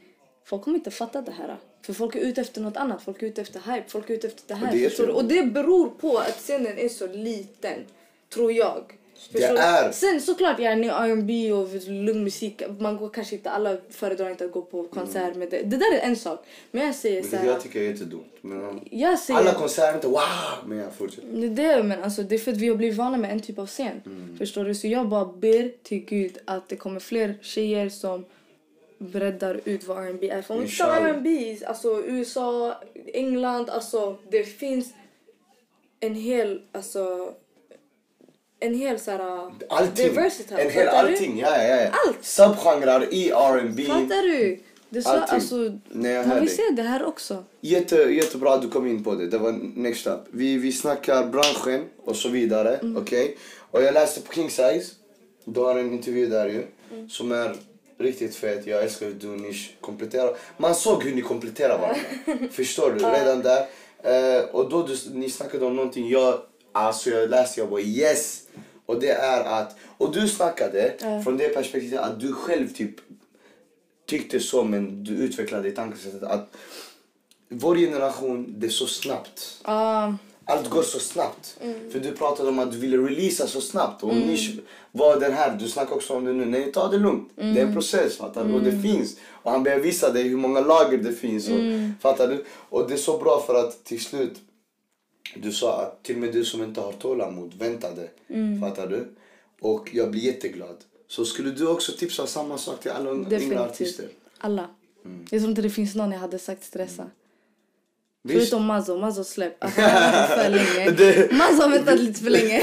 Folk 0.45 0.63
kommer 0.63 0.77
inte 0.77 0.91
fatta 0.91 1.21
det 1.21 1.31
här. 1.31 1.57
För 1.81 1.93
folk 1.93 2.15
är 2.15 2.19
ute 2.19 2.41
efter 2.41 2.61
något 2.61 2.77
annat. 2.77 3.03
Folk 3.03 3.21
är 3.21 3.27
ute 3.27 3.41
efter 3.41 3.59
hype. 3.73 3.89
Folk 3.89 4.09
är 4.09 4.13
ute 4.13 4.27
efter 4.27 4.47
det 4.47 4.55
här. 4.55 4.67
Och 4.67 5.07
det. 5.07 5.13
Och 5.13 5.25
det 5.25 5.43
beror 5.43 5.89
på 5.89 6.17
att 6.17 6.37
scenen 6.37 6.77
är 6.77 6.89
så 6.89 7.07
liten. 7.07 7.85
Tror 8.33 8.51
jag. 8.51 8.96
Förstår 9.31 9.57
är- 9.57 9.91
Sen 9.91 10.21
såklart, 10.21 10.59
jag 10.59 10.73
är 10.73 11.09
R&B 11.09 11.51
och 11.53 11.69
lugn 11.87 12.23
musik. 12.23 12.61
Man 12.79 12.97
går 12.97 13.09
kanske 13.09 13.35
inte, 13.35 13.49
alla 13.49 13.77
föredrar 13.89 14.29
inte 14.29 14.45
att 14.45 14.51
gå 14.51 14.61
på 14.61 14.83
konsert 14.83 15.35
med 15.35 15.49
det. 15.49 15.61
Det 15.61 15.77
där 15.77 15.93
är 15.93 15.99
en 15.99 16.15
sak. 16.15 16.45
Men 16.71 16.85
jag 16.85 16.95
säger 16.95 17.23
så 17.23 17.35
här. 17.35 17.45
jag 17.45 17.61
tycker 17.61 17.79
är 17.79 17.83
jättedumt. 17.83 18.33
Men, 18.41 18.81
Jag 18.91 19.19
säger... 19.19 19.39
alla 19.39 19.53
konserter 19.53 19.95
inte 19.95 20.07
wow, 20.07 20.19
men 20.65 20.77
jag 20.77 20.93
fortsätter. 20.93 21.47
Det 21.47 21.83
men 21.83 22.03
alltså, 22.03 22.23
det 22.23 22.35
är 22.35 22.39
för 22.39 22.51
att 22.51 22.57
vi 22.57 22.67
har 22.69 22.75
blivit 22.75 22.97
vana 22.97 23.17
med 23.17 23.31
en 23.31 23.39
typ 23.39 23.59
av 23.59 23.67
scen. 23.67 24.35
Förstår 24.37 24.65
du? 24.65 24.75
Så 24.75 24.87
jag 24.87 25.07
bara 25.09 25.25
ber 25.25 25.83
till 25.83 26.05
Gud 26.05 26.37
att 26.45 26.69
det 26.69 26.75
kommer 26.75 26.99
fler 26.99 27.37
tjejer 27.41 27.89
som 27.89 28.25
breddar 28.97 29.61
ut 29.65 29.83
vad 29.87 29.97
R&B 29.97 30.29
är. 30.29 30.41
För 30.41 30.55
om 30.55 30.61
Inshallah. 30.61 31.09
R&B, 31.09 31.57
alltså 31.65 32.03
USA, 32.05 32.75
England, 33.13 33.69
alltså 33.69 34.15
det 34.29 34.43
finns 34.43 34.93
en 35.99 36.15
hel, 36.15 36.61
alltså 36.71 37.33
en 38.59 38.73
hel 38.75 38.99
såhär... 38.99 39.51
Allting. 39.69 40.05
Diversity, 40.07 40.53
En 40.53 40.69
hel 40.71 40.85
du? 40.85 40.89
allting. 40.91 41.39
Ja, 41.39 41.63
ja, 41.63 41.75
ja. 41.81 41.89
Allt. 42.07 42.25
Subgenrer 42.25 43.13
i 43.13 43.29
R&B. 43.29 43.83
Fattar 43.83 44.21
du? 44.27 44.59
Det 44.89 45.01
så, 45.01 45.09
Allting. 45.09 45.35
alltså, 45.35 45.55
Nej, 45.87 46.11
jag 46.11 46.21
man 46.27 46.31
hör 46.31 46.39
vill 46.39 46.47
dig. 46.49 46.57
se 46.57 46.63
det 46.75 46.81
här 46.81 47.05
också. 47.05 47.43
Jätte, 47.61 47.95
jättebra 47.95 48.53
att 48.53 48.61
du 48.61 48.69
kom 48.69 48.87
in 48.87 49.03
på 49.03 49.15
det. 49.15 49.27
Det 49.27 49.37
var 49.37 49.51
next 49.75 50.07
up. 50.07 50.19
Vi, 50.31 50.57
vi 50.57 50.71
snackar 50.71 51.25
branschen 51.25 51.85
och 52.05 52.15
så 52.15 52.29
vidare. 52.29 52.75
Mm. 52.75 52.97
Okej? 52.97 53.37
Och 53.71 53.81
jag 53.83 53.93
läste 53.93 54.21
på 54.21 54.33
King 54.33 54.49
Size. 54.49 54.85
Du 55.45 55.59
har 55.59 55.79
en 55.79 55.93
intervju 55.93 56.27
där 56.27 56.47
ju. 56.47 56.63
Mm. 56.93 57.09
Som 57.09 57.31
är 57.31 57.55
riktigt 57.99 58.35
fet. 58.35 58.67
Jag 58.67 58.83
älskar 58.83 59.05
hur 59.05 59.13
du 59.13 59.27
Nish 59.27 59.69
kompletterar. 59.81 60.35
Man 60.57 60.75
såg 60.75 61.03
hur 61.03 61.15
ni 61.15 61.21
kompletterar 61.21 61.77
varandra. 61.77 62.47
Förstår 62.51 62.91
du? 62.91 63.05
Redan 63.05 63.41
där. 63.41 63.65
Eh, 64.03 64.45
och 64.45 64.69
då 64.69 64.83
du, 64.87 64.95
ni 65.13 65.29
snackade 65.29 65.65
om 65.65 65.75
någonting. 65.75 66.09
Jag, 66.09 66.39
alltså 66.77 67.09
jag 67.09 67.29
läste 67.29 67.59
jag 67.59 67.69
bara 67.69 67.81
yes. 67.81 68.43
Och 68.85 68.99
det 68.99 69.09
är 69.11 69.43
att, 69.43 69.75
och 69.97 70.13
du 70.13 70.27
snackade 70.27 70.93
från 71.23 71.37
det 71.37 71.49
perspektivet 71.49 71.99
att 71.99 72.19
du 72.19 72.33
själv 72.33 72.73
typ 72.73 72.95
tyckte 74.05 74.39
så 74.39 74.63
men 74.63 75.03
du 75.03 75.11
utvecklade 75.11 75.67
i 75.67 75.71
tankesättet 75.71 76.23
att 76.23 76.55
vår 77.49 77.75
generation, 77.75 78.55
det 78.57 78.67
är 78.67 78.71
så 78.71 78.87
snabbt. 78.87 79.59
Ah, 79.63 80.13
Allt 80.49 80.69
går 80.69 80.81
så 80.83 80.99
snabbt. 80.99 81.57
För 81.91 81.99
du 81.99 82.11
pratade 82.11 82.49
om 82.49 82.59
att 82.59 82.71
du 82.71 82.77
ville 82.77 82.97
releasa 82.97 83.47
så 83.47 83.61
snabbt. 83.61 84.03
Och 84.03 84.15
Nish 84.15 84.59
var 84.91 85.19
den 85.19 85.33
här, 85.33 85.57
du 85.59 85.67
snackar 85.67 85.95
också 85.95 86.13
om 86.13 86.25
det 86.25 86.33
nu. 86.33 86.45
Nej, 86.45 86.71
ta 86.71 86.87
det 86.87 86.97
lugnt. 86.97 87.29
Det 87.35 87.43
är 87.43 87.65
en 87.65 87.73
process, 87.73 88.17
fattar 88.17 88.45
du? 88.45 88.53
Och 88.53 88.61
det 88.61 88.81
finns. 88.81 89.15
Och 89.29 89.51
han 89.51 89.63
börjar 89.63 89.79
visa 89.79 90.11
dig 90.13 90.23
hur 90.23 90.37
många 90.37 90.59
lager 90.59 90.97
det 90.97 91.13
finns. 91.13 91.47
Och, 91.49 91.59
Fattar 92.01 92.27
du? 92.27 92.45
Och 92.49 92.87
det 92.87 92.93
är 92.93 92.97
så 92.97 93.17
bra 93.17 93.43
för 93.47 93.55
att 93.55 93.83
till 93.83 94.03
slut, 94.03 94.33
du 95.35 95.51
sa 95.51 95.81
att 95.81 96.03
till 96.03 96.15
och 96.15 96.21
med 96.21 96.33
du 96.33 96.45
som 96.45 96.63
inte 96.63 96.81
har 96.81 96.91
tålamod 96.91 97.53
väntade. 97.59 98.09
Fattar 98.61 98.87
du? 98.87 99.07
Och 99.61 99.89
jag 99.93 100.11
blir 100.11 100.21
jätteglad. 100.21 100.75
Så 101.07 101.25
skulle 101.25 101.49
du 101.51 101.67
också 101.67 101.91
tipsa 101.91 102.27
samma 102.27 102.57
sak 102.57 102.79
till 102.79 102.91
alla 102.91 103.11
yngre 103.41 103.61
artister? 103.61 104.05
Alla. 104.37 104.67
Jag 105.29 105.39
tror 105.41 105.49
inte 105.49 105.61
det 105.61 105.69
finns 105.69 105.95
någon 105.95 106.11
jag 106.11 106.19
hade 106.19 106.39
sagt 106.39 106.63
stressa. 106.63 107.09
Visst? 108.23 108.39
Förutom 108.39 108.65
Mazo. 108.65 108.97
Mazo 108.97 109.23
släpp. 109.23 109.57
Alltså, 109.63 109.81
för 109.81 110.49
länge. 110.49 110.91
Det- 110.91 111.31
Mazo 111.31 111.61
har 111.61 111.69
väntat 111.69 111.99
lite 111.99 112.23
för 112.23 112.29
länge. 112.29 112.61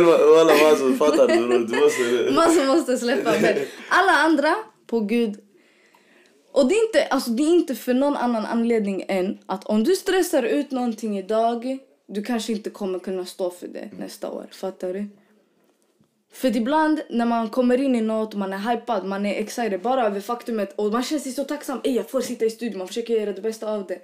Walla 0.00 0.52
Mazo, 0.70 0.92
fattar 0.96 1.28
du? 1.28 1.36
Du 1.66 1.80
måste... 1.80 2.30
Mazo 2.34 2.64
måste 2.76 2.98
släppa. 2.98 3.32
Men 3.40 3.56
alla 3.88 4.12
andra, 4.12 4.54
på 4.86 5.00
Gud. 5.00 5.40
Och 6.52 6.68
det 6.68 6.74
är, 6.74 6.86
inte, 6.86 7.06
alltså 7.06 7.30
det 7.30 7.42
är 7.42 7.54
inte 7.54 7.74
för 7.74 7.94
någon 7.94 8.16
annan 8.16 8.46
anledning 8.46 9.04
än 9.08 9.38
att 9.46 9.64
om 9.64 9.84
du 9.84 9.96
stressar 9.96 10.42
ut 10.42 10.70
någonting 10.70 11.18
idag, 11.18 11.78
du 12.06 12.22
kanske 12.22 12.52
inte 12.52 12.70
kommer 12.70 12.98
kunna 12.98 13.26
stå 13.26 13.50
för 13.50 13.68
det 13.68 13.90
nästa 13.98 14.30
år. 14.30 14.46
Fattar 14.50 14.94
du? 14.94 15.08
För 16.32 16.56
ibland 16.56 17.00
när 17.10 17.26
man 17.26 17.50
kommer 17.50 17.80
in 17.80 17.94
i 17.94 18.00
något, 18.00 18.34
man 18.34 18.52
är 18.52 18.58
hypad, 18.58 19.06
man 19.06 19.26
är 19.26 19.34
excited 19.34 19.82
bara 19.82 20.06
över 20.06 20.20
faktumet 20.20 20.72
och 20.76 20.92
man 20.92 21.02
känner 21.02 21.20
sig 21.20 21.32
så 21.32 21.44
tacksam. 21.44 21.80
Ey, 21.84 21.94
jag 21.94 22.10
får 22.10 22.20
sitta 22.20 22.44
i 22.44 22.50
studion, 22.50 22.78
man 22.78 22.88
försöker 22.88 23.14
göra 23.14 23.32
det 23.32 23.42
bästa 23.42 23.72
av 23.72 23.86
det. 23.86 24.00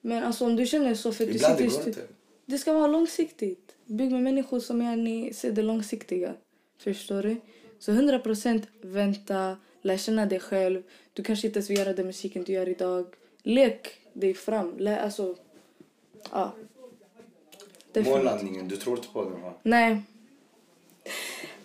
Men 0.00 0.22
alltså 0.22 0.44
om 0.44 0.56
du 0.56 0.66
känner 0.66 0.94
så 0.94 1.12
för 1.12 1.24
att 1.24 1.30
du 1.30 1.36
Ibland 1.36 1.58
sitter 1.58 1.70
det 1.70 1.78
i 1.78 1.92
studion. 1.92 2.08
Det 2.46 2.58
ska 2.58 2.72
vara 2.72 2.86
långsiktigt. 2.86 3.74
Bygg 3.84 4.12
med 4.12 4.22
människor 4.22 4.60
som 4.60 4.82
gärna 4.82 5.32
ser 5.32 5.52
det 5.52 5.62
långsiktiga. 5.62 6.34
Förstår 6.78 7.22
du? 7.22 7.36
Så 7.78 7.92
100% 7.92 8.62
vänta, 8.80 9.56
lär 9.82 9.96
känna 9.96 10.26
dig 10.26 10.40
själv. 10.40 10.82
Du 11.12 11.22
kanske 11.22 11.46
inte 11.46 11.58
ens 11.58 11.70
vill 11.70 11.78
göra 11.78 11.92
den 11.92 12.06
musiken 12.06 12.44
du 12.44 12.52
gör 12.52 12.68
idag. 12.68 13.06
Lek 13.42 13.88
dig 14.12 14.34
fram. 14.34 14.78
Lä, 14.78 15.00
alltså, 15.00 15.36
ja. 16.30 16.54
Månlandningen, 17.94 18.68
du 18.68 18.76
tror 18.76 18.96
inte 18.96 19.08
på 19.08 19.24
den 19.24 19.42
va? 19.42 19.52
Nej. 19.62 20.02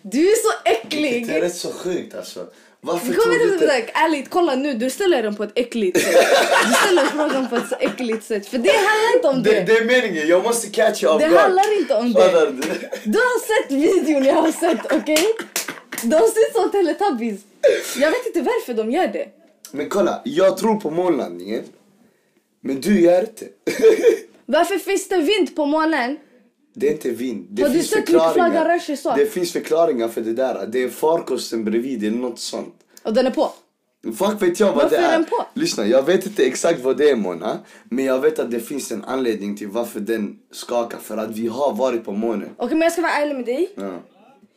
Du 0.02 0.30
är 0.30 0.34
så 0.36 0.68
äcklig! 0.70 1.26
Det 1.26 1.36
är 1.36 1.40
rätt 1.40 1.56
så 1.56 1.72
sjukt 1.72 2.14
alltså. 2.14 2.46
Varför 2.80 3.06
Kom 3.06 3.14
tror 3.14 3.34
inte 3.34 3.46
du 3.58 3.66
där, 3.66 3.90
ärligt 3.94 4.30
kolla 4.30 4.54
nu, 4.54 4.74
du 4.74 4.90
ställer 4.90 5.22
den 5.22 5.34
på 5.36 5.42
ett 5.44 5.52
äckligt 5.54 6.00
sätt. 6.00 6.26
Du 6.66 6.72
ställer 6.74 7.04
frågan 7.04 7.48
på 7.48 7.56
ett 7.56 7.68
så 7.68 7.74
äckligt 7.80 8.24
sätt. 8.24 8.46
För 8.48 8.58
det 8.58 8.70
handlar 8.70 9.16
inte 9.16 9.28
om 9.28 9.42
Det, 9.42 9.50
det. 9.50 9.64
det 9.64 9.72
är 9.78 9.84
meningen, 9.84 10.28
jag 10.28 10.42
måste 10.42 10.68
catch 10.70 11.02
you 11.02 11.14
off 11.14 11.20
Det 11.22 11.36
handlar 11.36 11.80
inte 11.80 11.94
om 11.94 12.12
det. 12.12 12.50
du? 13.04 13.18
Har 13.18 13.62
sett 13.62 13.70
videon 13.72 14.24
jag 14.24 14.34
har 14.34 14.52
sett, 14.52 14.92
okej? 14.92 15.26
De 16.02 16.10
ser 16.18 16.48
ut 16.48 16.54
som 16.54 16.70
teletubbies. 16.70 17.40
Jag 17.96 18.10
vet 18.10 18.26
inte 18.26 18.40
varför 18.42 18.74
de 18.74 18.90
gör 18.90 19.08
det. 19.08 19.28
Men 19.70 19.88
kolla, 19.88 20.20
jag 20.24 20.58
tror 20.58 20.80
på 20.80 20.90
månlandningen. 20.90 21.64
Men 22.60 22.80
du 22.80 23.00
gör 23.00 23.20
inte. 23.20 23.44
Varför 24.46 24.78
finns 24.78 25.08
det 25.08 25.16
vind 25.16 25.56
på 25.56 25.66
månen? 25.66 26.16
Det 26.74 26.88
är 26.88 26.92
inte 26.92 27.10
vind. 27.10 27.46
Det 27.50 27.62
Har 27.62 27.68
du 27.68 27.74
finns 27.74 27.88
sett 27.90 27.98
hur 27.98 28.04
flaggan 28.06 28.28
förklaringar. 28.32 28.64
rör 28.64 28.78
sig 28.78 28.96
så? 28.96 29.14
Det 29.16 29.26
finns 29.26 29.52
förklaringar 29.52 30.08
för 30.08 30.20
det 30.20 30.32
där. 30.32 30.66
Det 30.66 30.82
är 30.82 30.88
farkosten 30.88 31.64
bredvid 31.64 32.04
eller 32.04 32.16
något 32.18 32.38
sånt. 32.38 32.74
Och 33.02 33.14
den 33.14 33.26
är 33.26 33.30
på. 33.30 33.52
Fuck 34.18 34.42
vet 34.42 34.60
jag 34.60 34.66
vad 34.66 34.74
Varför 34.76 34.90
det 34.96 35.02
är 35.02 35.08
är. 35.08 35.12
den 35.12 35.24
på? 35.24 35.44
Lyssna, 35.54 35.86
jag 35.86 36.02
vet 36.02 36.26
inte 36.26 36.42
exakt 36.46 36.80
vad 36.80 36.96
det 36.96 37.10
är 37.10 37.16
Mona. 37.16 37.58
Men 37.84 38.04
jag 38.04 38.18
vet 38.20 38.38
att 38.38 38.50
det 38.50 38.60
finns 38.60 38.92
en 38.92 39.04
anledning 39.04 39.56
till 39.56 39.68
varför 39.68 40.00
den 40.00 40.38
skakar. 40.52 40.98
För 40.98 41.16
att 41.16 41.30
vi 41.30 41.46
har 41.48 41.74
varit 41.74 42.04
på 42.04 42.12
månen. 42.12 42.48
Okej 42.56 42.74
men 42.76 42.82
jag 42.82 42.92
ska 42.92 43.02
vara 43.02 43.12
ärlig 43.12 43.34
med 43.36 43.44
dig. 43.44 43.70
Ja. 43.76 43.90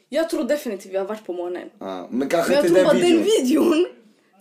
Jag 0.10 0.30
tror 0.30 0.43
definitivt 0.43 0.93
jag 0.93 1.02
har 1.02 1.08
varit 1.08 1.25
på 1.25 1.34
månen. 1.34 1.69
Ja. 1.80 2.08
Men 2.12 2.30
kanske 2.30 2.52
Men 2.52 2.58
jag 2.58 2.65
inte 2.65 2.75
tror 2.82 2.86
bara 2.86 2.93
den 2.99 3.23
videon. 3.23 3.23
videon 3.45 3.86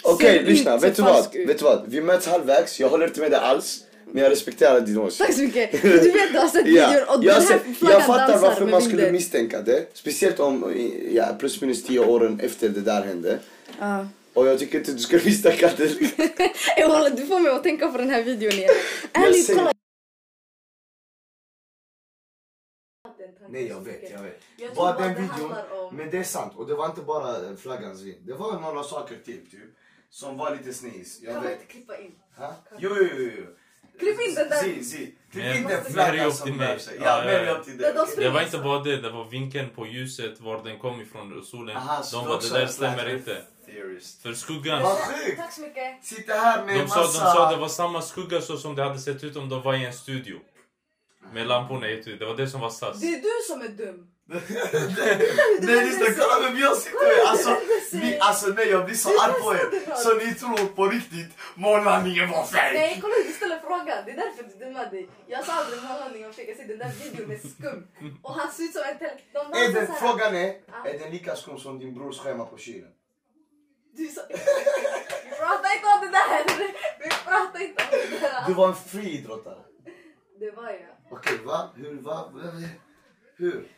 Okej, 0.04 0.38
ser 0.38 0.44
lyssna. 0.46 0.76
ut 0.76 0.82
Vet 0.82 0.96
du 0.96 1.02
vad? 1.02 1.14
falsk 1.14 1.34
ut. 1.34 1.48
Vet 1.48 1.58
du 1.58 1.64
vad? 1.64 1.82
Vi 1.88 2.00
möts 2.00 2.26
halvvägs. 2.26 2.80
Jag 2.80 2.88
håller 2.88 3.06
inte 3.06 3.20
med 3.20 3.30
dig 3.30 3.40
alls. 3.40 3.84
Men 4.12 4.22
jag 4.22 4.32
respekterar 4.32 4.80
din 4.80 4.98
åsikt. 4.98 5.26
Tack 5.26 5.34
så 5.36 5.42
mycket. 5.42 5.82
Du 5.82 5.88
vet 6.12 6.32
du 6.32 6.38
har 6.38 6.48
sett 6.48 6.66
videon 6.66 6.92
Ja, 6.92 7.16
och 7.16 7.24
jag, 7.24 7.42
ser, 7.42 7.60
jag 7.80 8.06
fattar 8.06 8.38
varför 8.38 8.66
man 8.66 8.80
skulle 8.80 8.96
vinden. 8.96 9.12
misstänka 9.12 9.62
det. 9.62 9.86
Speciellt 9.96 10.40
om 10.40 10.74
ja, 11.12 11.36
plus 11.38 11.60
minus 11.60 11.84
tio 11.84 12.00
åren 12.00 12.40
efter 12.40 12.68
det 12.68 12.80
där 12.80 13.02
hände. 13.02 13.38
Ja. 13.78 14.08
Och 14.34 14.46
jag 14.46 14.58
tycker 14.58 14.78
inte 14.78 14.92
du 14.92 14.98
ska 14.98 15.16
misstänka 15.24 15.70
det. 15.76 15.84
Ey, 16.76 17.10
du 17.16 17.26
får 17.26 17.40
mig 17.40 17.52
att 17.52 17.62
tänka 17.62 17.88
på 17.88 17.98
den 17.98 18.10
här 18.10 18.22
videon 18.22 18.52
igen. 18.52 18.70
Ärligt, 19.12 19.46
kolla. 19.56 19.72
Nej 23.48 23.66
jag 23.66 23.80
vet, 23.80 24.10
jag 24.10 24.22
vet. 24.22 24.40
Jag 24.56 24.74
Bara 24.74 24.98
den 24.98 25.14
videon, 25.14 25.52
om- 25.72 25.96
men 25.96 26.10
det 26.10 26.18
är 26.18 26.22
sant. 26.22 26.52
Och 26.56 26.66
det 26.68 26.74
var 26.74 26.86
inte 26.86 27.00
bara 27.00 27.56
flaggans 27.56 28.00
vind. 28.02 28.26
Det 28.26 28.32
var 28.34 28.60
några 28.60 28.82
saker 28.82 29.16
till 29.24 29.50
typ. 29.50 29.60
Som 30.10 30.36
var 30.38 30.56
lite 30.56 30.72
sneeze. 30.74 31.24
Jag 31.24 31.34
Kan 31.34 31.42
man 31.42 31.42
vet. 31.52 31.60
inte 31.60 31.72
klippa 31.72 31.98
in? 31.98 32.12
Ha? 32.36 32.54
Jo, 32.78 32.90
jo, 33.00 33.06
jo, 33.16 33.30
jo. 33.38 33.44
Klipp 33.98 34.20
in 34.28 34.34
den 34.34 34.48
där. 34.48 34.62
Si, 34.62 34.84
si. 34.84 35.14
Klipp 35.32 35.54
in 35.56 35.62
den 35.68 35.84
flaggan 35.84 36.32
som 36.32 36.46
till 36.46 36.54
mig. 36.54 36.68
rör 36.68 36.78
sig. 36.78 36.96
Ja, 37.00 37.04
Ja, 37.04 37.18
ja, 37.18 37.24
mer 37.24 37.46
ja. 37.46 37.52
upp 37.52 37.64
till 37.64 37.78
Det 37.78 37.92
det. 38.16 38.30
var 38.30 38.42
inte 38.42 38.58
bara 38.58 38.82
det, 38.84 38.96
det 38.96 39.10
var 39.10 39.24
vinkeln 39.24 39.70
på 39.70 39.86
ljuset, 39.86 40.40
var 40.40 40.64
den 40.64 40.78
kom 40.78 41.00
ifrån, 41.00 41.44
solen. 41.44 41.76
Aha, 41.76 42.02
de 42.12 42.28
också 42.30 42.54
det 42.54 42.60
där 42.60 42.66
stämmer 42.66 43.14
inte. 43.14 43.42
Theorist. 43.66 44.22
För 44.22 44.32
skuggan, 44.34 44.82
Vad 44.82 44.96
sjukt! 44.98 45.36
Tack 45.38 45.52
så 45.52 45.60
mycket. 45.60 46.04
Sitter 46.04 46.38
här 46.38 46.64
med 46.64 46.74
de 46.80 46.88
sa, 46.88 47.00
massa... 47.00 47.24
de 47.24 47.30
sa 47.34 47.50
det 47.50 47.56
var 47.56 47.68
samma 47.68 48.02
skugga 48.02 48.40
så 48.40 48.56
som 48.56 48.74
det 48.74 48.82
hade 48.82 48.98
sett 48.98 49.24
ut 49.24 49.36
om 49.36 49.48
de 49.48 49.62
var 49.62 49.74
i 49.74 49.84
en 49.84 49.92
studio. 49.92 50.38
Med 51.32 51.46
lamporna 51.46 51.88
i 51.88 52.16
Det 52.18 52.24
var 52.24 52.36
det 52.36 52.48
som 52.48 52.60
var 52.60 52.70
SAS. 52.70 53.00
Det 53.00 53.06
är 53.06 53.20
du 53.22 53.30
som 53.52 53.60
är 53.62 53.86
dum. 53.86 54.06
Nej 54.28 55.84
lyssna, 55.86 56.06
kolla 56.18 56.48
vem 56.48 56.58
jag 56.58 56.76
sitter 56.76 57.16
med! 57.16 57.30
Alltså, 57.30 57.56
ni, 57.92 58.18
alltså 58.18 58.46
nej 58.46 58.68
jag 58.68 58.84
blir 58.84 58.94
så 58.94 59.08
arg 59.08 59.32
på 59.42 59.54
er. 59.54 59.96
Så 59.96 60.14
ni 60.14 60.34
tror 60.34 60.66
på 60.66 60.86
riktigt 60.86 61.30
månlandningen 61.54 62.30
var 62.30 62.44
fake? 62.44 62.72
Nej, 62.72 62.98
kolla 63.02 63.14
du 63.26 63.32
ställer 63.32 63.60
frågan. 63.60 64.04
Det 64.06 64.10
är 64.10 64.16
därför 64.16 64.42
du 64.42 64.64
dummar 64.64 64.90
dig. 64.90 65.08
Jag 65.26 65.44
sa 65.44 65.52
aldrig 65.52 65.82
månlandningen 65.82 66.32
fick. 66.32 66.48
Jag 66.48 66.56
säger 66.56 66.68
den 66.68 66.78
där 66.78 66.92
videon 67.04 67.30
är 67.30 67.38
skum. 67.38 67.86
Och 68.22 68.34
han 68.34 68.52
ser 68.52 68.62
ut 68.62 68.72
som 68.72 68.82
en 68.82 69.76
här. 69.76 70.00
frågan 70.00 70.36
är, 70.36 70.48
är 70.84 70.98
den 70.98 71.10
lika 71.10 71.36
skum 71.36 71.58
som 71.58 71.78
din 71.78 71.94
brors 71.94 72.18
schema 72.18 72.44
på 72.44 72.58
kylen? 72.58 72.90
Du 73.96 74.06
så... 74.06 74.20
Vi 75.24 75.30
pratar 75.30 75.74
inte 75.76 75.88
om 75.94 76.00
det 76.00 76.10
där. 76.10 76.44
Vi 77.00 77.08
pratar 77.08 77.60
inte 77.62 77.82
om 77.84 78.10
det 78.10 78.18
där. 78.20 78.46
Du 78.46 78.54
var 78.54 78.68
en 78.68 78.74
friidrottare. 78.74 79.62
Det 80.40 80.50
var 80.50 80.70
jag. 80.70 80.96
Okej, 81.10 81.38
va? 81.44 81.70
Hur? 81.76 82.00
Va? 82.00 82.32
Hur? 83.36 83.68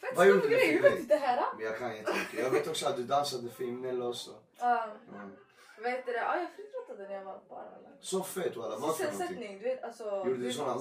Fett 0.00 0.16
Vad 0.16 0.26
gjorde 0.28 0.40
du 0.40 0.48
grej. 0.48 0.76
för 0.76 0.82
Du 0.82 0.90
vet 0.90 0.98
inte 1.00 1.14
det 1.14 1.20
här? 1.20 1.44
Men 1.56 1.64
jag 1.66 1.78
kan 1.78 1.96
jättemycket. 1.96 2.38
Jag 2.44 2.50
vet 2.50 2.68
också 2.68 2.86
att 2.88 2.96
du 2.96 3.02
dansade 3.02 3.50
för 3.50 3.64
Imnell 3.64 4.02
också. 4.02 4.30
Mm. 4.60 5.30
Vet 5.82 6.06
du 6.06 6.12
det? 6.12 6.18
Ja, 6.18 6.36
jag 6.40 6.50
friidrottade 6.50 7.08
när 7.08 7.14
jag 7.14 7.24
var 7.24 7.40
barn. 7.48 7.66
eller? 7.78 7.90
Så 8.00 8.22
fett 8.22 8.56
walla, 8.56 8.76
vad 8.76 8.96
för 8.96 9.04
någonting? 9.04 9.10
Sysselsättning, 9.28 9.58
du 9.58 9.64
vet 9.64 9.84
alltså. 9.84 10.04
Gjorde 10.26 10.36
du 10.36 10.52
såna 10.52 10.72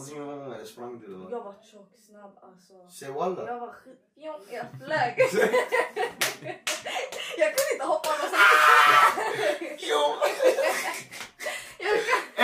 eller 0.45 0.65
sprang 0.65 0.99
du 0.99 1.05
eller? 1.05 1.31
Jag 1.31 1.43
var 1.43 1.55
tjock, 1.71 1.91
snabb 2.07 2.39
alltså. 2.41 2.73
Säg 2.99 3.11
walla. 3.11 3.47
Jag 3.47 3.59
var 3.59 3.71
skitfjong, 3.73 4.41
jag 4.51 4.65
flög. 4.85 5.19
jag 7.37 7.55
kunde 7.55 7.71
inte 7.73 7.85
hoppa 7.85 8.09
med 8.09 8.29
så 8.29 8.37
Jo! 9.89 10.15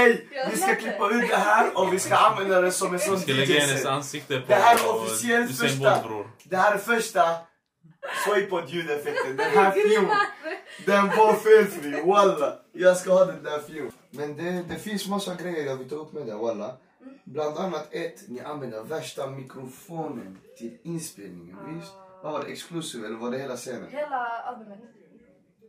Jag 0.09 0.49
vi 0.51 0.57
ska 0.57 0.75
klippa 0.75 1.09
ut 1.09 1.29
det 1.29 1.35
här 1.35 1.77
och 1.77 1.93
vi 1.93 1.99
ska 1.99 2.15
använda 2.15 2.61
det 2.61 2.71
som 2.71 2.93
en 2.93 2.99
sån 2.99 3.19
lägga 3.19 3.59
hennes 3.59 3.71
DJ-set. 3.71 3.85
ansikte 3.85 4.39
på 4.41 4.47
Det 4.47 4.55
här 4.55 4.75
är 4.75 4.95
officiellt 4.95 5.57
första. 5.57 6.03
Det 6.43 6.57
här 6.57 6.73
är 6.73 6.77
första 6.77 7.21
Swaypod 8.25 8.69
ljudeffekten. 8.69 9.37
Den 9.37 9.51
här 9.51 9.71
fjong, 9.71 10.09
den 10.85 11.07
var 11.07 11.33
felfri. 11.33 12.01
Walla. 12.05 12.59
Jag 12.71 12.97
ska 12.97 13.13
ha 13.13 13.25
den 13.25 13.43
där 13.43 13.59
fjong. 13.59 13.91
Men 14.11 14.37
det, 14.37 14.63
det 14.69 14.75
finns 14.75 15.07
massa 15.07 15.35
grejer 15.35 15.65
jag 15.65 15.75
vill 15.75 15.89
ta 15.89 15.95
upp 15.95 16.13
med 16.13 16.25
det 16.25 16.35
walla. 16.35 16.77
Bland 17.23 17.57
annat 17.57 17.93
ett, 17.93 18.23
ni 18.27 18.39
använder 18.39 18.83
värsta 18.83 19.27
mikrofonen 19.27 20.37
till 20.57 20.77
inspelningen. 20.83 21.57
Visst? 21.67 21.93
Vad 22.23 22.33
var 22.33 22.43
det? 22.43 22.51
Exclusive 22.51 23.07
eller 23.07 23.17
var 23.17 23.31
det 23.31 23.37
hela 23.37 23.57
scenen? 23.57 23.87
Hela 23.89 24.17
albumet. 24.17 24.79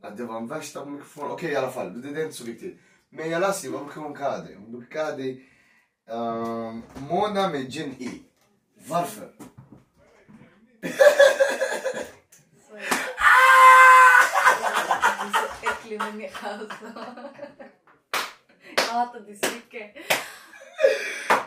Att 0.02 0.16
det 0.16 0.24
var 0.24 0.36
en 0.36 0.46
värsta 0.46 0.84
mikrofon. 0.84 1.30
Okej 1.30 1.52
i 1.52 1.56
alla 1.56 1.70
fall, 1.70 2.02
det, 2.02 2.12
det 2.12 2.20
är 2.20 2.24
inte 2.24 2.36
så 2.36 2.44
viktigt. 2.44 2.78
Men 3.16 3.30
jag 3.30 3.40
läste 3.40 3.68
vad 3.68 3.84
brukar 3.84 4.00
hon 4.00 4.14
kalla 4.14 4.38
dig? 4.44 4.54
Hon 4.54 4.72
brukar 4.72 5.04
kalla 5.04 5.16
dig 5.16 5.48
um, 6.10 6.82
Mona 7.10 7.48
med 7.48 7.70
gin 7.72 7.94
i. 7.98 8.22
Varför? 8.88 9.28
Så 12.68 12.76
jag- 12.76 12.82
Du 15.20 15.28
är 15.28 15.32
så 15.32 15.66
äcklig 15.72 15.98
människa 15.98 16.48
alltså. 16.48 17.04
Jag 18.76 18.82
hatar 18.92 19.20
dig 19.20 19.38
så 19.42 19.54
mycket. 19.54 19.94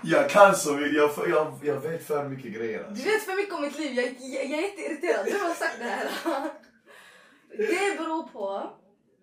Jag 0.03 0.29
kan 0.29 0.55
så 0.55 0.73
mycket, 0.73 0.93
jag, 0.97 1.11
jag, 1.29 1.59
jag 1.63 1.79
vet 1.79 2.07
för 2.07 2.29
mycket 2.29 2.53
grejer. 2.53 2.79
Du 2.79 2.85
Alltså. 2.85 3.05
vet 3.05 3.23
för 3.23 3.35
mycket 3.35 3.53
om 3.55 3.61
mitt 3.61 3.77
liv, 3.77 3.93
jag, 3.93 4.05
jag, 4.05 4.45
jag 4.45 4.59
är 4.59 4.63
jätteirriterad. 4.63 5.25
Du 5.25 5.39
har 5.39 5.53
sagt 5.53 5.75
det 5.79 5.83
här. 5.85 6.09
Det 7.57 7.97
beror 7.97 8.23
på 8.23 8.69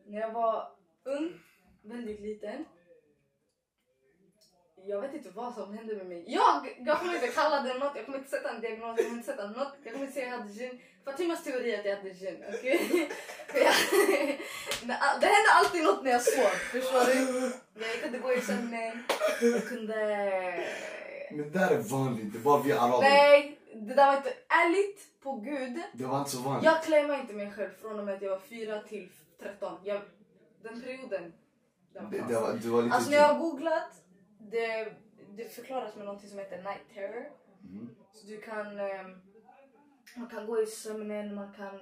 när 0.07 0.21
jag 0.21 0.33
var 0.33 0.69
ung, 1.05 1.33
väldigt 1.89 2.21
liten. 2.21 2.65
Jag 4.89 5.01
vet 5.01 5.15
inte 5.15 5.31
vad 5.31 5.55
som 5.55 5.75
hände 5.79 5.95
med 5.97 6.07
mig. 6.07 6.25
Jag, 6.27 6.77
jag 6.87 6.99
kommer 6.99 7.15
inte 7.15 7.27
kalla 7.29 7.63
det 7.63 7.75
något, 7.79 7.93
jag 7.97 8.05
kommer 8.05 8.19
inte 8.19 8.31
sätta 8.31 8.51
en 8.51 8.61
diagnos, 8.61 8.99
jag 8.99 9.07
kommer 9.07 9.19
inte 9.19 9.33
sätta 9.33 9.47
något. 9.51 9.73
Jag 9.85 9.93
kommer 9.93 10.07
inte 10.07 10.15
säga 10.21 10.27
att 10.27 10.33
jag 10.33 10.39
hade 10.39 10.53
gin. 10.53 10.81
Fatimas 11.05 11.45
teori 11.45 11.75
är 11.75 11.79
att 11.79 11.85
jag 11.85 11.97
hade 11.97 12.11
gin, 12.11 12.37
När- 14.85 15.21
Det 15.21 15.27
hände 15.27 15.51
alltid 15.55 15.85
något 15.85 16.03
när 16.05 16.11
jag 16.11 16.23
sov, 16.23 16.43
förstår 16.45 17.05
du? 17.05 17.53
Jag 17.87 18.01
kunde 18.03 18.19
gå 18.19 18.33
i 18.33 18.41
sömnen, 18.41 19.05
jag 19.41 19.69
kunde... 19.69 19.97
Men 21.31 21.39
det 21.53 21.59
där 21.59 21.71
är 21.71 21.79
vanligt, 21.79 22.33
det 22.33 22.39
var 22.39 22.63
vi 22.63 22.73
araber. 22.73 23.01
Nej, 23.01 23.59
det 23.75 23.95
där 23.95 24.07
var 24.07 24.17
inte 24.17 24.33
ärligt 24.49 25.21
på 25.23 25.33
gud. 25.37 25.81
Det 25.93 26.05
var 26.05 26.19
inte 26.19 26.31
så 26.31 26.39
vanligt. 26.39 26.65
Jag 26.65 26.83
claimar 26.83 27.21
inte 27.21 27.33
mig 27.33 27.53
själv 27.53 27.71
från 27.81 27.99
och 27.99 28.05
med 28.05 28.15
att 28.15 28.23
jag 28.23 28.31
var 28.31 28.39
4 28.39 28.81
till 28.83 29.09
13. 29.41 29.79
Jag, 29.85 30.01
den 30.63 30.81
perioden. 30.83 31.33
Det, 32.11 32.35
var, 32.35 32.53
det 32.63 32.69
var 32.69 32.83
lite 32.83 32.95
Alltså 32.95 33.11
när 33.11 33.17
jag 33.17 33.35
har 33.35 33.41
googlat, 33.41 34.03
det, 34.39 34.93
det 35.37 35.55
förklaras 35.55 35.97
med 35.97 36.05
någonting 36.05 36.31
som 36.31 36.39
heter 36.39 36.57
night 36.57 36.95
terror. 36.95 37.27
Mhm. 37.61 37.91
Så 38.13 38.27
du 38.27 38.41
kan, 38.41 38.81
ehm, 38.81 39.11
man 40.17 40.29
kan 40.29 40.47
gå 40.47 40.63
i 40.63 40.67
sömnen, 40.67 41.35
man 41.35 41.53
kan, 41.53 41.81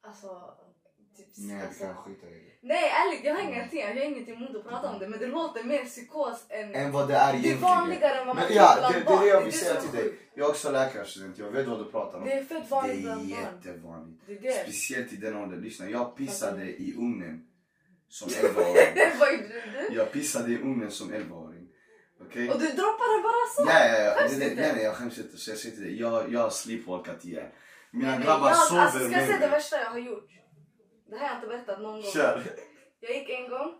alltså, 0.00 0.54
typ, 1.16 1.26
Nej, 1.36 1.62
alltså, 1.62 1.84
kan 1.84 1.96
skita 1.96 2.26
i 2.26 2.30
det. 2.30 2.58
Nej 2.60 2.90
ärligt, 2.90 3.24
jag 3.24 3.34
har 3.34 3.42
ingenting, 3.42 3.80
jag 3.80 3.88
har 3.94 4.00
ingenting 4.00 4.34
emot 4.34 4.56
att 4.56 4.64
prata 4.68 4.90
om 4.92 4.98
det 4.98 5.08
men 5.08 5.18
det 5.20 5.26
låter 5.26 5.64
mer 5.64 5.84
psykos 5.84 6.46
än... 6.48 6.74
Än 6.74 6.92
vad 6.92 7.08
det 7.08 7.14
är 7.14 7.42
Det 7.42 7.50
är 7.52 7.56
vanligare 7.56 8.20
än 8.20 8.26
vad 8.26 8.36
man 8.36 8.44
Men 8.44 8.54
ja, 8.56 8.74
bland 8.78 8.94
det, 8.94 9.00
det 9.00 9.04
är 9.04 9.10
barn. 9.10 9.20
det 9.24 9.28
jag 9.28 9.44
vill 9.44 9.52
säga 9.52 9.80
till 9.80 9.92
dig. 9.92 10.18
Jag 10.34 10.44
är 10.46 10.50
också 10.50 10.70
läkarstudent, 10.72 11.38
jag 11.38 11.50
vet 11.50 11.66
vad 11.66 11.78
du 11.78 11.84
pratar 11.84 12.18
om. 12.18 12.24
Det 12.24 12.32
är 12.32 12.44
fett 12.44 12.70
vanligt 12.70 13.02
bland 13.02 13.20
barn. 13.20 13.28
jättevanligt. 13.28 14.22
Det 14.26 14.32
är 14.32 14.42
det. 14.42 14.52
Speciellt 14.62 15.12
i 15.12 15.16
den 15.16 15.36
åldern. 15.36 15.60
Lyssna, 15.60 15.90
jag 15.90 16.16
pissade 16.16 16.64
i 16.64 16.94
ugnen 16.96 17.47
som 18.08 18.28
11-åring. 18.28 18.74
Vad 19.20 19.32
gjorde 19.32 19.48
du? 19.88 19.94
Jag 19.96 20.12
pissade 20.12 20.52
i 20.52 20.56
ugnen 20.56 20.90
som 20.90 21.12
11-åring. 21.12 21.68
Okej? 22.20 22.50
Och 22.50 22.60
du 22.60 22.66
droppar 22.66 23.16
det 23.16 23.22
bara 23.22 23.46
så? 23.54 23.62
Ja, 23.66 23.86
ja, 23.86 24.04
ja. 24.04 24.14
Skäms 24.14 24.38
Nej, 24.38 24.72
nej, 24.74 24.84
jag 24.84 24.94
skäms 24.94 25.18
inte. 25.18 25.36
Så 25.36 25.50
jag 25.50 25.58
säger 25.58 25.74
till 25.74 25.84
dig, 25.84 26.00
jag, 26.00 26.32
jag 26.32 26.40
har 26.40 26.50
sleepwalkat 26.50 27.24
ihjäl. 27.24 27.48
Mina 27.90 28.10
Nej, 28.10 28.26
grabbar 28.26 28.48
jag, 28.48 28.58
sover 28.58 28.82
alltså, 28.82 28.98
Ska 28.98 29.10
jag 29.10 29.26
säga 29.26 29.38
det 29.38 29.48
värsta 29.48 29.76
jag 29.76 29.90
har 29.90 29.98
gjort? 29.98 30.30
Det 31.10 31.16
här 31.16 31.28
har 31.28 31.34
jag 31.34 31.36
inte 31.36 31.48
berättat 31.48 31.80
någon 31.80 32.02
gång. 32.02 32.12
Kör. 32.12 32.42
Jag 33.00 33.16
gick 33.16 33.30
en 33.30 33.50
gång 33.50 33.74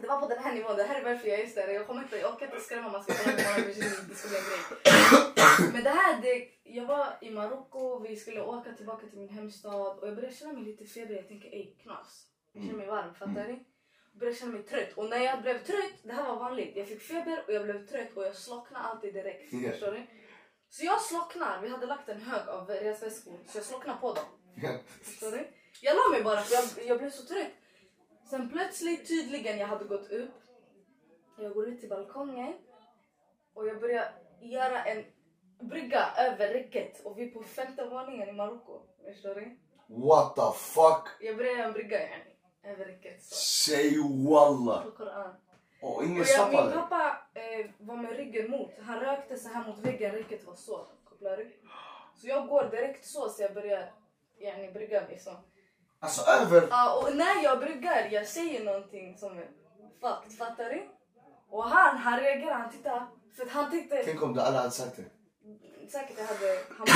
Det 0.00 0.06
var 0.06 0.20
på 0.20 0.28
den 0.28 0.42
här 0.44 0.54
nivån. 0.54 0.76
Det 0.76 0.82
här 0.82 1.00
är 1.00 1.04
varför 1.04 1.28
jag 1.28 1.40
är 1.40 1.54
där. 1.54 1.68
Jag 1.68 1.86
kommer 1.86 2.02
inte, 2.02 2.16
jag 2.16 2.34
orkar 2.34 2.46
inte 2.46 2.60
skrämma 2.60 2.88
man 2.88 3.02
ska 3.02 3.12
kolla 3.14 3.36
på 3.36 3.42
morgonvision. 3.42 4.08
Det 4.08 4.14
ska 4.14 4.28
bli 4.28 4.38
en 4.38 4.44
grej. 4.48 5.72
Men 5.72 5.84
det 5.84 5.90
här, 5.90 6.22
det, 6.22 6.48
jag 6.62 6.86
var 6.86 7.18
i 7.20 7.30
Marocko. 7.30 7.98
Vi 8.08 8.16
skulle 8.16 8.40
åka 8.42 8.72
tillbaka 8.72 9.06
till 9.06 9.18
min 9.18 9.28
hemstad 9.28 9.98
och 9.98 10.08
jag 10.08 10.14
började 10.14 10.34
känna 10.34 10.52
mig 10.52 10.64
lite 10.64 10.84
febrig. 10.84 11.18
Jag 11.18 11.28
tänker 11.28 11.48
ej 11.48 11.76
knas. 11.82 12.26
Jag 12.54 12.62
känner 12.62 12.78
mig 12.78 12.86
varm, 12.86 13.14
fattar 13.14 13.48
ni? 13.48 13.64
Jag 14.12 14.18
började 14.18 14.38
känna 14.38 14.52
mig 14.52 14.62
trött 14.62 14.92
och 14.96 15.10
när 15.10 15.18
jag 15.18 15.42
blev 15.42 15.58
trött, 15.58 15.98
det 16.02 16.12
här 16.12 16.28
var 16.28 16.36
vanligt. 16.36 16.76
Jag 16.76 16.88
fick 16.88 17.00
feber 17.00 17.44
och 17.46 17.52
jag 17.52 17.62
blev 17.64 17.86
trött 17.86 18.16
och 18.16 18.24
jag 18.24 18.36
slocknade 18.36 18.84
alltid 18.84 19.14
direkt. 19.14 19.52
Ja. 19.52 19.70
Förstår 19.70 19.92
ni? 19.92 20.06
Så 20.70 20.84
jag 20.84 21.00
slocknar. 21.00 21.62
Vi 21.62 21.68
hade 21.68 21.86
lagt 21.86 22.08
en 22.08 22.20
hög 22.20 22.48
av 22.48 22.68
resväskor 22.70 23.38
så 23.46 23.58
jag 23.58 23.64
slocknar 23.64 23.96
på 23.96 24.14
dem. 24.14 24.24
Förstår 25.02 25.30
du? 25.30 25.48
Jag 25.82 25.96
la 25.96 26.16
mig 26.16 26.24
bara 26.24 26.40
för 26.40 26.54
jag, 26.54 26.88
jag 26.88 26.98
blev 26.98 27.10
så 27.10 27.26
trött. 27.26 27.52
Sen 28.30 28.50
plötsligt, 28.50 29.08
tydligen, 29.08 29.58
jag 29.58 29.66
hade 29.66 29.84
gått 29.84 30.10
upp. 30.10 30.30
Jag 31.38 31.54
går 31.54 31.68
ut 31.68 31.80
till 31.80 31.88
balkongen 31.88 32.54
och 33.54 33.68
jag 33.68 33.80
börjar 33.80 34.12
göra 34.40 34.84
en 34.84 35.04
brygga 35.60 36.06
över 36.18 36.48
räcket 36.48 37.04
och 37.04 37.18
vi 37.18 37.24
är 37.24 37.30
på 37.30 37.42
femte 37.42 37.84
våningen 37.84 38.28
i 38.28 38.32
Marocko. 38.32 38.82
Förstår 39.04 39.34
du? 39.34 39.58
What 39.86 40.36
the 40.36 40.58
fuck? 40.58 41.08
Jag 41.20 41.36
börjar 41.36 41.52
göra 41.52 41.66
en 41.66 41.72
brygga 41.72 42.00
yani, 42.00 42.33
över 42.64 42.84
räcket. 42.84 43.22
Så. 43.24 43.34
Säg 43.34 43.98
walla! 44.28 44.82
På 44.82 44.90
Koran. 44.90 45.34
Och 45.82 46.04
ingen 46.04 46.16
jag, 46.16 46.16
min 46.16 46.26
stoppade? 46.26 46.72
pappa 46.72 47.16
eh, 47.34 47.70
var 47.78 47.96
med 47.96 48.16
ryggen 48.16 48.50
mot. 48.50 48.70
Han 48.82 49.00
rökte 49.00 49.36
så 49.38 49.48
här 49.48 49.66
mot 49.66 49.78
väggen, 49.78 50.12
räcket 50.12 50.44
var 50.46 50.54
så. 50.54 50.86
Kopplar 51.04 51.36
du? 51.36 51.52
Så 52.20 52.28
jag 52.28 52.48
går 52.48 52.64
direkt 52.70 53.06
så 53.06 53.28
så 53.28 53.42
jag 53.42 53.54
börjar 53.54 53.92
yani, 54.38 54.72
brygga 54.72 55.02
liksom. 55.08 55.34
Alltså 56.00 56.30
över... 56.30 56.66
Ja, 56.70 57.02
och 57.02 57.16
när 57.16 57.42
jag 57.42 57.58
bryggar, 57.60 58.08
jag 58.10 58.26
säger 58.26 58.64
någonting 58.64 59.18
som 59.18 59.38
är 59.38 59.48
fucked, 60.00 60.38
fattar 60.38 60.70
du? 60.70 60.88
Och 61.50 61.64
han, 61.64 61.96
han 61.96 62.20
reagerar, 62.20 62.54
han 62.54 62.70
tittar. 62.70 63.06
För 63.36 63.46
han 63.46 63.70
tyckte 63.70 64.02
Tänk 64.04 64.22
om 64.22 64.34
du 64.34 64.40
alla 64.40 64.58
hade 64.58 64.70
sagt 64.70 64.96
det. 64.96 65.04
säkert 65.90 66.18
jag 66.18 66.24
hade... 66.24 66.58
Bara, 66.78 66.86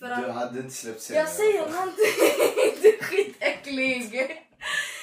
för 0.00 0.22
Du 0.22 0.28
att 0.30 0.34
hade 0.34 0.58
inte 0.60 0.74
släppt 0.74 1.00
sen. 1.02 1.16
jag 1.16 1.28
säger 1.28 1.60
någonting, 1.60 1.94
du 2.82 2.88
är 2.98 3.02
skitäcklig. 3.02 4.46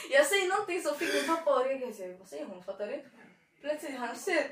Jag 0.10 0.26
säger 0.26 0.49
någonting 0.49 0.82
som 0.82 0.95
fick 0.95 1.14
min 1.14 1.36
pappa 1.36 1.51
att 1.51 1.66
reagera. 1.66 2.18
Vad 2.18 2.28
säger 2.28 2.45
hon? 2.45 2.64
Fattar 2.64 2.88
du? 2.88 3.03
Plötsligt 3.62 3.97
han 3.97 4.16
ser, 4.16 4.43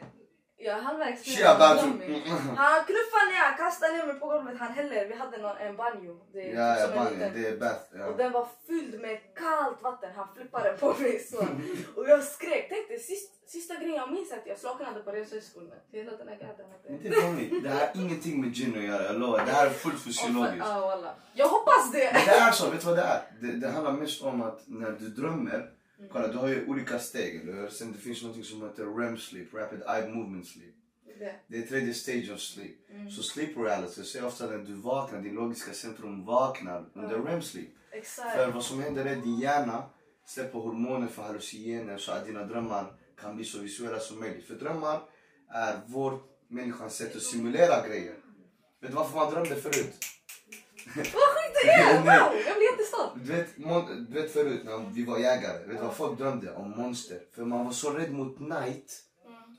Tja, 0.57 0.73
han 0.73 0.95
drar 0.97 1.87
mig. 1.97 2.23
Han 2.57 2.83
knuffar 2.85 3.25
ner, 3.31 3.57
kastar 3.57 3.97
ner 3.97 4.05
mig 4.07 4.19
på 4.19 4.25
golvet. 4.27 4.57
Han 4.59 4.71
häller, 4.71 5.05
vi 5.07 5.15
hade 5.15 5.37
någon, 5.37 5.57
en 5.57 5.75
banjo. 5.75 6.13
Det 6.33 6.51
är 6.51 6.55
Ja, 6.55 6.75
typ 6.87 6.95
ja, 6.95 7.03
banjo. 7.03 7.29
Det 7.33 7.47
är 7.47 7.57
bath. 7.57 7.93
och 7.93 7.99
Ja. 7.99 8.11
den 8.17 8.31
var 8.31 8.47
fylld 8.67 9.01
med 9.01 9.17
kallt 9.35 9.81
vatten. 9.83 10.09
Han 10.15 10.27
flippade 10.35 10.73
på 10.79 10.93
mig 10.99 11.19
så. 11.19 11.47
Och 11.95 12.09
jag 12.09 12.23
skrek. 12.23 12.69
Tänkte 12.69 12.99
sist, 12.99 13.49
sista 13.49 13.75
grejen 13.75 13.95
jag 13.95 14.11
minns 14.11 14.31
att 14.31 14.45
jag 14.45 14.57
slocknade 14.59 14.99
på 15.03 15.11
resehögskolan. 15.11 15.77
Hela 15.91 16.11
den 16.17 16.27
här 16.27 16.35
gadden. 16.35 16.65
Är 17.03 17.21
vanligt. 17.27 17.63
Det 17.63 17.69
här 17.69 17.87
har 17.87 18.01
ingenting 18.01 18.41
med 18.41 18.53
gin 18.55 18.77
att 18.77 18.83
göra, 18.83 19.03
jag 19.03 19.15
lovar. 19.19 19.45
Det 19.45 19.51
här 19.51 19.65
är 19.65 19.69
fullt 19.69 20.03
fysiologiskt. 20.03 20.57
Ja, 20.69 20.79
wallah. 20.79 21.13
Jag 21.33 21.47
hoppas 21.47 21.91
det. 21.91 22.11
Men 22.13 22.25
det 22.25 22.31
är 22.31 22.51
så, 22.51 22.69
vet 22.69 22.79
du 22.81 22.87
vad 22.87 22.97
det 22.97 23.03
är? 23.03 23.21
Det, 23.41 23.51
det 23.51 23.69
handlar 23.69 23.91
mest 23.91 24.21
om 24.23 24.41
att 24.41 24.59
när 24.67 24.91
du 24.91 25.07
drömmer, 25.09 25.69
kolla 26.11 26.27
du 26.27 26.37
har 26.37 26.47
ju 26.47 26.65
olika 26.67 26.99
steg, 26.99 27.35
eller 27.35 27.53
hur? 27.53 27.69
Sen 27.69 27.91
det 27.91 27.97
finns 27.97 28.23
något 28.23 28.45
som 28.45 28.61
heter 28.63 28.85
REM 28.85 29.17
sleep, 29.17 29.53
Rapid 29.53 29.81
Eye 29.81 30.07
Movement 30.07 30.47
Sleep. 30.47 30.73
det. 31.19 31.35
Det 31.47 31.57
är 31.57 31.61
tredje 31.61 31.93
stage 31.93 32.31
of 32.33 32.39
sleep. 32.39 32.75
Så 33.15 33.23
sleep 33.23 33.55
paralysis 33.55 34.15
är 34.15 34.25
ofta 34.25 34.45
när 34.47 34.57
du 34.57 34.73
vaknar, 34.73 35.21
din 35.21 35.35
logiska 35.35 35.73
centrum 35.73 36.25
vaknar 36.25 36.85
under 36.93 37.19
REM 37.19 37.41
sleep. 37.41 37.69
För 37.89 37.97
Exakt. 37.97 38.53
vad 38.53 38.63
som 38.63 38.81
händer 38.81 39.05
är 39.05 39.17
att 39.17 39.23
din 39.23 39.39
hjärna 39.39 39.83
släpper 40.25 40.59
hormoner 40.59 41.07
för 41.07 41.23
hallucinogener 41.23 41.97
så 41.97 42.11
att 42.11 42.25
dina 42.25 42.43
drömmar 42.43 42.93
kan 43.21 43.35
bli 43.35 43.45
så 43.45 43.59
visuella 43.59 43.99
som 43.99 44.19
möjligt. 44.19 44.47
För 44.47 44.55
drömmar 44.55 45.01
är 45.49 45.79
vår 45.87 46.19
människans 46.47 46.95
sätt 46.95 47.15
att 47.15 47.21
simulera 47.21 47.87
grejer. 47.87 48.15
Vet 48.81 48.91
du 48.91 48.95
varför 48.95 49.15
man 49.17 49.31
drömde 49.31 49.55
förut? 49.55 49.95
Vad 50.95 51.05
sjukt 51.05 51.57
det 51.63 51.69
är! 51.69 51.97
Wow, 51.99 52.37
jag 52.47 52.57
blir 52.57 52.71
jättestolt. 52.71 53.11
Du 53.15 53.33
vet, 53.33 53.57
mon- 53.57 54.05
du 54.09 54.21
vet 54.21 54.31
förut 54.33 54.61
när 54.65 54.89
vi 54.93 55.05
var 55.05 55.19
jägare, 55.19 55.57
vet 55.65 55.77
du 55.77 55.83
vad 55.83 55.95
folk 55.95 56.17
drömde? 56.19 56.55
Om 56.55 56.69
monster. 56.71 57.19
För 57.35 57.45
man 57.45 57.65
var 57.65 57.71
så 57.71 57.89
rädd 57.91 58.11
mot 58.13 58.39
night 58.39 59.01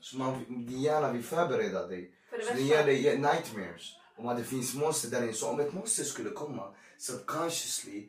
så 0.01 0.17
man, 0.17 0.43
din 0.47 0.81
hjärna 0.81 1.11
vill 1.11 1.23
förbereda 1.23 1.87
dig. 1.87 2.11
För 2.29 2.37
det 2.37 2.43
så 2.43 2.53
det 2.53 2.59
värsta. 2.59 2.75
ger 2.75 2.85
dig 2.85 3.17
nightmares. 3.17 3.93
Om 4.17 4.27
att 4.27 4.37
det 4.37 4.43
finns 4.43 4.75
monster 4.75 5.09
där 5.09 5.23
inne. 5.23 5.33
Så 5.33 5.49
om 5.49 5.59
ett 5.59 5.73
monster 5.73 6.03
skulle 6.03 6.29
komma 6.29 6.73
subconsciously 6.97 8.05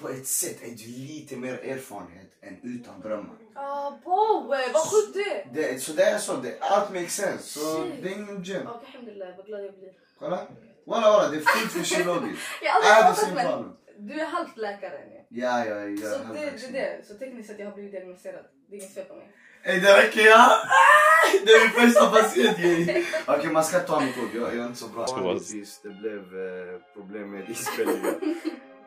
på 0.00 0.08
ett 0.08 0.26
sätt 0.26 0.62
är 0.62 0.70
du 0.70 0.86
lite 0.86 1.36
mer 1.36 1.54
erfarenhet 1.58 2.32
än 2.40 2.60
utan 2.62 3.00
drömmar. 3.00 3.36
Ah, 3.54 3.90
boy, 3.90 4.58
vad 4.72 4.82
sjukt 4.82 5.14
det 5.14 5.20
är. 5.42 5.48
Det, 5.72 5.80
så 5.82 5.92
det 5.92 6.02
är 6.02 6.18
så, 6.18 6.36
det, 6.36 6.58
allt 6.60 6.90
makes 6.92 7.14
sense. 7.14 7.42
Så 7.44 7.82
Shit. 7.82 8.02
det 8.02 8.08
är 8.08 8.12
ingen 8.12 8.42
gym. 8.42 8.66
Okej, 8.66 8.88
alhamdulillah, 8.92 9.36
vad 9.36 9.46
glad 9.46 9.64
jag 9.64 9.74
blir. 9.78 9.92
Kolla. 10.18 10.46
Walla 10.86 11.10
walla, 11.10 11.28
det 11.30 11.36
är 11.36 11.40
fullt 11.40 11.72
fysiologiskt. 11.72 12.42
Jag 12.62 12.72
har 12.72 13.04
aldrig 13.04 13.16
the 13.16 13.32
pratat 13.32 13.34
med... 13.34 13.46
problem. 13.46 13.72
Du 13.98 14.20
är 14.20 14.26
halvt 14.26 14.56
läkare 14.56 14.98
nu. 15.10 15.24
Ja, 15.28 15.66
ja, 15.66 15.84
ja. 15.84 16.10
Så 16.10 16.18
det, 16.32 16.34
det 16.34 16.66
är 16.66 16.72
det. 16.72 17.06
Så 17.06 17.14
tekniskt 17.14 17.48
sett 17.48 17.58
jag 17.58 17.66
har 17.66 17.74
blivit 17.74 17.92
diagnostiserad. 17.92 18.44
Det 18.68 18.76
är 18.76 18.80
inget 18.80 18.94
fel 18.94 19.04
på 19.04 19.14
mig. 19.14 19.32
Ey 19.62 19.80
det 19.80 20.02
räcker 20.02 20.20
ja! 20.20 20.50
Det 21.46 21.52
är 21.52 21.60
min 21.60 21.70
första 21.70 22.10
patient 22.10 22.56
Okej 22.58 23.04
okay, 23.26 23.50
man 23.50 23.64
ska 23.64 23.78
ta 23.78 24.00
mitt 24.00 24.18
ord, 24.18 24.28
jag, 24.34 24.42
jag 24.42 24.54
är 24.54 24.66
inte 24.66 24.78
så 24.78 24.88
bra. 24.88 25.06
Vanligtvis 25.06 25.80
det 25.82 25.88
blev 25.88 26.18
eh, 26.18 26.80
problem 26.94 27.30
med 27.30 27.48
inspelningen. 27.48 28.14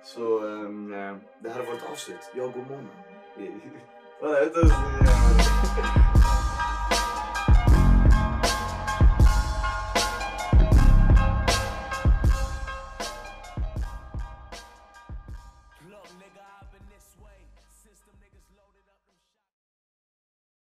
så 0.04 0.38
eh, 0.38 0.70
det 1.43 1.50
här 1.50 1.60
har 1.60 1.66
varit 1.66 1.84
avslut. 1.91 2.32
Jag 2.36 2.47
och 2.47 2.58
Mona. 2.58 2.89